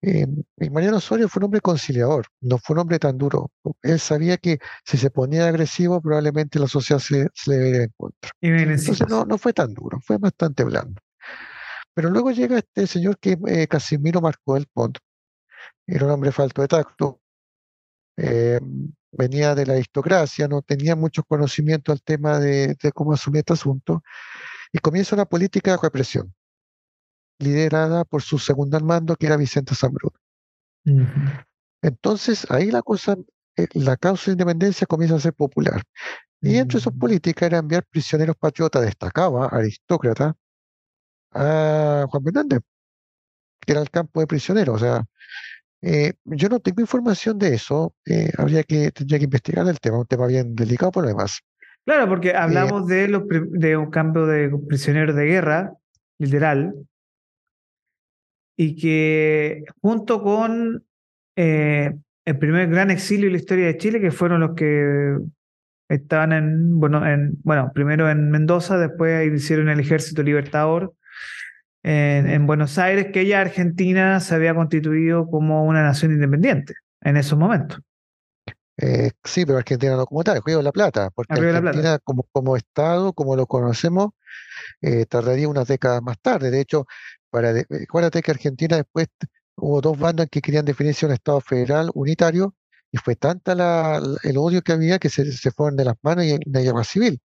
Eh, 0.02 0.28
y 0.58 0.70
Mariano 0.70 0.98
Osorio 0.98 1.30
fue 1.30 1.40
un 1.40 1.46
hombre 1.46 1.62
conciliador, 1.62 2.26
no 2.42 2.58
fue 2.58 2.74
un 2.74 2.80
hombre 2.80 3.00
tan 3.00 3.18
duro. 3.18 3.52
Él 3.82 4.02
sabía 4.02 4.36
que 4.36 4.60
si 4.84 4.98
se 4.98 5.10
ponía 5.10 5.48
agresivo, 5.48 6.02
probablemente 6.02 6.60
la 6.60 6.68
sociedad 6.68 7.00
se, 7.00 7.30
le 7.48 7.58
vería 7.58 7.84
en 7.84 7.94
contra. 7.96 8.32
Entonces 8.42 9.08
no, 9.08 9.24
no 9.24 9.38
fue 9.38 9.54
tan 9.54 9.74
duro, 9.74 10.00
fue 10.06 10.18
bastante 10.18 10.66
blando. 10.66 11.02
Pero 11.94 12.10
luego 12.10 12.32
llega 12.32 12.58
este 12.58 12.86
señor 12.86 13.18
que 13.18 13.38
eh, 13.48 13.68
Casimiro 13.68 14.20
Marco 14.20 14.56
del 14.56 14.68
Pont, 14.74 14.98
era 15.88 16.06
un 16.06 16.12
hombre 16.12 16.34
falto 16.34 16.62
de 16.62 16.68
tacto, 16.68 17.22
eh, 18.18 18.60
venía 19.12 19.56
de 19.56 19.66
la 19.66 19.74
aristocracia, 19.74 20.48
no 20.48 20.62
tenía 20.62 20.96
mucho 20.96 21.24
conocimiento 21.24 21.92
al 21.92 22.02
tema 22.02 22.40
de, 22.40 22.76
cómo 22.94 23.14
asumir 23.14 23.40
este 23.40 23.54
asunto, 23.54 24.04
y 24.72 24.80
comienza 24.80 25.16
una 25.16 25.26
política 25.26 25.72
de 25.72 25.78
represión, 25.82 26.34
liderada 27.40 28.06
por 28.06 28.22
su 28.22 28.40
segundo 28.40 28.78
al 28.78 28.84
mando, 28.84 29.16
que 29.16 29.28
era 29.28 29.38
Vicente 29.38 29.76
Zambrano. 29.76 30.12
Entonces, 31.82 32.50
ahí 32.50 32.72
la 32.72 32.82
cosa, 32.82 33.18
eh, 33.58 33.68
la 33.74 33.98
causa 33.98 34.26
de 34.28 34.34
independencia 34.34 34.88
comienza 34.88 35.16
a 35.16 35.20
ser 35.20 35.34
popular. 35.34 35.82
Y 36.42 36.58
entre 36.58 36.80
sus 36.80 36.94
mm. 36.94 37.00
políticas 37.00 37.48
era 37.48 37.60
enviar 37.60 37.86
prisioneros 37.86 38.36
patriotas, 38.36 38.82
destacaba, 38.82 39.48
aristócrata, 39.48 40.36
a 41.32 42.06
Juan 42.10 42.24
Fernández, 42.24 42.60
que 43.62 43.72
era 43.72 43.82
el 43.82 43.90
campo 43.90 44.20
de 44.20 44.28
prisioneros. 44.28 44.76
O 44.76 44.80
sea, 44.80 45.06
eh, 45.86 46.14
yo 46.24 46.48
no 46.48 46.62
tengo 46.62 46.80
información 46.80 47.38
de 47.38 47.56
eso, 47.56 47.94
eh, 48.06 48.32
habría 48.38 48.64
que, 48.64 48.90
tendría 48.92 49.20
que 49.20 49.26
investigar 49.26 49.68
el 49.68 49.82
tema, 49.82 50.00
un 50.00 50.06
tema 50.06 50.28
bien 50.28 50.56
delicado 50.56 50.94
por 50.94 51.04
lo 51.04 51.10
demás. 51.10 51.42
Claro, 51.86 52.08
porque 52.08 52.30
eh, 52.30 52.36
hablamos 52.38 52.88
de, 52.88 53.10
los, 53.10 53.24
de 53.28 53.76
un 53.76 53.92
campo 53.92 54.26
de 54.26 54.50
prisioneros 54.70 55.14
de 55.14 55.26
guerra, 55.26 55.74
literal, 56.20 56.74
y 58.56 58.78
que 58.78 59.66
junto 59.82 60.24
con 60.24 60.86
el 61.36 62.38
primer 62.40 62.70
gran 62.70 62.90
exilio 62.90 63.26
en 63.26 63.34
la 63.34 63.40
historia 63.40 63.66
de 63.66 63.78
Chile, 63.78 64.00
que 64.00 64.12
fueron 64.12 64.40
los 64.40 64.54
que 64.56 65.18
estaban 65.90 66.32
en, 66.32 66.80
bueno, 66.80 67.06
en, 67.06 67.34
bueno, 67.44 67.72
primero 67.74 68.10
en 68.10 68.30
Mendoza, 68.30 68.78
después 68.78 69.34
hicieron 69.34 69.68
el 69.68 69.82
ejército 69.82 70.24
libertador, 70.24 70.94
en, 71.84 72.48
Buenos 72.48 72.78
Aires, 72.78 73.08
que 73.14 73.26
ya 73.26 73.42
Argentina 73.42 74.20
se 74.20 74.36
había 74.36 74.56
constituido 74.56 75.28
como 75.28 75.66
una 75.66 75.84
nación 75.84 76.14
independiente 76.14 76.76
en 77.02 77.18
esos 77.18 77.38
momentos. 77.38 77.80
Eh, 78.78 79.12
sí, 79.24 79.46
pero 79.46 79.58
Argentina 79.60 79.96
no 79.96 80.06
como 80.06 80.24
tal, 80.24 80.38
el 80.38 80.44
Río 80.44 80.58
de 80.58 80.64
la 80.64 80.72
Plata, 80.72 81.10
porque 81.14 81.34
Argentina 81.34 82.00
Como, 82.04 82.24
como 82.32 82.58
Estado, 82.58 83.14
como 83.14 83.36
lo 83.36 83.46
conocemos, 83.46 84.12
eh, 84.82 85.06
tardaría 85.06 85.48
unas 85.48 85.68
décadas 85.68 86.02
más 86.02 86.18
tarde. 86.20 86.50
De 86.50 86.62
hecho, 86.62 86.88
para 87.30 87.54
acuérdate 87.84 88.22
que 88.22 88.32
Argentina 88.32 88.78
después 88.78 89.08
hubo 89.56 89.82
dos 89.82 90.00
bandas 90.00 90.28
que 90.32 90.42
querían 90.42 90.66
definirse 90.66 91.06
un 91.06 91.12
Estado 91.12 91.42
federal 91.42 91.92
unitario 91.94 92.56
y 92.92 92.98
fue 92.98 93.16
tanta 93.16 93.56
la, 93.56 94.02
el 94.24 94.38
odio 94.38 94.62
que 94.62 94.72
había 94.72 95.00
que 95.00 95.10
se, 95.10 95.32
se 95.32 95.52
fueron 95.52 95.76
de 95.76 95.86
las 95.86 95.96
manos 96.02 96.26
y 96.26 96.32
en 96.32 96.42
una 96.46 96.60
guerra 96.62 96.84
civil. 96.84 97.22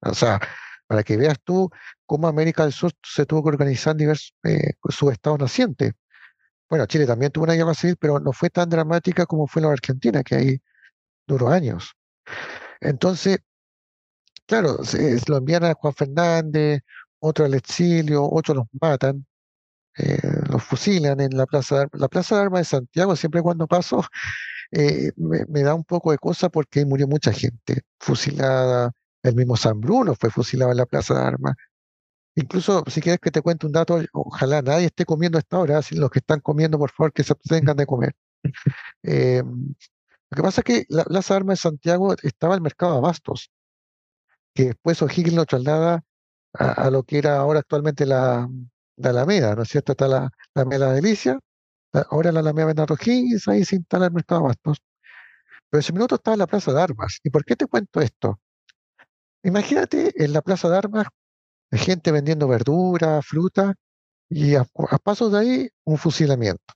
O 0.00 0.14
sea, 0.14 0.40
para 0.88 1.04
que 1.04 1.16
veas 1.16 1.38
tú 1.44 1.70
cómo 2.06 2.26
América 2.26 2.64
del 2.64 2.72
Sur 2.72 2.92
se 3.04 3.26
tuvo 3.26 3.44
que 3.44 3.50
organizar 3.50 3.92
en 3.92 3.98
diversos 3.98 4.34
eh, 4.44 4.72
subestados 4.88 5.38
nacientes. 5.38 5.92
Bueno, 6.68 6.86
Chile 6.86 7.06
también 7.06 7.30
tuvo 7.30 7.44
una 7.44 7.54
guerra 7.54 7.74
civil, 7.74 7.96
pero 8.00 8.18
no 8.20 8.32
fue 8.32 8.50
tan 8.50 8.68
dramática 8.68 9.26
como 9.26 9.46
fue 9.46 9.62
la 9.62 9.70
Argentina, 9.70 10.22
que 10.24 10.34
ahí 10.34 10.62
duró 11.26 11.50
años. 11.50 11.94
Entonces, 12.80 13.38
claro, 14.46 14.84
se, 14.84 15.18
lo 15.28 15.38
envían 15.38 15.64
a 15.64 15.74
Juan 15.74 15.94
Fernández, 15.94 16.82
otro 17.20 17.44
al 17.44 17.54
exilio, 17.54 18.24
otros 18.30 18.56
los 18.56 18.66
matan, 18.80 19.26
eh, 19.98 20.18
los 20.50 20.62
fusilan 20.64 21.20
en 21.20 21.36
la 21.36 21.46
plaza, 21.46 21.80
de, 21.80 21.88
la 21.92 22.08
plaza 22.08 22.36
de 22.36 22.42
Armas 22.42 22.60
de 22.60 22.64
Santiago, 22.66 23.16
siempre 23.16 23.42
cuando 23.42 23.66
paso, 23.66 24.02
eh, 24.72 25.12
me, 25.16 25.62
da 25.62 25.74
un 25.74 25.84
poco 25.84 26.12
de 26.12 26.18
cosa 26.18 26.48
porque 26.48 26.84
murió 26.86 27.08
mucha 27.08 27.32
gente 27.32 27.82
fusilada. 28.00 28.92
El 29.22 29.34
mismo 29.34 29.56
San 29.56 29.80
Bruno 29.80 30.14
fue 30.14 30.30
fusilado 30.30 30.70
en 30.70 30.76
la 30.78 30.86
Plaza 30.86 31.14
de 31.14 31.20
Armas. 31.20 31.54
Incluso, 32.34 32.84
si 32.86 33.00
quieres 33.00 33.20
que 33.20 33.30
te 33.32 33.42
cuente 33.42 33.66
un 33.66 33.72
dato, 33.72 34.00
ojalá 34.12 34.62
nadie 34.62 34.86
esté 34.86 35.04
comiendo 35.04 35.38
a 35.38 35.40
esta 35.40 35.58
hora, 35.58 35.82
si 35.82 35.96
los 35.96 36.10
que 36.10 36.20
están 36.20 36.40
comiendo, 36.40 36.78
por 36.78 36.90
favor, 36.92 37.12
que 37.12 37.24
se 37.24 37.32
abstengan 37.32 37.76
de 37.76 37.86
comer. 37.86 38.14
Eh, 39.02 39.42
lo 39.44 40.36
que 40.36 40.42
pasa 40.42 40.60
es 40.60 40.64
que 40.64 40.84
la 40.88 41.04
Plaza 41.04 41.34
de 41.34 41.38
Armas 41.38 41.58
de 41.58 41.62
Santiago 41.62 42.14
estaba 42.22 42.54
el 42.54 42.60
mercado 42.60 42.92
de 42.92 42.98
abastos, 42.98 43.50
que 44.54 44.66
después 44.66 45.02
O'Higgins 45.02 45.34
lo 45.34 45.46
traslada 45.46 46.02
a, 46.54 46.90
lo 46.90 47.02
que 47.04 47.18
era 47.18 47.38
ahora 47.38 47.60
actualmente 47.60 48.06
la, 48.06 48.48
Alameda, 49.02 49.54
¿no 49.54 49.62
es 49.62 49.68
cierto? 49.68 49.92
Está 49.92 50.08
la, 50.08 50.20
la 50.54 50.62
Alameda 50.62 50.92
Delicia, 50.92 51.38
ahora 52.10 52.32
la 52.32 52.40
Alameda 52.40 52.66
Bernardo 52.66 52.96
Higgins, 53.00 53.48
ahí 53.48 53.64
se 53.64 53.76
instala 53.76 54.06
el 54.06 54.12
mercado 54.12 54.42
de 54.42 54.46
abastos. 54.46 54.78
Pero 55.70 55.80
ese 55.80 55.92
minuto 55.92 56.16
estaba 56.16 56.34
en 56.34 56.40
la 56.40 56.46
Plaza 56.46 56.72
de 56.72 56.82
Armas. 56.82 57.20
¿Y 57.22 57.30
por 57.30 57.44
qué 57.44 57.56
te 57.56 57.66
cuento 57.66 58.00
esto? 58.00 58.40
Imagínate 59.42 60.12
en 60.22 60.32
la 60.32 60.42
Plaza 60.42 60.68
de 60.68 60.78
Armas 60.78 61.06
gente 61.76 62.12
vendiendo 62.12 62.48
verdura, 62.48 63.20
fruta, 63.22 63.74
y 64.30 64.54
a, 64.54 64.64
pasos 65.02 65.32
de 65.32 65.38
ahí 65.38 65.68
un 65.84 65.98
fusilamiento. 65.98 66.74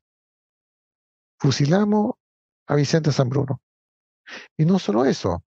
Fusilamos 1.39 2.15
a 2.67 2.77
Vicente 2.77 3.13
San 3.13 3.29
Bruno. 3.29 3.61
Y 4.57 4.65
no 4.65 4.79
solo 4.79 5.05
eso, 5.05 5.43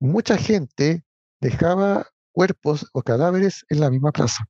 mucha 0.00 0.36
gente 0.36 1.04
dejaba 1.40 2.08
cuerpos 2.32 2.88
o 2.92 3.02
cadáveres 3.02 3.64
en 3.68 3.80
la 3.80 3.90
misma 3.90 4.12
plaza. 4.12 4.44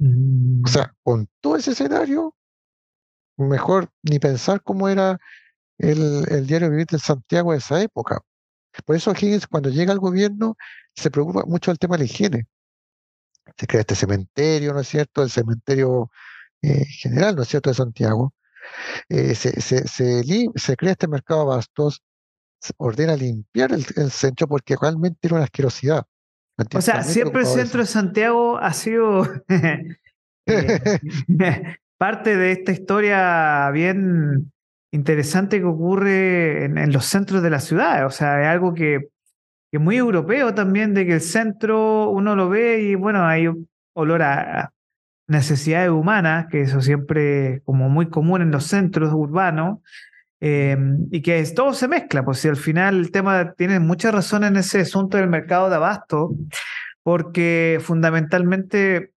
O 0.00 0.04
mm. 0.04 0.66
sea, 0.66 0.94
con 1.02 1.28
todo 1.40 1.56
ese 1.56 1.72
escenario, 1.72 2.34
mejor 3.36 3.90
ni 4.02 4.18
pensar 4.18 4.62
cómo 4.62 4.88
era 4.88 5.18
el, 5.78 6.24
el 6.28 6.46
diario 6.46 6.70
vivir 6.70 6.86
de 6.86 6.98
Santiago 6.98 7.52
de 7.52 7.58
esa 7.58 7.80
época. 7.82 8.22
Por 8.84 8.96
eso 8.96 9.12
Higgins, 9.12 9.46
cuando 9.46 9.70
llega 9.70 9.92
al 9.92 9.98
gobierno, 9.98 10.56
se 10.94 11.10
preocupa 11.10 11.44
mucho 11.46 11.70
del 11.70 11.78
tema 11.78 11.96
de 11.96 12.00
la 12.00 12.04
higiene 12.06 12.46
se 13.56 13.66
crea 13.66 13.80
este 13.80 13.94
cementerio, 13.94 14.72
¿no 14.72 14.80
es 14.80 14.88
cierto? 14.88 15.22
El 15.22 15.30
cementerio 15.30 16.10
eh, 16.62 16.84
general, 16.84 17.36
¿no 17.36 17.42
es 17.42 17.48
cierto?, 17.48 17.70
de 17.70 17.74
Santiago. 17.74 18.34
Eh, 19.08 19.34
se, 19.34 19.60
se, 19.60 20.76
crea 20.76 20.92
este 20.92 21.08
mercado 21.08 21.40
de 21.40 21.56
bastos, 21.56 22.02
se 22.60 22.72
ordena 22.76 23.16
limpiar 23.16 23.72
el, 23.72 24.10
centro 24.10 24.46
porque 24.46 24.76
realmente 24.80 25.18
era 25.22 25.36
una 25.36 25.44
asquerosidad. 25.44 26.04
O 26.74 26.80
sea, 26.80 27.02
siempre 27.02 27.40
el 27.40 27.46
centro 27.46 27.80
de 27.80 27.86
Santiago 27.86 28.58
ha 28.58 28.72
sido 28.72 29.26
eh, 29.48 29.98
parte 31.98 32.36
de 32.36 32.52
esta 32.52 32.72
historia 32.72 33.70
bien 33.70 34.51
interesante 34.92 35.58
que 35.58 35.66
ocurre 35.66 36.64
en, 36.66 36.78
en, 36.78 36.92
los 36.92 37.06
centros 37.06 37.42
de 37.42 37.50
la 37.50 37.60
ciudad. 37.60 38.06
O 38.06 38.10
sea, 38.10 38.42
es 38.42 38.48
algo 38.48 38.74
que 38.74 39.12
que 39.72 39.78
es 39.78 39.82
muy 39.82 39.96
europeo 39.96 40.52
también, 40.52 40.92
de 40.92 41.06
que 41.06 41.14
el 41.14 41.20
centro 41.22 42.10
uno 42.10 42.36
lo 42.36 42.50
ve 42.50 42.82
y 42.82 42.94
bueno, 42.94 43.24
hay 43.26 43.48
olor 43.94 44.22
a 44.22 44.70
necesidades 45.26 45.88
humanas, 45.88 46.46
que 46.50 46.60
eso 46.60 46.82
siempre 46.82 47.62
como 47.64 47.88
muy 47.88 48.10
común 48.10 48.42
en 48.42 48.50
los 48.50 48.64
centros 48.64 49.14
urbanos, 49.14 49.78
eh, 50.40 50.76
y 51.10 51.22
que 51.22 51.42
todo 51.56 51.72
se 51.72 51.88
mezcla, 51.88 52.22
pues 52.22 52.40
si 52.40 52.48
al 52.48 52.56
final 52.56 52.98
el 52.98 53.10
tema 53.10 53.54
tiene 53.54 53.80
mucha 53.80 54.10
razón 54.10 54.44
en 54.44 54.56
ese 54.56 54.80
asunto 54.80 55.16
del 55.16 55.30
mercado 55.30 55.70
de 55.70 55.76
abasto, 55.76 56.34
porque 57.02 57.78
fundamentalmente, 57.80 59.12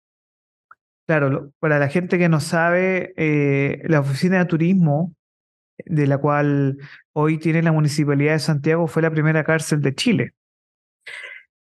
claro, 1.08 1.52
para 1.60 1.80
la 1.80 1.88
gente 1.88 2.20
que 2.20 2.30
no 2.30 2.40
sabe, 2.40 3.16
eh, 3.18 3.82
la 3.86 4.02
oficina 4.02 4.38
de 4.38 4.46
turismo, 4.46 5.16
de 5.86 6.08
la 6.08 6.18
cual 6.18 6.78
hoy 7.14 7.38
tiene 7.38 7.62
la 7.62 7.72
Municipalidad 7.72 8.34
de 8.34 8.40
Santiago, 8.40 8.88
fue 8.88 9.02
la 9.02 9.12
primera 9.12 9.44
cárcel 9.44 9.82
de 9.82 9.96
Chile 9.96 10.34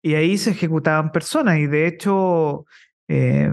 y 0.02 0.14
ahí 0.14 0.38
se 0.38 0.50
ejecutaban 0.50 1.12
personas. 1.12 1.58
Y 1.58 1.66
de 1.66 1.86
hecho, 1.86 2.66
eh, 3.08 3.50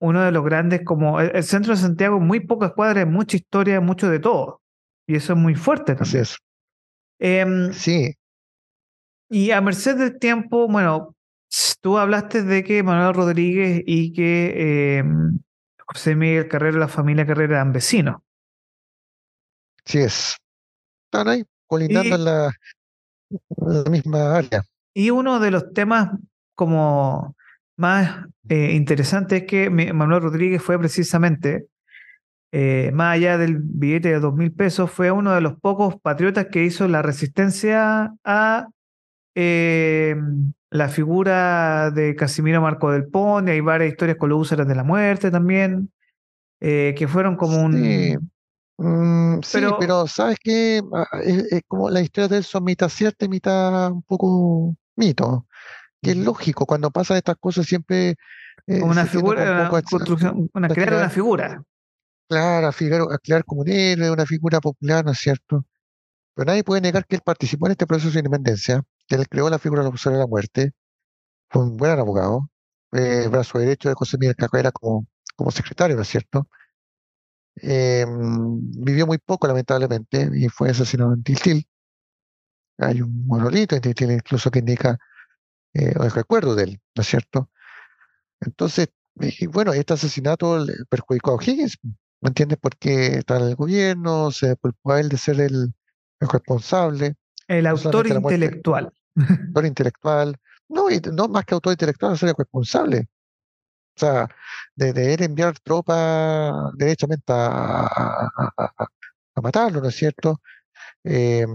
uno 0.00 0.22
de 0.22 0.32
los 0.32 0.44
grandes, 0.44 0.82
como 0.84 1.20
el, 1.20 1.42
centro 1.44 1.74
de 1.74 1.80
Santiago, 1.80 2.20
muy 2.20 2.40
pocas 2.40 2.72
cuadras, 2.72 3.06
mucha 3.06 3.36
historia, 3.36 3.80
mucho 3.80 4.10
de 4.10 4.18
todo. 4.18 4.60
Y 5.06 5.16
eso 5.16 5.32
es 5.32 5.38
muy 5.38 5.54
fuerte 5.54 5.96
Así 5.98 6.18
es. 6.18 6.38
Em, 7.18 7.72
sí. 7.72 8.14
Y 9.30 9.50
a 9.50 9.60
merced 9.60 9.96
del 9.96 10.18
tiempo, 10.18 10.68
bueno, 10.68 11.16
tú 11.80 11.98
hablaste 11.98 12.42
de 12.42 12.62
que 12.64 12.82
Manuel 12.82 13.14
Rodríguez 13.14 13.82
y 13.86 14.12
que 14.12 14.98
em, 14.98 15.38
José 15.86 16.14
Miguel 16.14 16.48
Carrera, 16.48 16.78
la 16.78 16.88
familia 16.88 17.26
Carrera 17.26 17.56
eran 17.56 17.72
vecinos. 17.72 18.16
Sí 19.84 19.98
es. 19.98 20.36
Están 21.06 21.28
ahí, 21.28 21.44
colindando 21.66 22.14
en 22.14 22.24
la 22.24 23.90
misma 23.90 24.36
área. 24.36 24.62
Y 24.94 25.10
uno 25.10 25.40
de 25.40 25.50
los 25.50 25.72
temas 25.72 26.10
como 26.54 27.34
más 27.76 28.26
eh, 28.48 28.72
interesantes 28.72 29.42
es 29.42 29.48
que 29.48 29.70
Manuel 29.70 30.22
Rodríguez 30.22 30.62
fue 30.62 30.78
precisamente, 30.78 31.66
eh, 32.52 32.90
más 32.92 33.14
allá 33.14 33.38
del 33.38 33.58
billete 33.58 34.10
de 34.10 34.20
dos 34.20 34.34
mil 34.34 34.52
pesos, 34.52 34.90
fue 34.90 35.10
uno 35.10 35.34
de 35.34 35.40
los 35.40 35.58
pocos 35.58 35.96
patriotas 36.00 36.46
que 36.46 36.64
hizo 36.64 36.86
la 36.88 37.02
resistencia 37.02 38.14
a 38.24 38.68
eh, 39.34 40.14
la 40.70 40.88
figura 40.88 41.90
de 41.90 42.14
Casimiro 42.14 42.60
Marco 42.60 42.92
del 42.92 43.08
Pon, 43.08 43.48
y 43.48 43.52
hay 43.52 43.60
varias 43.60 43.92
historias 43.92 44.18
con 44.18 44.30
los 44.30 44.40
úsares 44.40 44.68
de 44.68 44.74
la 44.74 44.84
muerte 44.84 45.30
también, 45.30 45.90
que 46.60 47.06
fueron 47.08 47.36
como 47.36 47.60
un... 47.60 48.31
Mm, 48.84 49.42
sí, 49.44 49.60
pero, 49.78 50.08
¿sabes 50.08 50.38
qué? 50.42 50.82
Ah, 50.92 51.06
es, 51.22 51.62
como 51.68 51.88
la 51.88 52.00
historia 52.00 52.26
de 52.26 52.38
él 52.38 52.44
son 52.44 52.64
mitad 52.64 52.88
cierta 52.88 53.26
y 53.26 53.28
mitad 53.28 53.92
un 53.92 54.02
poco 54.02 54.74
mito, 54.96 55.46
que 56.02 56.10
es 56.10 56.16
lógico, 56.16 56.66
cuando 56.66 56.90
pasan 56.90 57.16
estas 57.16 57.36
cosas 57.36 57.64
siempre... 57.66 58.16
Eh, 58.66 58.82
una 58.82 59.06
figura, 59.06 59.42
una, 59.52 59.68
construcción, 59.68 60.50
una, 60.52 60.68
crear, 60.68 60.94
una 60.94 61.10
figura. 61.10 61.62
Claro, 62.28 62.68
a, 62.68 63.18
crear 63.18 63.44
como 63.44 63.60
un 63.60 63.68
héroe, 63.68 64.10
una 64.10 64.26
figura 64.26 64.60
popular, 64.60 65.04
¿no 65.04 65.12
es 65.12 65.18
cierto? 65.18 65.64
Pero 66.34 66.46
nadie 66.46 66.64
puede 66.64 66.80
negar 66.80 67.06
que 67.06 67.16
él 67.16 67.22
participó 67.24 67.66
en 67.66 67.72
este 67.72 67.86
proceso 67.86 68.12
de 68.12 68.18
independencia, 68.18 68.82
que 69.06 69.14
él 69.14 69.28
creó 69.28 69.48
la 69.48 69.60
figura 69.60 69.84
de 69.84 69.90
la 69.90 70.10
de 70.12 70.18
la 70.18 70.26
muerte, 70.26 70.72
fue 71.50 71.62
un 71.62 71.76
buen 71.76 71.92
abogado, 71.92 72.50
eh, 72.92 73.28
brazo 73.30 73.60
derecho 73.60 73.88
de 73.88 73.94
José 73.94 74.18
Miguel 74.18 74.34
Carrera 74.34 74.72
como, 74.72 75.06
como 75.36 75.52
secretario, 75.52 75.94
¿no 75.94 76.02
es 76.02 76.08
cierto? 76.08 76.48
Eh, 77.60 78.06
vivió 78.08 79.06
muy 79.06 79.18
poco, 79.18 79.46
lamentablemente, 79.46 80.30
y 80.34 80.48
fue 80.48 80.70
asesinado 80.70 81.12
en 81.12 81.22
Tiltil. 81.22 81.66
Hay 82.78 83.02
un 83.02 83.26
monolito 83.26 83.78
tiene 83.80 84.14
incluso 84.14 84.50
que 84.50 84.60
indica 84.60 84.98
eh, 85.74 85.92
el 85.94 86.10
recuerdo 86.10 86.54
de 86.54 86.64
él, 86.64 86.80
¿no 86.96 87.02
es 87.02 87.06
cierto? 87.06 87.50
Entonces, 88.40 88.88
y 89.20 89.46
bueno, 89.46 89.72
este 89.72 89.92
asesinato 89.92 90.64
perjudicó 90.88 91.32
a 91.32 91.34
O'Higgins, 91.34 91.78
¿me 92.20 92.28
entiendes? 92.28 92.58
Porque 92.60 93.18
está 93.18 93.36
en 93.36 93.48
el 93.48 93.54
gobierno, 93.56 94.30
se 94.30 94.56
culpó 94.56 94.92
a 94.92 95.00
él 95.00 95.08
de 95.08 95.18
ser 95.18 95.40
el, 95.40 95.74
responsable. 96.20 97.16
El 97.48 97.66
autor 97.66 98.06
intelectual. 98.06 98.92
autor 99.16 99.66
intelectual. 99.66 100.36
No, 100.68 100.90
y 100.90 101.00
no 101.12 101.28
más 101.28 101.44
que 101.44 101.54
autor 101.54 101.72
intelectual, 101.72 102.16
ser 102.16 102.30
el 102.30 102.34
responsable. 102.36 103.08
O 103.96 104.00
sea, 104.00 104.28
de, 104.74 104.92
de 104.92 105.24
enviar 105.24 105.58
tropas 105.60 106.52
derechamente 106.74 107.24
a, 107.32 107.86
a, 109.36 109.40
matarlo, 109.42 109.80
¿no 109.80 109.88
es 109.88 109.96
cierto? 109.96 110.40
Eh, 111.04 111.46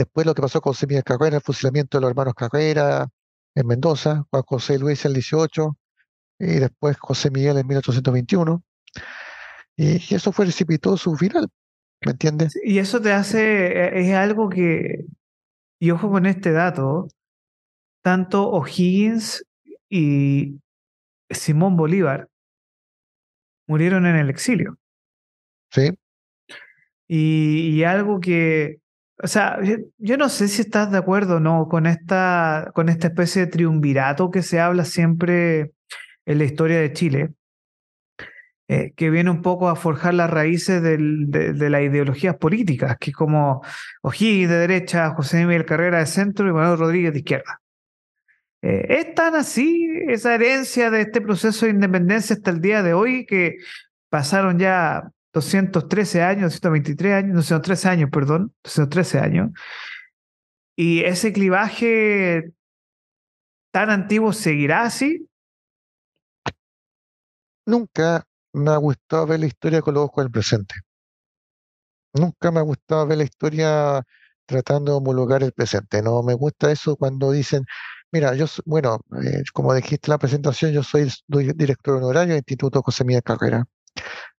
Después 0.00 0.26
lo 0.26 0.34
que 0.34 0.40
pasó 0.40 0.62
con 0.62 0.74
Miguel 0.88 1.04
Carrera, 1.04 1.36
el 1.36 1.42
fusilamiento 1.42 1.98
de 1.98 2.00
los 2.00 2.10
hermanos 2.10 2.32
Carrera 2.32 3.06
en 3.54 3.66
Mendoza, 3.66 4.24
Juan 4.30 4.42
José 4.44 4.78
Luis 4.78 5.04
en 5.04 5.10
el 5.10 5.14
18, 5.16 5.76
y 6.38 6.46
después 6.58 6.96
José 6.98 7.30
Miguel 7.30 7.58
en 7.58 7.66
1821. 7.66 8.62
Y, 9.76 10.14
eso 10.14 10.32
fue 10.32 10.50
su 10.50 11.16
final, 11.16 11.48
¿me 12.02 12.12
entiendes? 12.12 12.58
Y 12.64 12.78
eso 12.78 12.98
te 13.02 13.12
hace, 13.12 14.00
es 14.00 14.14
algo 14.14 14.48
que, 14.48 15.04
y 15.78 15.90
ojo 15.90 16.10
con 16.10 16.24
este 16.24 16.52
dato, 16.52 17.08
tanto 18.02 18.48
O'Higgins 18.48 19.44
y 19.90 20.60
Simón 21.30 21.76
Bolívar 21.76 22.28
murieron 23.66 24.06
en 24.06 24.16
el 24.16 24.30
exilio. 24.30 24.76
Sí. 25.72 25.92
y 27.06 27.84
algo 27.84 28.18
que 28.18 28.80
o 29.22 29.26
sea, 29.26 29.58
yo 29.98 30.16
no 30.16 30.28
sé 30.28 30.48
si 30.48 30.62
estás 30.62 30.90
de 30.90 30.98
acuerdo 30.98 31.36
o 31.36 31.40
no 31.40 31.68
con 31.68 31.86
esta, 31.86 32.70
con 32.74 32.88
esta 32.88 33.08
especie 33.08 33.42
de 33.44 33.52
triunvirato 33.52 34.30
que 34.30 34.42
se 34.42 34.60
habla 34.60 34.84
siempre 34.84 35.72
en 36.24 36.38
la 36.38 36.44
historia 36.44 36.80
de 36.80 36.92
Chile, 36.92 37.34
eh, 38.68 38.92
que 38.96 39.10
viene 39.10 39.30
un 39.30 39.42
poco 39.42 39.68
a 39.68 39.76
forjar 39.76 40.14
las 40.14 40.30
raíces 40.30 40.82
de, 40.82 40.96
las 41.70 41.82
ideologías 41.82 42.36
políticas, 42.36 42.96
que 42.98 43.10
es 43.10 43.16
como 43.16 43.62
O'Higgins 44.02 44.48
de 44.48 44.56
derecha, 44.56 45.10
José 45.10 45.44
Miguel 45.44 45.66
Carrera 45.66 45.98
de 45.98 46.06
centro 46.06 46.48
y 46.48 46.52
Manuel 46.52 46.78
Rodríguez 46.78 47.12
de 47.12 47.18
izquierda. 47.18 47.59
Eh, 48.62 48.86
es 48.88 49.14
tan 49.14 49.34
así 49.34 49.88
esa 50.08 50.34
herencia 50.34 50.90
de 50.90 51.02
este 51.02 51.20
proceso 51.20 51.66
de 51.66 51.72
independencia 51.72 52.36
hasta 52.36 52.50
el 52.50 52.60
día 52.60 52.82
de 52.82 52.92
hoy 52.92 53.24
que 53.26 53.56
pasaron 54.10 54.58
ya 54.58 55.10
213 55.32 56.22
años, 56.22 56.52
223 56.52 57.12
años, 57.14 57.34
213 57.36 57.88
años, 57.88 58.10
perdón, 58.10 58.54
213 58.64 59.18
años. 59.20 59.50
Y 60.76 61.00
ese 61.04 61.32
clivaje 61.32 62.52
tan 63.70 63.90
antiguo 63.90 64.32
seguirá 64.32 64.82
así. 64.82 65.28
Nunca 67.66 68.24
me 68.52 68.70
ha 68.70 68.76
gustado 68.76 69.26
ver 69.26 69.40
la 69.40 69.46
historia 69.46 69.80
con 69.80 69.94
los 69.94 70.04
ojos 70.04 70.24
del 70.24 70.32
presente. 70.32 70.74
Nunca 72.12 72.50
me 72.50 72.58
ha 72.58 72.62
gustado 72.62 73.06
ver 73.06 73.18
la 73.18 73.24
historia 73.24 74.02
tratando 74.46 74.92
de 74.92 74.98
homologar 74.98 75.42
el 75.44 75.52
presente. 75.52 76.02
No 76.02 76.22
me 76.22 76.34
gusta 76.34 76.72
eso 76.72 76.96
cuando 76.96 77.30
dicen, 77.30 77.64
mira, 78.12 78.34
yo, 78.34 78.46
bueno, 78.64 79.00
eh, 79.22 79.42
como 79.52 79.74
dijiste 79.74 80.08
en 80.08 80.12
la 80.12 80.18
presentación, 80.18 80.72
yo 80.72 80.82
soy 80.82 81.10
director 81.28 81.96
honorario 81.96 82.30
del 82.30 82.38
Instituto 82.38 82.82
José 82.82 83.04
Miguel 83.04 83.22
Carrera. 83.22 83.66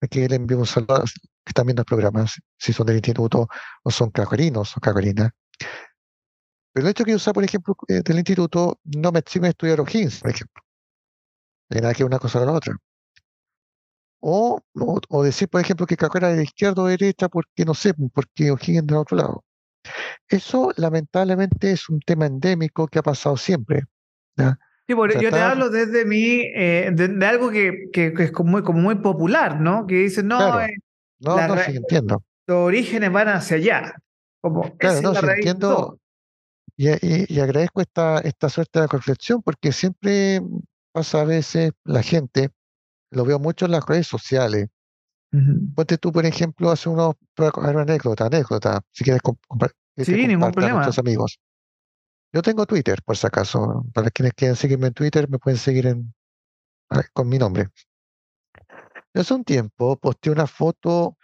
Aquí 0.00 0.26
le 0.28 0.36
envío 0.36 0.58
un 0.58 0.66
saludo 0.66 1.04
que 1.04 1.50
están 1.50 1.66
viendo 1.66 1.82
el 1.82 1.86
programa, 1.86 2.26
si 2.58 2.72
son 2.72 2.86
del 2.86 2.96
instituto 2.96 3.48
o 3.82 3.90
son 3.90 4.10
carrerinos 4.10 4.76
o 4.76 4.80
carrerinas. 4.80 5.30
Pero 6.72 6.86
el 6.86 6.90
hecho 6.90 7.04
que 7.04 7.12
yo 7.12 7.18
sea, 7.18 7.32
por 7.32 7.44
ejemplo, 7.44 7.76
eh, 7.88 8.02
del 8.04 8.18
instituto 8.18 8.78
no 8.84 9.12
me 9.12 9.18
exime 9.20 9.48
estudiar 9.48 9.80
O'Higgins, 9.80 10.20
por 10.20 10.30
ejemplo. 10.30 10.62
No 11.70 11.76
hay 11.76 11.80
nada 11.82 11.94
que 11.94 12.04
una 12.04 12.18
cosa 12.18 12.40
a 12.42 12.44
la 12.44 12.52
otra. 12.52 12.76
O, 14.20 14.60
o, 15.08 15.22
decir, 15.22 15.48
por 15.48 15.60
ejemplo, 15.60 15.86
que 15.86 15.96
carrera 15.96 16.28
de 16.28 16.44
izquierda 16.44 16.82
o 16.82 16.86
derecha 16.86 17.28
porque 17.28 17.64
no 17.64 17.74
sé, 17.74 17.94
porque 18.14 18.50
O'Higgins 18.50 18.86
del 18.86 18.96
otro 18.98 19.16
lado. 19.16 19.44
Eso 20.28 20.72
lamentablemente 20.76 21.72
es 21.72 21.88
un 21.88 22.00
tema 22.00 22.26
endémico 22.26 22.86
que 22.86 22.98
ha 22.98 23.02
pasado 23.02 23.36
siempre. 23.36 23.84
Sí, 24.36 24.94
yo 25.20 25.30
te 25.30 25.38
hablo 25.38 25.70
desde 25.70 26.04
mí, 26.04 26.42
eh, 26.54 26.90
de, 26.92 27.26
algo 27.26 27.50
que, 27.50 27.90
que, 27.92 28.12
es 28.18 28.32
como 28.32 28.50
muy, 28.50 28.62
como 28.62 28.80
muy 28.80 28.96
popular, 28.96 29.60
¿no? 29.60 29.86
Que 29.86 29.96
dicen, 29.96 30.26
no, 30.26 30.60
eh, 30.60 30.74
no, 31.20 31.46
no, 31.46 31.56
sí, 31.58 31.76
entiendo. 31.76 32.24
Los 32.46 32.58
orígenes 32.58 33.12
van 33.12 33.28
hacia 33.28 33.56
allá. 33.56 33.94
Como, 34.40 34.76
claro, 34.78 35.00
no, 35.02 35.14
sí, 35.14 35.26
entiendo. 35.26 35.98
Y, 36.76 36.88
y, 37.34 37.40
agradezco 37.40 37.82
esta, 37.82 38.18
esta 38.20 38.48
suerte 38.48 38.80
de 38.80 38.86
reflexión 38.86 39.42
porque 39.42 39.70
siempre 39.70 40.40
pasa 40.92 41.20
a 41.20 41.24
veces 41.24 41.72
la 41.84 42.02
gente, 42.02 42.50
lo 43.10 43.24
veo 43.24 43.38
mucho 43.38 43.66
en 43.66 43.72
las 43.72 43.86
redes 43.86 44.06
sociales. 44.06 44.68
Ponte 45.74 45.98
tú, 45.98 46.10
por 46.10 46.26
ejemplo, 46.26 46.70
hace 46.70 46.88
unos 46.88 47.14
anécdota, 47.36 48.26
anécdota, 48.26 48.80
si 48.90 49.04
quieres 49.04 49.22
compartir 49.22 49.76
Sí, 49.96 50.26
ningún 50.26 50.50
problema. 50.52 50.88
amigos. 50.98 51.38
Yo 52.32 52.42
tengo 52.42 52.66
Twitter, 52.66 53.00
por 53.04 53.16
si 53.16 53.26
acaso. 53.26 53.84
Para 53.92 54.10
quienes 54.10 54.34
quieran 54.34 54.56
seguirme 54.56 54.88
en 54.88 54.94
Twitter, 54.94 55.28
me 55.28 55.38
pueden 55.38 55.58
seguir 55.58 55.86
en, 55.86 56.14
con 57.12 57.28
mi 57.28 57.38
nombre. 57.38 57.68
hace 59.14 59.34
un 59.34 59.44
tiempo 59.44 59.96
posteé 59.96 60.32
una 60.32 60.46
foto, 60.46 61.16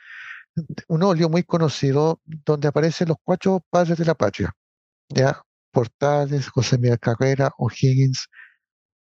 un 0.89 1.03
óleo 1.03 1.29
muy 1.29 1.43
conocido, 1.43 2.21
donde 2.25 2.69
aparecen 2.69 3.09
los 3.09 3.17
cuatro 3.23 3.65
padres 3.71 3.99
de 3.99 4.05
la 4.05 4.15
patria. 4.15 4.53
¿ya? 5.09 5.41
Portales, 5.71 6.49
José 6.49 6.79
Miguel 6.79 6.99
Carrera, 6.99 7.51
O'Higgins 7.59 8.29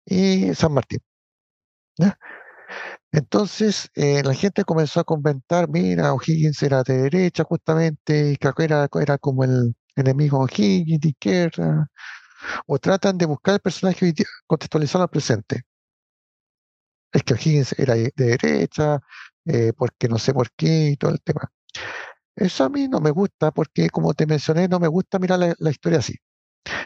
y 0.04 0.54
San 0.54 0.72
Martín. 0.72 1.00
¿ya? 1.98 2.18
Entonces 3.12 3.90
eh, 3.94 4.22
la 4.24 4.34
gente 4.34 4.64
comenzó 4.64 5.00
a 5.00 5.04
comentar, 5.04 5.68
mira, 5.68 6.12
O'Higgins 6.14 6.62
era 6.62 6.82
de 6.82 6.98
derecha 7.02 7.44
justamente, 7.44 8.32
y 8.32 8.36
Carrera 8.36 8.88
era 9.00 9.18
como 9.18 9.44
el 9.44 9.74
enemigo 9.96 10.38
O'Higgins 10.40 11.00
de 11.00 11.08
izquierda, 11.08 11.88
o 12.66 12.78
tratan 12.78 13.18
de 13.18 13.26
buscar 13.26 13.54
el 13.54 13.60
personaje 13.60 14.14
contextualizado 14.46 15.04
al 15.04 15.10
presente. 15.10 15.62
Es 17.12 17.22
que 17.24 17.34
O'Higgins 17.34 17.74
era 17.78 17.94
de 17.94 18.12
derecha, 18.16 19.00
eh, 19.46 19.72
porque 19.76 20.08
no 20.08 20.18
sé 20.18 20.32
por 20.34 20.50
qué 20.52 20.90
y 20.90 20.96
todo 20.96 21.10
el 21.12 21.20
tema. 21.22 21.50
Eso 22.36 22.64
a 22.64 22.68
mí 22.68 22.88
no 22.88 23.00
me 23.00 23.10
gusta 23.10 23.50
porque, 23.52 23.90
como 23.90 24.14
te 24.14 24.26
mencioné, 24.26 24.68
no 24.68 24.80
me 24.80 24.88
gusta 24.88 25.18
mirar 25.18 25.40
la 25.58 25.70
historia 25.70 25.98
así. 26.00 26.14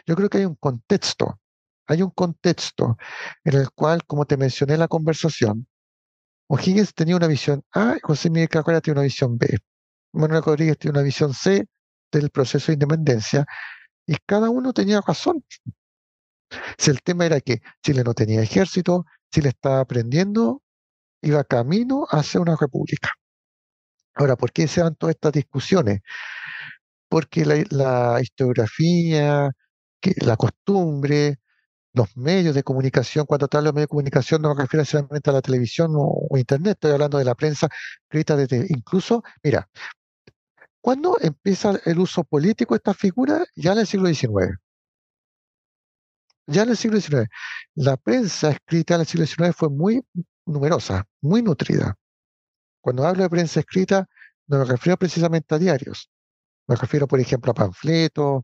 Yo 0.07 0.16
creo 0.16 0.28
que 0.31 0.39
hay 0.39 0.45
un 0.47 0.57
contexto, 0.57 1.41
hay 1.91 2.03
un 2.03 2.11
contexto 2.11 2.97
en 3.45 3.55
el 3.55 3.70
cual, 3.72 4.05
como 4.07 4.24
te 4.24 4.36
mencioné 4.36 4.74
en 4.74 4.80
la 4.80 4.88
conversación, 4.88 5.66
O'Higgins 6.49 6.95
tenía 6.95 7.16
una 7.16 7.26
visión 7.26 7.62
A, 7.72 7.97
José 8.03 8.30
Miguel 8.30 8.49
Carrera 8.49 8.80
tiene 8.80 9.01
una 9.01 9.05
visión 9.05 9.36
B. 9.38 9.59
Manuel 10.12 10.43
Rodríguez 10.43 10.78
tiene 10.78 10.99
una 10.99 11.05
visión 11.05 11.34
C 11.34 11.66
del 12.12 12.30
proceso 12.30 12.68
de 12.68 12.74
independencia 12.74 13.45
y 14.07 14.16
cada 14.26 14.51
uno 14.51 14.72
tenía 14.72 15.01
razón. 15.01 15.45
Si 16.78 16.91
el 16.91 17.03
tema 17.03 17.26
era 17.26 17.41
que 17.41 17.61
Chile 17.82 18.05
no 18.05 18.14
tenía 18.14 18.43
ejército, 18.43 19.05
Chile 19.32 19.51
estaba 19.51 19.80
aprendiendo, 19.80 20.62
iba 21.22 21.43
camino 21.45 22.07
hacia 22.09 22.41
una 22.41 22.57
república. 22.57 23.11
Ahora, 24.14 24.36
¿por 24.36 24.53
qué 24.53 24.68
se 24.68 24.80
dan 24.80 24.95
todas 24.97 25.14
estas 25.16 25.32
discusiones? 25.32 26.01
Porque 27.09 27.45
la, 27.45 28.20
historiografía, 28.20 29.51
que, 30.01 30.14
la 30.20 30.36
costumbre, 30.36 31.38
los 31.93 32.16
medios 32.16 32.55
de 32.55 32.62
comunicación, 32.62 33.26
cuando 33.26 33.49
te 33.49 33.57
hablo 33.57 33.70
de 33.70 33.74
medios 33.74 33.86
de 33.86 33.91
comunicación 33.91 34.43
no 34.43 34.55
me 34.55 34.62
refiero 34.62 34.84
solamente 34.84 35.30
a 35.30 35.32
la 35.32 35.43
televisión 35.43 35.93
o, 35.97 36.36
internet, 36.36 36.74
estoy 36.74 36.93
hablando 36.93 37.18
de 37.18 37.24
la 37.24 37.34
prensa 37.34 37.68
escrita 38.05 38.36
desde, 38.36 38.66
incluso, 38.68 39.22
mira, 39.43 39.68
¿cuándo 40.80 41.16
empieza 41.20 41.80
el 41.84 41.99
uso 41.99 42.24
político 42.24 42.74
de 42.74 42.78
esta 42.78 42.95
figura? 42.95 43.45
Ya 43.57 43.72
en 43.72 43.78
el 43.80 43.86
siglo 43.86 44.09
XIX. 44.09 44.59
Ya 46.47 46.62
en 46.62 46.70
el 46.70 46.76
siglo 46.76 47.01
XIX. 47.01 47.28
La 47.74 47.97
prensa 47.97 48.51
escrita 48.51 48.95
en 48.95 49.01
el 49.03 49.07
siglo 49.07 49.26
XIX 49.26 49.55
fue 49.57 49.68
muy 49.70 50.05
numerosa, 50.47 51.05
muy 51.20 51.43
nutrida. 51.43 51.97
Cuando 52.80 53.07
hablo 53.07 53.22
de 53.22 53.30
prensa 53.30 53.61
escrita, 53.61 54.07
no 54.47 54.59
me 54.59 54.64
refiero 54.64 54.97
precisamente 54.97 55.55
a 55.55 55.59
diarios. 55.59 56.11
Me 56.66 56.76
refiero, 56.76 57.07
por 57.07 57.20
ejemplo, 57.20 57.53
a 57.53 57.55
panfletos, 57.55 58.43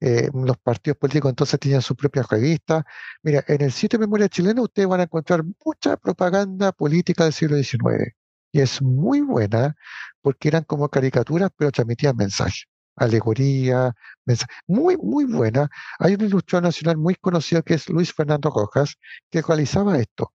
eh, 0.00 0.28
los 0.32 0.56
partidos 0.58 0.98
políticos 0.98 1.30
entonces 1.30 1.58
tenían 1.60 1.82
su 1.82 1.96
propia 1.96 2.22
revista. 2.28 2.84
Mira, 3.22 3.44
en 3.48 3.62
el 3.62 3.72
sitio 3.72 3.98
de 3.98 4.06
memoria 4.06 4.28
chilena 4.28 4.62
ustedes 4.62 4.88
van 4.88 5.00
a 5.00 5.04
encontrar 5.04 5.42
mucha 5.64 5.96
propaganda 5.96 6.72
política 6.72 7.24
del 7.24 7.32
siglo 7.32 7.56
XIX. 7.56 8.14
Y 8.52 8.60
es 8.60 8.80
muy 8.82 9.20
buena 9.20 9.76
porque 10.22 10.48
eran 10.48 10.64
como 10.64 10.88
caricaturas, 10.88 11.50
pero 11.56 11.72
transmitían 11.72 12.16
mensajes, 12.16 12.66
alegoría, 12.96 13.92
mensajes. 14.24 14.56
Muy, 14.66 14.96
muy 14.96 15.24
buena. 15.24 15.68
Hay 15.98 16.14
un 16.14 16.22
ilustrador 16.22 16.64
nacional 16.64 16.96
muy 16.96 17.16
conocido 17.16 17.62
que 17.62 17.74
es 17.74 17.88
Luis 17.88 18.12
Fernando 18.12 18.50
Rojas, 18.50 18.96
que 19.30 19.42
realizaba 19.42 19.98
esto, 19.98 20.32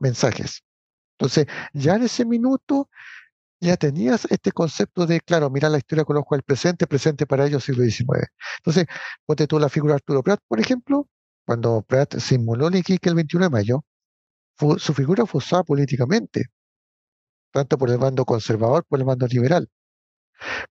mensajes. 0.00 0.62
Entonces, 1.18 1.46
ya 1.72 1.94
en 1.96 2.02
ese 2.04 2.24
minuto 2.24 2.88
ya 3.62 3.76
tenías 3.76 4.26
este 4.30 4.52
concepto 4.52 5.06
de, 5.06 5.20
claro, 5.20 5.48
mirar 5.50 5.70
la 5.70 5.78
historia 5.78 6.04
con 6.04 6.16
ojo 6.16 6.34
al 6.34 6.42
presente, 6.42 6.86
presente 6.86 7.26
para 7.26 7.46
ellos 7.46 7.64
siglo 7.64 7.84
XIX. 7.84 8.26
Entonces, 8.58 8.86
ponte 9.24 9.46
tú 9.46 9.58
la 9.58 9.68
figura 9.68 9.92
de 9.94 9.96
Arturo 9.96 10.22
Prat, 10.22 10.40
por 10.48 10.60
ejemplo, 10.60 11.08
cuando 11.46 11.82
Prat 11.82 12.18
simuló 12.18 12.68
el 12.68 12.76
Iquique 12.76 13.08
el 13.08 13.14
21 13.14 13.46
de 13.46 13.50
mayo, 13.50 13.84
su 14.78 14.94
figura 14.94 15.26
fue 15.26 15.38
usada 15.38 15.64
políticamente, 15.64 16.46
tanto 17.52 17.78
por 17.78 17.90
el 17.90 17.98
bando 17.98 18.24
conservador 18.24 18.84
como 18.84 18.88
por 18.88 18.98
el 19.00 19.04
bando 19.06 19.26
liberal. 19.26 19.68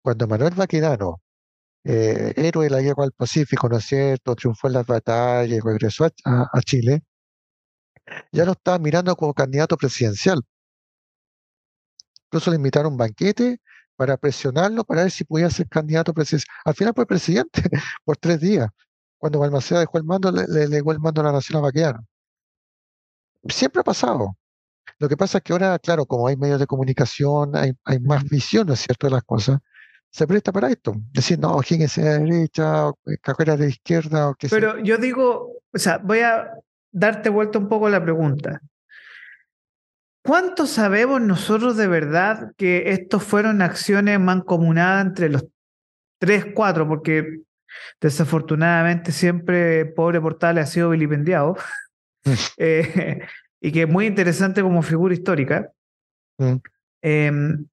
Cuando 0.01 0.27
Manuel 0.27 0.53
Baquedano, 0.55 1.21
eh, 1.85 2.33
héroe 2.37 2.65
de 2.65 2.71
la 2.71 2.81
guerra 2.81 3.05
al 3.05 3.13
Pacífico, 3.13 3.69
¿no 3.69 3.77
es 3.77 3.85
cierto?, 3.85 4.35
triunfó 4.35 4.67
en 4.67 4.73
las 4.73 4.85
batallas 4.85 5.63
regresó 5.63 6.05
a 6.05 6.61
Chile, 6.65 7.03
ya 8.31 8.45
lo 8.45 8.53
estaba 8.53 8.79
mirando 8.79 9.15
como 9.15 9.33
candidato 9.33 9.77
presidencial 9.77 10.41
Incluso 12.32 12.49
le 12.49 12.55
invitaron 12.55 12.93
un 12.93 12.97
banquete 12.97 13.59
para 13.97 14.15
presionarlo 14.15 14.86
para 14.86 15.01
ver 15.01 15.11
si 15.11 15.25
podía 15.25 15.49
ser 15.49 15.67
candidato 15.67 16.13
presidencial. 16.13 16.55
Al 16.63 16.73
final 16.73 16.93
fue 16.95 17.05
presidente 17.05 17.61
por 18.05 18.15
tres 18.15 18.39
días. 18.39 18.69
Cuando 19.17 19.39
Balmaceda 19.39 19.82
dejó 19.82 19.97
el 19.97 20.05
mando, 20.05 20.32
le, 20.32 20.45
le 20.47 20.69
legó 20.69 20.93
el 20.93 20.99
mando 20.99 21.19
a 21.19 21.25
la 21.25 21.34
nación 21.34 21.59
a 21.59 21.61
Baqueano. 21.61 21.99
Siempre 23.49 23.82
ha 23.82 23.84
pasado. 23.84 24.38
Lo 24.97 25.09
que 25.09 25.17
pasa 25.17 25.39
es 25.39 25.43
que 25.43 25.51
ahora, 25.51 25.77
claro, 25.77 26.05
como 26.05 26.27
hay 26.27 26.38
medios 26.38 26.59
de 26.59 26.67
comunicación, 26.67 27.53
hay, 27.55 27.73
hay 27.84 27.99
más 27.99 28.23
visión, 28.23 28.67
¿no 28.67 28.73
es 28.73 28.79
cierto?, 28.79 29.07
de 29.07 29.11
las 29.11 29.23
cosas, 29.23 29.59
se 30.09 30.25
presta 30.25 30.53
para 30.53 30.69
esto. 30.69 30.93
Decir, 31.11 31.38
no, 31.38 31.57
quién 31.57 31.82
es 31.82 31.95
de 31.95 32.19
derecha, 32.19 32.88
eh, 32.88 33.17
carrera 33.21 33.57
de 33.57 33.69
izquierda, 33.69 34.29
o 34.29 34.36
qué 34.36 34.47
Pero 34.47 34.79
yo 34.79 34.97
digo, 34.97 35.59
o 35.73 35.77
sea, 35.77 35.97
voy 35.97 36.19
a 36.19 36.51
darte 36.91 37.29
vuelta 37.29 37.59
un 37.59 37.67
poco 37.67 37.89
la 37.89 38.01
pregunta. 38.01 38.61
¿Cuánto 40.24 40.67
sabemos 40.67 41.19
nosotros 41.19 41.78
de 41.78 41.88
verdad 41.88 42.53
que 42.55 42.91
estos 42.91 43.24
fueron 43.24 43.61
acciones 43.61 44.19
mancomunadas 44.19 45.07
entre 45.07 45.30
los 45.30 45.45
tres, 46.19 46.45
cuatro? 46.53 46.88
Porque 46.88 47.39
desafortunadamente 47.99 49.11
siempre 49.11 49.86
pobre 49.86 50.22
Portales 50.22 50.65
ha 50.65 50.67
sido 50.67 50.89
vilipendiado 50.89 51.55
mm. 52.26 52.34
eh, 52.57 53.22
y 53.59 53.72
que 53.72 53.84
es 53.84 53.89
muy 53.89 54.05
interesante 54.05 54.61
como 54.61 54.84
figura 54.84 55.13
histórica. 55.13 55.72
Mm. 56.38 56.55
Em, 57.01 57.67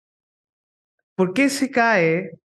¿Por 1.15 1.35
qué 1.35 1.51
se 1.51 1.71
cae 1.71 2.39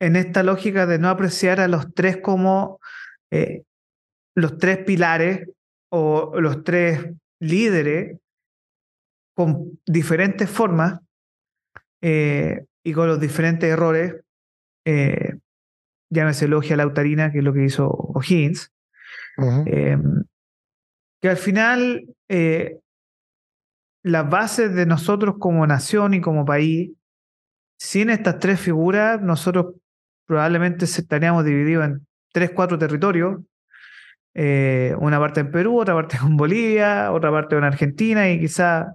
en 0.00 0.16
esta 0.16 0.42
lógica 0.42 0.86
de 0.86 0.98
no 0.98 1.08
apreciar 1.08 1.60
a 1.60 1.68
los 1.68 1.92
tres 1.94 2.18
como 2.18 2.80
eh, 3.30 3.62
los 4.34 4.56
tres 4.58 4.78
pilares 4.78 5.48
o 5.90 6.40
los 6.40 6.64
tres 6.64 7.10
líderes 7.40 8.18
con 9.34 9.80
diferentes 9.84 10.48
formas, 10.48 11.00
eh, 12.00 12.64
y 12.82 12.92
con 12.92 13.08
los 13.08 13.18
diferentes 13.18 13.68
errores, 13.68 14.14
eh, 14.84 15.38
llámese 16.10 16.48
logia 16.48 16.76
lautarina, 16.76 17.32
que 17.32 17.38
es 17.38 17.44
lo 17.44 17.52
que 17.52 17.64
hizo 17.64 17.88
O'Higgins, 17.88 18.72
em, 19.66 20.24
que 21.20 21.28
al 21.28 21.36
final 21.36 22.04
eh, 22.28 22.78
las 24.02 24.28
bases 24.28 24.74
de 24.74 24.86
nosotros 24.86 25.36
como 25.38 25.66
nación 25.66 26.14
y 26.14 26.20
como 26.20 26.44
país, 26.44 26.90
sin 27.78 28.10
estas 28.10 28.38
tres 28.38 28.60
figuras, 28.60 29.20
nosotros 29.22 29.74
probablemente 30.26 30.84
estaríamos 30.84 31.44
divididos 31.44 31.86
en 31.86 32.06
tres, 32.32 32.50
cuatro 32.54 32.78
territorios, 32.78 33.40
eh, 34.34 34.94
una 34.98 35.18
parte 35.18 35.40
en 35.40 35.50
Perú, 35.50 35.80
otra 35.80 35.94
parte 35.94 36.18
en 36.22 36.36
Bolivia, 36.36 37.12
otra 37.12 37.30
parte 37.30 37.56
en 37.56 37.64
Argentina 37.64 38.30
y 38.30 38.40
quizá 38.40 38.94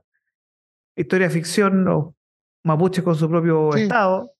historia 0.99 1.29
ficción 1.29 1.87
o 1.87 2.15
mapuches 2.63 3.03
con 3.03 3.15
su 3.15 3.29
propio 3.29 3.73
estado. 3.75 4.33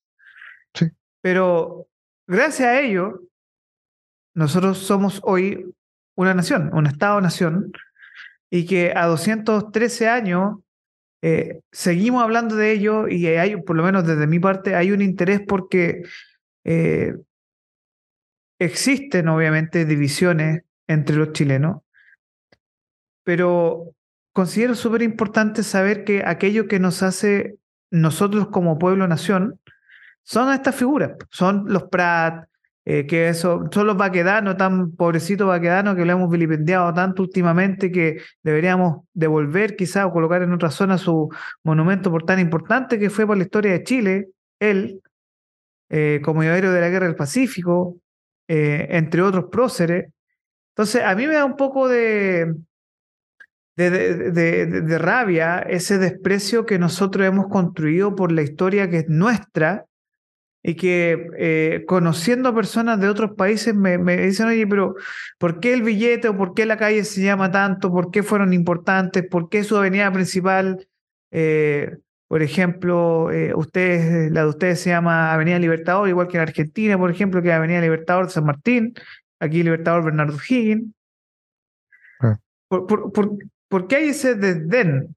Pero 1.22 1.88
gracias 2.26 2.68
a 2.68 2.80
ello, 2.80 3.22
nosotros 4.34 4.78
somos 4.78 5.20
hoy 5.24 5.74
una 6.16 6.34
nación, 6.34 6.70
un 6.72 6.86
estado-nación, 6.86 7.72
y 8.50 8.66
que 8.66 8.92
a 8.94 9.06
213 9.06 10.08
años 10.08 10.58
eh, 11.22 11.60
seguimos 11.72 12.22
hablando 12.22 12.56
de 12.56 12.72
ello 12.72 13.08
y 13.08 13.26
hay, 13.26 13.56
por 13.62 13.76
lo 13.76 13.82
menos 13.82 14.06
desde 14.06 14.26
mi 14.26 14.38
parte, 14.38 14.74
hay 14.74 14.92
un 14.92 15.02
interés 15.02 15.40
porque 15.46 16.02
eh, 16.64 17.14
existen 18.58 19.28
obviamente 19.28 19.84
divisiones 19.84 20.62
entre 20.86 21.16
los 21.16 21.32
chilenos, 21.32 21.82
pero 23.24 23.94
considero 24.32 24.74
súper 24.74 25.02
importante 25.02 25.62
saber 25.62 26.04
que 26.04 26.22
aquello 26.24 26.68
que 26.68 26.78
nos 26.78 27.02
hace 27.02 27.56
nosotros 27.90 28.48
como 28.48 28.78
pueblo-nación 28.78 29.58
son 30.22 30.52
estas 30.52 30.74
figuras, 30.74 31.12
son 31.30 31.64
los 31.68 31.84
Prat, 31.84 32.46
eh, 32.84 33.06
que 33.06 33.28
eso, 33.28 33.68
son 33.70 33.86
los 33.86 33.96
vaquedanos, 33.96 34.56
tan 34.56 34.92
pobrecitos 34.92 35.46
vaquedanos 35.46 35.96
que 35.96 36.04
lo 36.04 36.12
hemos 36.12 36.30
vilipendiado 36.30 36.92
tanto 36.94 37.22
últimamente 37.22 37.92
que 37.92 38.22
deberíamos 38.42 39.04
devolver 39.12 39.76
quizá 39.76 40.06
o 40.06 40.12
colocar 40.12 40.42
en 40.42 40.52
otra 40.52 40.70
zona 40.70 40.96
su 40.96 41.28
monumento 41.62 42.10
por 42.10 42.24
tan 42.24 42.38
importante 42.40 42.98
que 42.98 43.10
fue 43.10 43.26
por 43.26 43.36
la 43.36 43.44
historia 43.44 43.72
de 43.72 43.84
Chile, 43.84 44.28
él, 44.58 45.02
eh, 45.90 46.20
como 46.24 46.42
héroe 46.42 46.70
de 46.72 46.80
la 46.80 46.88
Guerra 46.88 47.06
del 47.06 47.16
Pacífico, 47.16 47.98
eh, 48.48 48.88
entre 48.90 49.22
otros 49.22 49.46
próceres. 49.50 50.10
Entonces, 50.70 51.02
a 51.04 51.14
mí 51.14 51.26
me 51.26 51.34
da 51.34 51.44
un 51.44 51.56
poco 51.56 51.86
de, 51.86 52.54
de, 53.76 54.66
de, 54.66 54.98
rabia 54.98 55.60
ese 55.60 55.98
desprecio 55.98 56.66
que 56.66 56.78
nosotros 56.78 57.26
hemos 57.26 57.48
construido 57.48 58.14
por 58.14 58.30
la 58.30 58.42
historia 58.42 58.90
que 58.90 58.98
es 58.98 59.08
nuestra 59.08 59.86
y 60.62 60.74
que 60.74 61.28
eh, 61.38 61.84
conociendo 61.86 62.54
personas 62.54 63.00
de 63.00 63.08
otros 63.08 63.32
países 63.36 63.74
me, 63.74 63.96
me, 63.96 64.16
dicen, 64.18 64.48
oye, 64.48 64.66
pero 64.66 64.94
¿por 65.38 65.60
qué 65.60 65.72
el 65.72 65.82
billete 65.82 66.28
o 66.28 66.36
por 66.36 66.54
qué 66.54 66.66
la 66.66 66.76
calle 66.76 67.04
se 67.04 67.22
llama 67.22 67.50
tanto? 67.50 67.90
¿Por 67.90 68.10
qué 68.10 68.22
fueron 68.22 68.52
importantes? 68.52 69.26
¿Por 69.26 69.48
qué 69.48 69.64
su 69.64 69.76
avenida 69.76 70.12
principal, 70.12 70.86
eh, 71.30 71.96
por 72.28 72.42
ejemplo, 72.42 73.30
eh, 73.32 73.54
ustedes, 73.54 74.30
la 74.32 74.42
de 74.42 74.48
ustedes 74.48 74.80
se 74.80 74.90
llama 74.90 75.32
Avenida 75.32 75.58
Libertador, 75.58 76.08
igual 76.08 76.28
que 76.28 76.36
en 76.36 76.42
Argentina, 76.42 76.98
por 76.98 77.10
ejemplo, 77.10 77.40
que 77.40 77.52
Avenida 77.52 77.80
Libertador 77.80 78.26
de 78.26 78.32
San 78.32 78.44
Martín, 78.44 78.94
aquí 79.40 79.62
Libertador 79.62 80.04
Bernardo 80.04 80.36
Higgins? 80.46 80.92
Ah. 82.20 82.38
¿Por, 82.68 82.86
por, 82.86 83.12
por, 83.12 83.30
por, 83.70 83.86
qué 83.86 83.96
hay 83.96 84.08
ese 84.10 84.34
desdén 84.34 85.16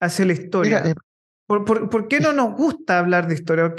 hacia 0.00 0.24
la 0.24 0.32
historia? 0.32 0.94
¿Por, 1.46 1.64
por, 1.64 2.08
qué 2.08 2.18
no 2.18 2.32
nos 2.32 2.56
gusta 2.56 2.98
hablar 2.98 3.28
de 3.28 3.34
historia? 3.34 3.72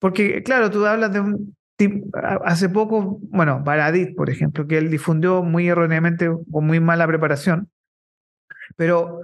Porque, 0.00 0.42
claro, 0.42 0.70
tú 0.70 0.84
hablas 0.84 1.12
de 1.12 1.20
un 1.20 1.56
tipo, 1.76 2.08
hace 2.44 2.68
poco, 2.68 3.20
bueno, 3.22 3.62
Baradit, 3.62 4.16
por 4.16 4.30
ejemplo, 4.30 4.66
que 4.66 4.78
él 4.78 4.90
difundió 4.90 5.42
muy 5.42 5.68
erróneamente 5.68 6.28
con 6.50 6.66
muy 6.66 6.80
mala 6.80 7.06
preparación, 7.06 7.70
pero 8.74 9.20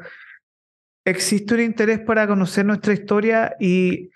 existe 1.05 1.55
un 1.55 1.61
interés 1.61 1.99
para 2.01 2.29
conocer 2.29 2.65
nuestra 2.65 2.93
historia 2.93 3.57
y 3.59 4.11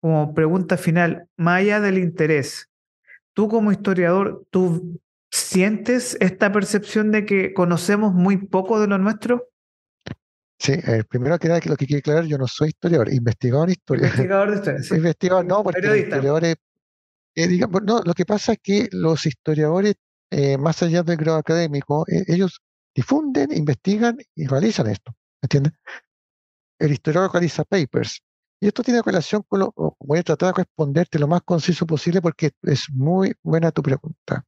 como 0.00 0.34
pregunta 0.34 0.76
final, 0.76 1.28
más 1.36 1.60
allá 1.60 1.80
del 1.80 1.96
interés, 1.96 2.70
tú 3.32 3.48
como 3.48 3.72
historiador, 3.72 4.44
¿tú 4.50 5.00
sientes 5.34 6.16
esta 6.20 6.52
percepción 6.52 7.10
de 7.10 7.26
que 7.26 7.54
conocemos 7.54 8.14
muy 8.14 8.36
poco 8.36 8.80
de 8.80 8.86
lo 8.86 8.98
nuestro? 8.98 9.48
Sí, 10.60 10.74
eh, 10.74 11.02
primero 11.08 11.36
que 11.40 11.48
nada, 11.48 11.60
que 11.60 11.68
lo 11.68 11.76
que 11.76 11.86
quiero 11.86 11.98
aclarar, 11.98 12.24
yo 12.26 12.38
no 12.38 12.46
soy 12.46 12.68
historiador, 12.68 13.12
investigador 13.12 13.68
en 13.68 13.72
historia. 13.72 14.06
Investigador 14.06 14.50
de 14.50 14.56
historia, 14.56 14.82
sí. 14.84 14.94
Investigador 14.94 15.44
no, 15.44 15.64
porque 15.64 15.82
los 15.82 15.96
historiadores, 15.96 16.56
eh, 17.34 17.48
digamos, 17.48 17.82
no, 17.82 18.00
lo 18.04 18.14
que 18.14 18.24
pasa 18.24 18.52
es 18.52 18.58
que 18.62 18.88
los 18.92 19.26
historiadores, 19.26 19.96
eh, 20.30 20.56
más 20.56 20.80
allá 20.84 21.02
del 21.02 21.16
grado 21.16 21.38
académico, 21.38 22.04
ellos 22.06 22.62
difunden, 22.94 23.50
investigan 23.50 24.16
y 24.36 24.46
realizan 24.46 24.86
esto, 24.86 25.16
¿entiendes? 25.42 25.72
El 26.78 26.92
historiador 26.92 27.32
realiza 27.32 27.64
papers. 27.64 28.22
Y 28.60 28.68
esto 28.68 28.84
tiene 28.84 29.02
relación 29.02 29.42
con 29.48 29.58
lo, 29.58 29.74
voy 29.98 30.20
a 30.20 30.22
tratar 30.22 30.54
de 30.54 30.62
responderte 30.62 31.18
lo 31.18 31.26
más 31.26 31.42
conciso 31.42 31.86
posible 31.86 32.22
porque 32.22 32.52
es 32.62 32.86
muy 32.92 33.34
buena 33.42 33.72
tu 33.72 33.82
pregunta. 33.82 34.44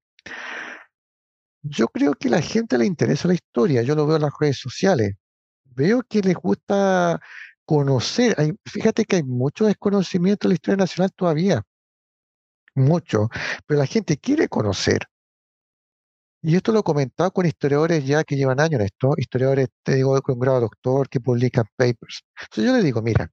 Yo 1.69 1.89
creo 1.89 2.15
que 2.15 2.29
la 2.31 2.43
gente 2.43 2.79
le 2.79 2.87
interesa 2.87 3.29
la 3.29 3.35
historia, 3.35 3.83
yo 3.83 3.95
lo 3.95 4.07
veo 4.07 4.17
en 4.17 4.23
las 4.23 4.33
redes 4.39 4.59
sociales 4.59 5.15
veo 5.77 6.03
que 6.03 6.23
les 6.23 6.35
gusta 6.35 7.21
conocer. 7.65 8.35
fíjate 8.65 9.05
que 9.05 9.17
hay 9.17 9.23
mucho 9.25 9.67
desconocimiento 9.67 10.49
de 10.49 10.51
la 10.51 10.55
historia 10.55 10.77
nacional 10.79 11.13
todavía. 11.15 11.63
Mucho. 12.75 13.29
Pero 13.67 13.81
la 13.81 13.87
gente 13.87 14.17
quiere 14.19 14.49
conocer. 14.49 15.01
Y 16.43 16.55
esto 16.57 16.73
lo 16.73 16.81
he 16.81 16.83
comentado 16.83 17.31
con 17.33 17.47
historiadores 17.47 18.05
ya 18.05 18.23
que 18.25 18.37
llevan 18.37 18.61
años 18.61 18.81
en 18.81 18.87
esto, 18.87 19.15
historiadores, 19.17 19.69
te 19.83 19.97
digo, 19.97 20.21
con 20.23 20.39
grado 20.39 20.61
doctor, 20.61 21.09
que 21.09 21.21
publican 21.21 21.65
papers. 21.77 22.23
Entonces 22.41 22.65
yo 22.65 22.73
les 22.75 22.85
digo, 22.85 23.03
mira, 23.03 23.29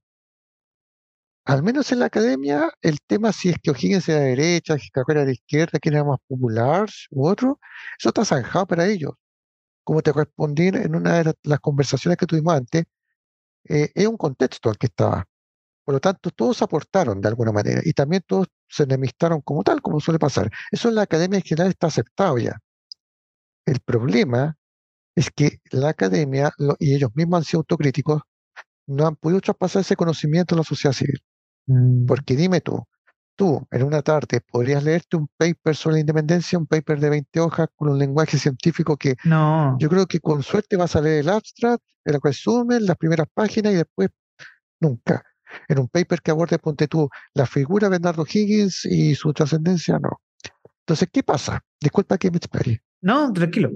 al 1.44 1.62
menos 1.62 1.92
en 1.92 2.00
la 2.00 2.06
academia, 2.06 2.70
el 2.82 2.98
tema 3.06 3.32
si 3.32 3.50
es 3.50 3.56
que 3.62 3.70
O'Higgins 3.70 4.08
era 4.08 4.20
de 4.20 4.30
derecha, 4.30 4.76
que 4.76 4.88
Carrera 4.92 5.22
era 5.22 5.26
de 5.26 5.32
izquierda, 5.34 5.78
quién 5.80 5.94
era 5.94 6.04
más 6.04 6.18
popular 6.26 6.88
u 7.10 7.28
otro, 7.28 7.60
eso 7.98 8.08
está 8.10 8.24
zanjado 8.24 8.66
para 8.66 8.86
ellos 8.86 9.12
como 9.84 10.02
te 10.02 10.12
respondí 10.12 10.68
en 10.68 10.96
una 10.96 11.22
de 11.22 11.34
las 11.44 11.60
conversaciones 11.60 12.18
que 12.18 12.26
tuvimos 12.26 12.54
antes, 12.54 12.84
eh, 13.68 13.90
es 13.94 14.06
un 14.06 14.16
contexto 14.16 14.70
al 14.70 14.78
que 14.78 14.86
estaba. 14.86 15.24
Por 15.84 15.94
lo 15.94 16.00
tanto, 16.00 16.30
todos 16.30 16.62
aportaron 16.62 17.20
de 17.20 17.28
alguna 17.28 17.52
manera 17.52 17.82
y 17.84 17.92
también 17.92 18.22
todos 18.26 18.48
se 18.68 18.84
enemistaron 18.84 19.42
como 19.42 19.62
tal, 19.64 19.82
como 19.82 20.00
suele 20.00 20.18
pasar. 20.18 20.50
Eso 20.72 20.88
en 20.88 20.96
la 20.96 21.02
academia 21.02 21.38
en 21.38 21.44
general 21.44 21.70
está 21.70 21.88
aceptado 21.88 22.38
ya. 22.38 22.58
El 23.66 23.80
problema 23.80 24.56
es 25.16 25.30
que 25.30 25.60
la 25.70 25.90
academia 25.90 26.52
y 26.78 26.94
ellos 26.94 27.10
mismos 27.14 27.38
han 27.38 27.44
sido 27.44 27.60
autocríticos, 27.60 28.22
no 28.86 29.06
han 29.06 29.16
podido 29.16 29.40
traspasar 29.40 29.82
ese 29.82 29.96
conocimiento 29.96 30.54
a 30.54 30.58
la 30.58 30.64
sociedad 30.64 30.94
civil. 30.94 31.20
Mm. 31.66 32.06
Porque 32.06 32.36
dime 32.36 32.60
tú, 32.60 32.84
tú 33.36 33.66
en 33.70 33.82
una 33.82 34.02
tarde 34.02 34.40
podrías 34.40 34.84
leerte 34.84 35.16
un 35.16 35.28
paper 35.36 35.74
sobre 35.76 35.94
la 35.94 36.00
independencia, 36.00 36.58
un 36.58 36.66
paper 36.66 37.00
de 37.00 37.10
20 37.10 37.40
hojas 37.40 37.68
con 37.74 37.88
un 37.88 37.98
lenguaje 37.98 38.38
científico 38.38 38.96
que 38.96 39.16
no. 39.24 39.76
yo 39.78 39.88
creo 39.88 40.06
que 40.06 40.20
con 40.20 40.42
suerte 40.42 40.76
vas 40.76 40.96
a 40.96 41.00
leer 41.00 41.20
el 41.20 41.30
abstract, 41.30 41.82
el 42.04 42.18
resumen, 42.22 42.86
las 42.86 42.96
primeras 42.96 43.26
páginas 43.32 43.72
y 43.72 43.76
después 43.76 44.10
nunca. 44.80 45.22
En 45.68 45.78
un 45.78 45.88
paper 45.88 46.20
que 46.20 46.30
aborde, 46.32 46.58
ponte 46.58 46.88
tú, 46.88 47.08
la 47.32 47.46
figura 47.46 47.86
de 47.88 47.92
Bernardo 47.92 48.24
Higgins 48.28 48.84
y 48.86 49.14
su 49.14 49.32
trascendencia, 49.32 49.98
no. 49.98 50.20
Entonces, 50.80 51.08
¿qué 51.12 51.22
pasa? 51.22 51.64
Disculpa 51.80 52.18
que 52.18 52.30
me 52.30 52.38
explique. 52.38 52.82
No, 53.00 53.32
tranquilo. 53.32 53.70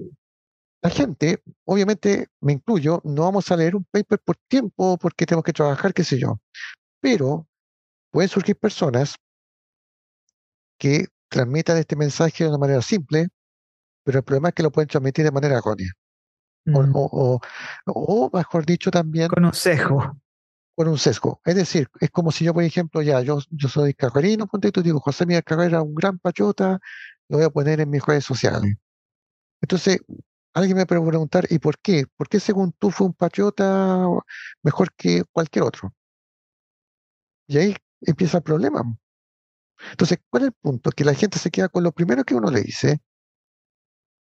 La 0.83 0.91
gente, 0.91 1.43
obviamente 1.65 2.29
me 2.41 2.53
incluyo, 2.53 3.01
no 3.05 3.23
vamos 3.23 3.51
a 3.51 3.57
leer 3.57 3.75
un 3.75 3.85
paper 3.91 4.21
por 4.25 4.37
tiempo 4.49 4.97
porque 4.99 5.27
tenemos 5.27 5.45
que 5.45 5.53
trabajar, 5.53 5.93
qué 5.93 6.05
sé 6.05 6.19
yo. 6.19 6.41
Pero 7.01 7.48
pueden 8.11 8.29
surgir 8.29 8.57
personas 8.57 9.17
que 10.79 11.07
transmitan 11.29 11.77
este 11.77 11.97
mensaje 11.97 12.45
de 12.45 12.51
una 12.51 12.59
manera 12.59 12.83
simple, 12.83 13.29
pero 14.05 14.19
el 14.19 14.25
problema 14.25 14.49
es 14.49 14.55
que 14.55 14.63
lo 14.63 14.71
pueden 14.71 14.89
transmitir 14.89 15.25
de 15.25 15.33
manera 15.33 15.59
errónea. 15.59 15.91
Mm. 16.65 16.93
O, 16.95 18.31
mejor 18.33 18.67
dicho, 18.67 18.91
también. 18.91 19.29
Con 19.29 19.45
un 19.45 19.55
sesgo. 19.55 20.19
Con 20.75 20.89
un 20.89 20.99
sesgo. 20.99 21.41
Es 21.45 21.57
decir, 21.57 21.89
es 22.01 22.11
como 22.11 22.31
si 22.31 22.45
yo, 22.45 22.55
por 22.55 22.63
ejemplo, 22.63 23.03
ya, 23.03 23.21
yo, 23.21 23.41
yo 23.51 23.69
soy 23.69 23.95
carrerino, 23.95 24.47
ponte 24.47 24.71
tú, 24.71 24.83
digo, 24.83 25.01
José 25.01 25.27
Miguel 25.27 25.45
Carrera, 25.45 25.83
un 25.83 25.95
gran 25.95 26.19
pachota, 26.19 26.79
lo 27.29 27.39
voy 27.39 27.47
a 27.47 27.51
poner 27.51 27.81
en 27.81 27.91
mis 27.91 28.05
redes 28.05 28.25
sociales. 28.25 28.77
Entonces, 29.61 29.99
alguien 30.55 30.77
me 30.77 30.87
puede 30.87 31.01
preguntar, 31.07 31.47
¿y 31.51 31.59
por 31.59 31.79
qué? 31.79 32.05
¿Por 32.17 32.29
qué 32.29 32.39
según 32.39 32.73
tú 32.73 32.91
fue 32.91 33.09
un 33.09 33.15
pachota 33.15 34.07
mejor 34.63 34.93
que 34.95 35.25
cualquier 35.33 35.65
otro? 35.65 35.93
Y 37.47 37.59
ahí 37.59 37.77
empieza 38.01 38.39
el 38.39 38.43
problema. 38.45 38.83
Entonces, 39.91 40.19
¿cuál 40.31 40.45
es 40.45 40.47
el 40.49 40.55
punto? 40.55 40.91
Que 40.91 41.05
la 41.05 41.15
gente 41.15 41.39
se 41.39 41.51
queda 41.51 41.69
con 41.69 41.85
lo 41.85 41.93
primero 41.93 42.25
que 42.25 42.35
uno 42.35 42.51
le 42.51 42.63
dice 42.63 43.01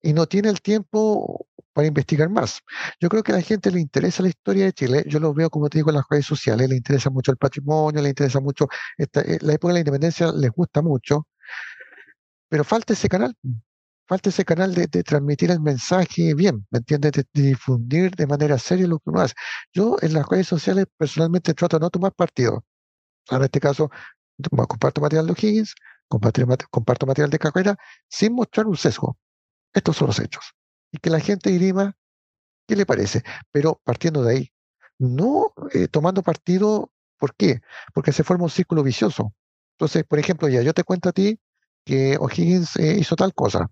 y 0.03 0.13
no 0.13 0.27
tiene 0.27 0.49
el 0.49 0.61
tiempo 0.61 1.47
para 1.73 1.89
investigar 1.89 2.31
más. 2.31 2.61
Yo 3.01 3.09
creo 3.09 3.23
que 3.23 3.33
a 3.33 3.37
la 3.37 3.43
gente 3.43 3.71
le 3.71 3.81
interesa 3.81 4.23
la 4.23 4.31
historia 4.31 4.65
de 4.65 4.73
Chile. 4.73 5.05
Yo 5.07 5.21
lo 5.21 5.35
veo, 5.35 5.51
como 5.51 5.69
te 5.69 5.79
digo, 5.79 5.91
en 5.91 5.97
las 5.97 6.07
redes 6.09 6.27
sociales. 6.27 6.69
Le 6.69 6.77
interesa 6.77 7.11
mucho 7.11 7.33
el 7.33 7.37
patrimonio, 7.39 8.01
le 8.03 8.09
interesa 8.11 8.41
mucho. 8.41 8.69
Esta, 8.97 9.21
eh, 9.23 9.39
la 9.43 9.55
época 9.55 9.73
de 9.73 9.75
la 9.75 9.81
independencia 9.81 10.33
les 10.33 10.51
gusta 10.51 10.81
mucho. 10.83 11.27
Pero 12.49 12.65
falta 12.65 12.93
ese 12.95 13.09
canal. 13.09 13.35
Falta 14.09 14.29
ese 14.31 14.45
canal 14.45 14.75
de, 14.75 14.87
transmitir 15.03 15.51
el 15.51 15.61
mensaje 15.61 16.35
bien, 16.35 16.67
¿me 16.71 16.79
entiendes? 16.79 17.13
De, 17.13 17.25
difundir 17.33 18.13
de 18.15 18.27
manera 18.27 18.57
seria 18.59 18.87
lo 18.87 18.99
que 18.99 19.11
uno 19.11 19.21
hace. 19.21 19.35
Yo 19.73 19.97
en 20.01 20.15
las 20.15 20.27
redes 20.29 20.47
sociales 20.47 20.87
personalmente 20.97 21.55
trato 21.55 21.79
de 21.79 21.81
no 21.85 21.91
tomar 21.91 22.13
partido. 22.15 22.65
En 23.31 23.43
este 23.43 23.61
caso, 23.61 23.91
comparto 24.69 25.01
material 25.01 25.27
de 25.27 25.33
O'Higgins, 25.33 25.75
comparto 26.09 27.07
material 27.07 27.31
de 27.31 27.39
carrera, 27.39 27.77
sin 28.09 28.35
mostrar 28.35 28.67
un 28.67 28.77
sesgo. 28.77 29.17
Estos 29.73 29.97
son 29.97 30.09
los 30.09 30.19
hechos. 30.21 30.55
Y 30.93 30.99
que 30.99 31.11
la 31.11 31.21
gente 31.21 31.51
dirima 31.51 31.97
qué 32.67 32.77
le 32.77 32.87
parece, 32.87 33.23
pero 33.53 33.81
partiendo 33.85 34.23
de 34.23 34.33
ahí, 34.35 34.53
no 34.99 35.53
eh, 35.73 35.89
tomando 35.89 36.23
partido, 36.23 36.91
¿por 37.19 37.35
qué? 37.35 37.61
Porque 37.95 38.13
se 38.13 38.25
forma 38.25 38.45
un 38.45 38.51
círculo 38.51 38.83
vicioso. 38.83 39.35
Entonces, 39.75 40.05
por 40.05 40.19
ejemplo, 40.19 40.49
ya 40.49 40.63
yo 40.63 40.73
te 40.73 40.85
cuento 40.85 41.09
a 41.09 41.13
ti 41.13 41.39
que 41.85 42.17
O'Higgins 42.19 42.77
eh, 42.77 42.97
hizo 42.99 43.15
tal 43.17 43.35
cosa. 43.35 43.71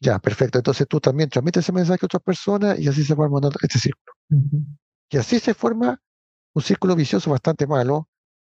Ya, 0.00 0.18
perfecto. 0.18 0.58
Entonces 0.58 0.86
tú 0.86 1.00
también 1.00 1.30
transmites 1.30 1.64
ese 1.64 1.72
mensaje 1.72 2.00
a 2.02 2.06
otras 2.06 2.22
personas 2.22 2.78
y 2.78 2.88
así 2.88 3.04
se 3.04 3.14
forma 3.16 3.40
este 3.62 3.78
círculo. 3.78 4.14
Y 5.08 5.16
así 5.16 5.38
se 5.38 5.54
forma 5.54 6.00
un 6.52 6.62
círculo 6.62 6.94
vicioso 6.94 7.30
bastante 7.30 7.66
malo, 7.66 8.08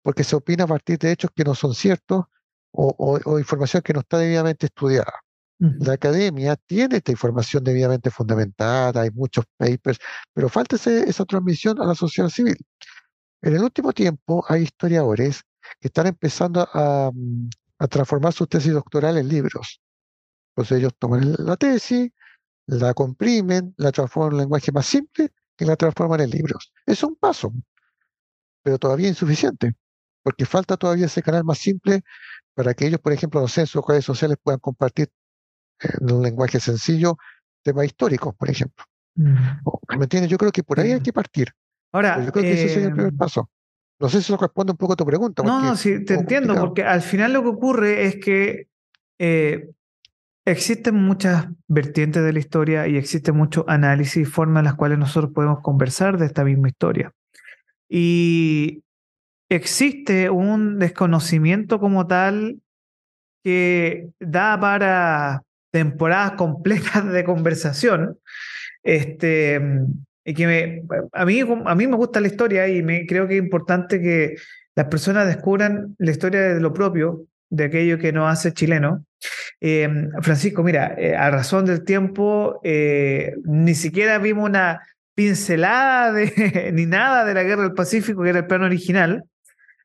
porque 0.07 0.23
se 0.23 0.37
opina 0.37 0.63
a 0.63 0.67
partir 0.69 1.01
de 1.01 1.11
hechos 1.11 1.33
que 1.35 1.43
no 1.43 1.53
son 1.57 1.75
ciertos 1.75 2.27
o 2.71 3.41
información 3.41 3.83
que 3.83 3.93
no 3.93 3.99
está 4.01 4.19
debidamente 4.19 4.67
estudiada. 4.67 5.13
La 5.59 5.95
academia 5.95 6.55
tiene 6.55 6.99
esta 6.99 7.11
información 7.11 7.65
debidamente 7.65 8.13
fundamentada, 8.13 9.01
hay 9.01 9.11
muchos 9.11 9.47
papers, 9.57 9.99
pero 10.33 10.49
falta 10.49 10.77
esa 10.77 11.25
transmisión 11.25 11.81
a 11.83 11.87
la 11.87 11.97
sociedad 11.97 12.29
civil. 12.29 12.57
En 13.43 13.57
el 13.57 13.65
último 13.65 13.93
tiempo 13.93 14.45
hay 14.49 14.63
historiadores 14.63 15.43
que 15.81 15.89
están 15.89 16.07
empezando 16.07 16.69
a, 16.73 17.11
mm, 17.13 17.49
transformar 17.91 18.33
sus 18.33 18.49
tesis 18.49 18.75
doctorales 18.75 19.25
en 19.25 19.29
libros. 19.29 19.81
Entonces 20.51 20.79
ellos 20.79 20.93
toman 21.01 21.35
la 21.37 21.57
tesis, 21.57 22.13
la 22.67 22.95
comprimen, 22.95 23.75
la 23.77 23.91
transforman 23.91 24.29
en 24.29 24.35
un 24.35 24.41
lenguaje 24.43 24.71
más 24.71 24.87
simple 24.87 25.33
y 25.59 25.65
la 25.65 25.75
transforman 25.75 26.21
en 26.21 26.31
libros. 26.31 26.73
Es 26.87 27.03
un 27.03 27.17
paso, 27.17 27.53
pero 28.63 28.79
todavía 28.79 29.09
insuficiente, 29.09 29.75
porque 30.27 30.45
falta 30.45 30.77
todavía 30.77 31.07
ese 31.07 31.23
canal 31.23 31.45
más 31.45 31.59
simple 31.59 32.03
para 32.53 32.75
que 32.75 32.85
ellos, 32.85 32.99
por 32.99 33.13
ejemplo, 33.13 33.41
no 33.41 33.47
sé, 33.47 33.61
en 33.61 33.69
sus 33.69 33.87
redes 33.87 34.05
sociales 34.05 34.37
puedan 34.43 34.59
compartir 34.59 35.09
en 35.79 36.13
un 36.13 36.21
lenguaje 36.21 36.59
sencillo, 36.59 37.17
temas 37.63 37.87
históricos, 37.87 38.35
por 38.35 38.51
ejemplo. 38.51 38.85
Mm. 39.15 39.37
¿Me 39.97 40.03
entiendes? 40.03 40.29
Yo 40.29 40.37
creo 40.37 40.51
que 40.51 40.65
por 40.65 40.81
ahí 40.81 40.91
hay 40.91 41.01
que 41.01 41.13
partir. 41.13 41.53
Ahora, 41.93 42.25
yo 42.25 42.33
creo 42.33 42.43
que 42.43 42.55
ese 42.55 42.69
sería 42.71 42.89
el 42.89 42.95
primer 42.95 43.13
em, 43.13 43.17
paso. 43.17 43.49
No 44.01 44.09
sé 44.09 44.21
si 44.21 44.33
eso 44.33 44.37
responde 44.37 44.73
un 44.73 44.79
poco 44.79 44.95
a 44.95 44.97
tu 44.97 45.07
pregunta. 45.07 45.45
No, 45.45 45.63
no, 45.63 45.77
sí, 45.77 46.05
te 46.05 46.15
entiendo, 46.15 46.57
porque 46.57 46.83
al 46.83 47.03
final 47.03 47.33
lo 47.33 47.43
que 47.43 47.49
ocurre 47.51 48.07
es 48.07 48.17
que 48.17 48.67
eh, 49.21 49.71
existen 50.45 50.97
muchas 50.97 51.47
vertientes 51.69 52.25
de 52.25 52.33
la 52.33 52.41
historia 52.41 52.89
y 52.89 52.97
existe 52.97 53.31
mucho 53.31 53.65
análisis 53.69 54.17
y 54.17 54.25
formas 54.25 54.63
en 54.63 54.65
las 54.65 54.75
cuales 54.75 54.99
nosotros 54.99 55.31
podemos 55.33 55.61
conversar 55.61 56.19
de 56.19 56.27
esta 56.27 56.43
misma 56.43 56.67
historia. 56.67 57.13
Y 57.89 58.83
existe 59.49 60.31
un 60.31 60.79
desconocimiento 60.79 61.79
como 61.79 62.07
tal 62.07 62.61
que 63.43 64.09
da 64.19 64.59
para 64.59 65.43
temporadas 65.71 66.33
completas 66.33 67.11
de 67.13 67.25
conversación. 67.25 68.19
Este, 68.83 69.61
y 70.25 70.35
que 70.35 70.47
me, 70.47 70.83
a, 71.13 71.25
mí, 71.25 71.41
a 71.41 71.75
mí 71.75 71.87
me 71.87 71.97
gusta 71.97 72.21
la 72.21 72.27
historia 72.27 72.67
y 72.69 72.83
me, 72.83 73.07
creo 73.07 73.29
que 73.29 73.37
es 73.37 73.43
importante 73.43 74.01
que 74.01 74.37
las 74.75 74.87
personas 74.87 75.27
descubran 75.27 75.95
la 75.99 76.11
historia 76.11 76.41
de 76.55 76.61
lo 76.61 76.73
propio, 76.73 77.27
de 77.49 77.65
aquello 77.65 77.99
que 77.99 78.13
nos 78.13 78.31
hace 78.31 78.53
chileno. 78.53 79.05
Eh, 79.61 79.89
Francisco, 80.21 80.63
mira, 80.63 80.95
eh, 80.99 81.15
a 81.15 81.31
razón 81.31 81.65
del 81.65 81.85
tiempo, 81.85 82.61
eh, 82.65 83.35
ni 83.45 83.75
siquiera 83.75 84.19
vimos 84.19 84.49
una 84.49 84.83
pincelada 85.15 86.13
de, 86.13 86.71
ni 86.75 86.87
nada 86.87 87.25
de 87.25 87.35
la 87.35 87.43
Guerra 87.43 87.63
del 87.63 87.75
Pacífico, 87.75 88.23
que 88.23 88.31
era 88.31 88.41
el 88.41 88.47
plano 88.47 88.67
original. 88.67 89.25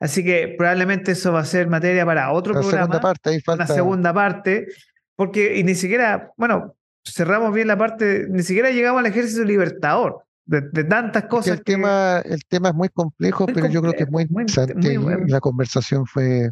Así 0.02 0.24
que 0.24 0.56
probablemente 0.58 1.12
eso 1.12 1.32
va 1.32 1.42
a 1.42 1.46
ser 1.46 1.68
materia 1.68 2.06
para 2.06 2.32
otro 2.32 2.54
programa. 2.54 2.86
Segunda 2.86 3.00
parte, 3.00 3.44
Una 3.48 3.68
segunda 3.68 4.14
parte. 4.14 4.68
Porque 5.16 5.60
y 5.60 5.64
ni 5.64 5.76
siquiera, 5.76 6.32
bueno, 6.38 6.76
cerramos 7.08 7.54
bien 7.54 7.68
la 7.68 7.78
parte, 7.78 8.26
ni 8.28 8.42
siquiera 8.42 8.72
llegamos 8.72 9.00
al 9.00 9.06
ejército 9.06 9.44
libertador. 9.44 10.24
De, 10.44 10.84
tantas 10.84 11.26
cosas. 11.26 11.60
El, 11.60 11.64
tema, 11.64 12.20
el 12.26 12.44
tema 12.46 12.70
es 12.70 12.76
muy 12.76 12.90
complejo, 12.90 13.46
pero 13.46 13.68
yo 13.68 13.82
creo 13.82 13.94
que 13.94 14.04
es 14.04 14.10
muy, 14.10 14.24
interesante. 14.24 15.00
la 15.28 15.40
conversación 15.40 16.06
fue. 16.06 16.50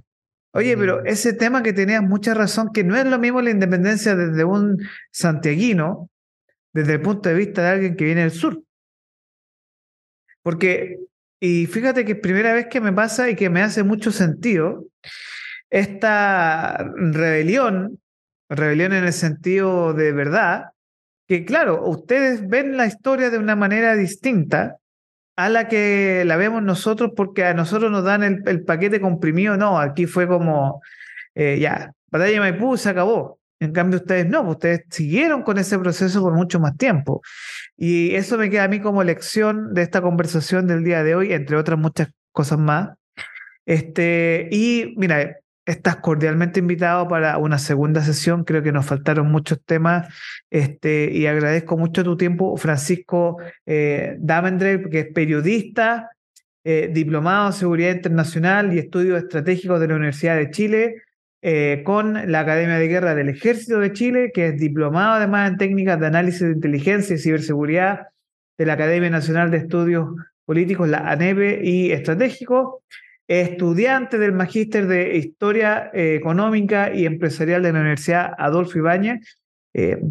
Oye, 0.54 0.78
pero 0.78 1.04
ese 1.04 1.34
tema 1.34 1.64
que 1.64 1.74
tenías 1.74 2.02
mucha 2.02 2.34
razón, 2.34 2.70
que 2.72 2.84
no 2.84 2.96
es 2.96 3.06
lo 3.06 3.20
mismo 3.20 3.42
la 3.42 3.50
independencia 3.50 4.16
desde 4.16 4.44
un 4.44 4.78
santiaguino, 5.12 6.10
desde 6.72 6.94
el 6.94 7.02
punto 7.02 7.30
de 7.30 7.36
vista 7.36 7.64
de 7.64 7.68
alguien 7.70 7.96
que 7.96 8.06
viene 8.06 8.22
del 8.22 8.32
sur. 8.32 8.62
Porque, 10.44 11.00
y 11.40 11.66
fíjate 11.68 12.06
que 12.06 12.14
es 12.14 12.20
primera 12.20 12.54
vez 12.54 12.68
que 12.68 12.82
me 12.82 12.94
pasa 12.94 13.30
y 13.30 13.36
que 13.36 13.50
me 13.50 13.62
hace 13.62 13.84
mucho 13.84 14.12
sentido, 14.12 14.86
esta 15.70 16.78
rebelión 16.96 18.00
rebelión 18.50 18.94
en 18.94 19.06
el 19.06 19.14
sentido 19.14 19.94
de 19.94 20.12
verdad, 20.12 20.72
que 21.28 21.46
claro, 21.46 21.88
ustedes 21.88 22.48
ven 22.48 22.76
la 22.76 22.88
historia 22.88 23.30
de 23.30 23.38
una 23.38 23.56
manera 23.56 23.96
distinta 23.96 24.78
a 25.36 25.50
la 25.50 25.68
que 25.68 26.24
la 26.26 26.36
vemos 26.36 26.64
nosotros 26.64 27.12
porque 27.16 27.46
a 27.46 27.54
nosotros 27.54 27.92
nos 27.92 28.04
dan 28.04 28.24
el, 28.24 28.64
paquete 28.66 29.00
comprimido, 29.00 29.56
no, 29.56 29.80
aquí 29.80 30.06
fue 30.06 30.28
como, 30.28 30.82
eh, 31.36 31.60
ya, 31.62 31.94
batalla 32.08 32.34
de 32.34 32.40
Maipú 32.40 32.76
se 32.76 32.90
acabó. 32.90 33.39
En 33.60 33.72
cambio, 33.74 34.00
ustedes 34.00 34.28
no, 34.28 34.42
ustedes 34.44 34.84
siguieron 34.90 35.44
con 35.44 35.58
ese 35.58 35.78
proceso 35.78 36.22
por 36.22 36.34
mucho 36.34 36.60
más 36.60 36.78
tiempo. 36.78 37.22
Y 37.78 38.16
eso 38.16 38.38
me 38.38 38.50
queda 38.50 38.66
a 38.66 38.68
mí 38.68 38.80
como 38.80 39.04
lección 39.04 39.74
de 39.74 39.82
esta 39.82 40.02
conversación 40.02 40.68
del 40.68 40.84
día 40.84 41.04
de 41.04 41.16
hoy, 41.16 41.34
entre 41.34 41.58
otras 41.58 41.78
muchas 41.78 42.10
cosas 42.32 42.60
más. 42.60 42.90
Este, 43.66 44.48
y 44.52 44.94
mira, 44.98 45.36
Estás 45.70 45.98
cordialmente 45.98 46.60
invitado 46.60 47.08
para 47.08 47.38
una 47.38 47.60
segunda 47.60 48.02
sesión. 48.02 48.44
Creo 48.44 48.64
que 48.64 48.72
nos 48.72 48.88
faltaron 48.88 49.32
muchos 49.32 49.64
temas 49.64 50.12
este, 50.50 51.12
y 51.12 51.28
agradezco 51.28 51.78
mucho 51.78 52.04
tu 52.04 52.18
tiempo, 52.18 52.58
Francisco 52.58 53.38
eh, 53.68 54.18
que 54.90 55.00
es 55.00 55.14
periodista, 55.14 56.10
eh, 56.64 56.90
diplomado 56.92 57.46
en 57.46 57.54
Seguridad 57.54 57.92
Internacional 57.92 58.74
y 58.74 58.80
Estudios 58.80 59.22
Estratégicos 59.22 59.80
de 59.80 59.88
la 59.90 59.96
Universidad 59.98 60.38
de 60.38 60.50
Chile, 60.50 61.04
eh, 61.42 61.84
con 61.86 62.32
la 62.32 62.42
Academia 62.42 62.78
de 62.78 62.88
Guerra 62.88 63.16
del 63.16 63.30
Ejército 63.30 63.80
de 63.80 63.94
Chile, 63.94 64.32
que 64.34 64.48
es 64.48 64.58
diplomado 64.58 65.14
además 65.14 65.50
en 65.52 65.58
técnicas 65.58 66.00
de 66.00 66.08
análisis 66.08 66.42
de 66.42 66.52
inteligencia 66.52 67.16
y 67.16 67.20
ciberseguridad 67.20 68.08
de 68.58 68.66
la 68.66 68.74
Academia 68.74 69.10
Nacional 69.10 69.52
de 69.52 69.58
Estudios 69.58 70.10
Políticos, 70.46 70.90
la 70.90 71.10
ANEPE 71.10 71.62
y 71.64 71.92
Estratégico 71.92 72.84
estudiante 73.30 74.18
del 74.18 74.32
Magíster 74.32 74.88
de 74.88 75.16
Historia 75.16 75.92
eh, 75.94 76.16
Económica 76.16 76.92
y 76.94 77.06
Empresarial 77.06 77.62
de 77.62 77.72
la 77.72 77.80
Universidad 77.82 78.34
Adolfo 78.38 78.80
Ibáñez. 78.80 79.40
Eh, 79.74 80.02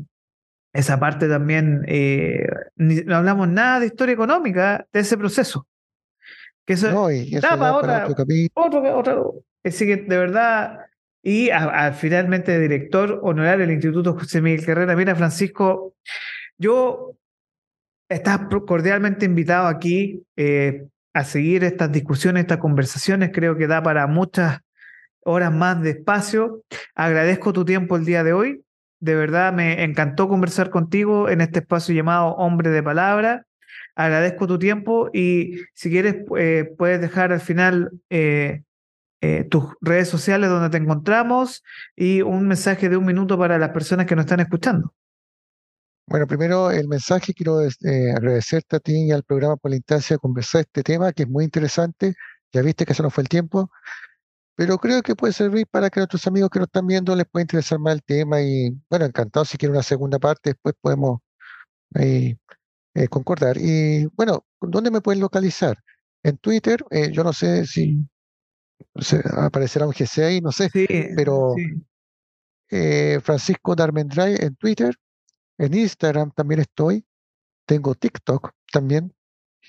esa 0.72 1.01
parte 1.01 1.29
también, 1.29 1.83
eh, 1.89 2.47
no 2.76 3.16
hablamos 3.16 3.49
nada 3.49 3.81
de 3.81 3.87
historia 3.87 4.12
económica 4.12 4.87
de 4.93 5.01
ese 5.01 5.18
proceso. 5.18 5.66
Que 6.64 6.74
eso, 6.74 6.93
no, 6.93 7.11
y 7.11 7.35
eso 7.35 7.49
otra, 7.74 8.07
otro, 8.55 8.97
otro, 8.97 9.35
Así 9.64 9.85
que 9.85 9.97
de 9.97 10.16
verdad, 10.16 10.79
y 11.29 11.51
a, 11.51 11.93
finalmente 11.93 12.59
director 12.59 13.20
honorario 13.22 13.66
del 13.66 13.74
Instituto 13.74 14.14
José 14.14 14.41
Miguel 14.41 14.64
Carrera. 14.64 14.97
Mira, 14.97 15.14
Francisco, 15.14 15.95
yo 16.57 17.16
estás 18.09 18.41
cordialmente 18.66 19.26
invitado 19.26 19.66
aquí 19.66 20.22
a 21.12 21.24
seguir 21.24 21.64
estas 21.64 21.93
discusiones, 21.93 22.45
estas 22.45 22.57
conversaciones. 22.57 23.31
Creo 23.31 23.59
que 23.59 23.66
da 23.66 23.83
para 23.83 24.07
muchas 24.07 24.61
horas 25.22 25.53
más 25.53 25.83
de 25.83 25.91
espacio. 25.91 26.62
Agradezco 26.95 27.53
tu 27.53 27.66
tiempo 27.66 27.97
el 27.97 28.07
día 28.07 28.24
de 28.24 28.33
hoy. 28.33 28.62
De 28.99 29.14
verdad 29.14 29.53
me 29.53 29.85
encantó 29.85 30.31
conversar 30.31 30.70
contigo 30.70 31.29
en 31.29 31.43
este 31.43 31.59
espacio 31.59 31.95
llamado 31.95 32.37
Hombre 32.37 32.70
de 32.70 32.83
Palabra. 32.83 33.45
Agradezco 33.95 34.47
tu 34.47 34.59
tiempo 34.59 35.11
y 35.12 35.61
si 35.74 35.91
quieres 35.91 36.24
eh, 36.39 36.72
puedes 36.79 37.03
dejar 37.03 37.33
al 37.33 37.41
final 37.41 37.91
eh, 38.09 38.62
eh, 39.21 39.45
tus 39.45 39.64
redes 39.81 40.09
sociales 40.09 40.49
donde 40.51 40.71
te 40.71 40.77
encontramos 40.79 41.62
y 41.97 42.23
un 42.23 42.47
mensaje 42.49 42.89
de 42.89 42.97
un 42.97 43.07
minuto 43.07 43.39
para 43.39 43.59
las 43.59 43.71
personas 43.71 44.07
que 44.07 44.16
nos 44.16 44.25
están 44.25 44.41
escuchando. 44.41 44.95
Bueno, 46.07 46.27
primero 46.27 46.71
el 46.71 46.89
mensaje, 46.89 47.35
quiero 47.35 47.62
eh, 47.62 47.71
agradecerte 48.16 48.77
a 48.77 48.81
ti 48.81 49.07
y 49.09 49.12
al 49.12 49.25
programa 49.25 49.57
por 49.57 49.71
la 49.71 49.77
instancia 49.77 50.14
de 50.16 50.21
conversar 50.21 50.62
este 50.62 50.83
tema, 50.83 51.12
que 51.12 51.25
es 51.25 51.29
muy 51.29 51.45
interesante. 51.45 52.14
Ya 52.53 52.62
viste 52.62 52.87
que 52.87 52.93
eso 52.95 53.03
no 53.03 53.11
fue 53.11 53.23
el 53.23 53.29
tiempo, 53.29 53.71
pero 54.57 54.79
creo 54.79 55.03
que 55.03 55.16
puede 55.16 55.33
servir 55.35 55.66
para 55.71 55.91
que 55.91 56.01
nuestros 56.01 56.27
amigos 56.27 56.51
que 56.51 56.61
nos 56.61 56.69
están 56.69 56.87
viendo 56.87 57.16
les 57.16 57.27
pueda 57.27 57.43
interesar 57.43 57.79
más 57.81 57.95
el 57.95 58.03
tema 58.05 58.43
y 58.43 58.71
bueno, 58.91 59.07
encantado 59.07 59.45
si 59.47 59.59
quieren 59.59 59.75
una 59.77 59.83
segunda 59.85 60.19
parte, 60.19 60.51
después 60.51 60.75
podemos 60.81 61.21
eh, 62.95 63.09
concordar. 63.11 63.57
Y 63.59 64.07
bueno, 64.16 64.45
¿dónde 64.61 64.91
me 64.91 65.01
pueden 65.01 65.21
localizar? 65.21 65.79
En 66.23 66.37
Twitter, 66.39 66.85
eh, 66.91 67.11
yo 67.12 67.25
no 67.25 67.33
sé 67.33 67.66
si 67.66 68.05
se- 68.07 68.18
aparecerá 69.37 69.87
un 69.87 69.93
GC 69.93 70.24
ahí, 70.24 70.41
no 70.41 70.53
sé, 70.53 70.70
Sí, 70.72 70.87
pero 71.16 71.55
sí. 71.57 71.83
eh, 72.70 73.20
Francisco 73.22 73.74
Darmendray 73.74 74.37
en 74.41 74.57
Twitter, 74.57 74.95
en 75.59 75.74
Instagram 75.74 76.31
también 76.33 76.61
estoy, 76.61 77.05
tengo 77.66 77.95
TikTok 77.95 78.51
también 78.72 79.12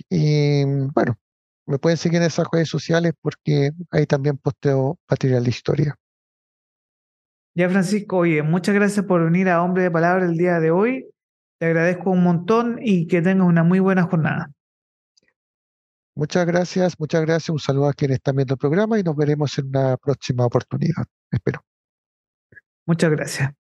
y 0.10 0.64
bueno, 0.94 1.18
me 1.66 1.80
pueden 1.80 1.98
seguir 1.98 2.18
en 2.22 2.28
esas 2.28 2.48
redes 2.52 2.70
sociales 2.70 3.14
porque 3.22 3.72
ahí 3.92 4.06
también 4.06 4.38
posteo 4.38 4.98
material 5.10 5.44
de 5.44 5.50
historia. 5.50 5.96
Ya, 7.56 7.70
Francisco, 7.70 8.18
oye, 8.18 8.42
muchas 8.42 8.74
gracias 8.76 9.06
por 9.06 9.24
venir 9.24 9.50
a 9.50 9.62
Hombre 9.64 9.84
de 9.84 9.92
Palabra 9.92 10.26
el 10.26 10.38
día 10.38 10.60
de 10.60 10.72
hoy. 10.72 11.10
Te 11.60 11.66
agradezco 11.66 12.12
un 12.12 12.24
montón 12.24 12.80
y 12.82 13.08
que 13.08 13.22
tengas 13.22 13.48
una 13.48 13.64
muy 13.64 13.80
buena 13.80 14.04
jornada. 14.04 14.52
Muchas 16.20 16.46
gracias, 16.46 17.00
muchas 17.00 17.22
gracias, 17.22 17.50
un 17.50 17.60
saludo 17.60 17.88
a 17.88 17.94
quienes 17.94 18.16
están 18.16 18.36
viendo 18.36 18.56
el 18.56 18.58
programa 18.58 19.00
y 19.00 19.04
nos 19.04 19.16
veremos 19.16 19.58
en 19.58 19.68
una 19.68 19.96
próxima 19.96 20.46
oportunidad. 20.46 21.06
Espero. 21.32 21.64
Muchas 22.86 23.10
gracias. 23.12 23.59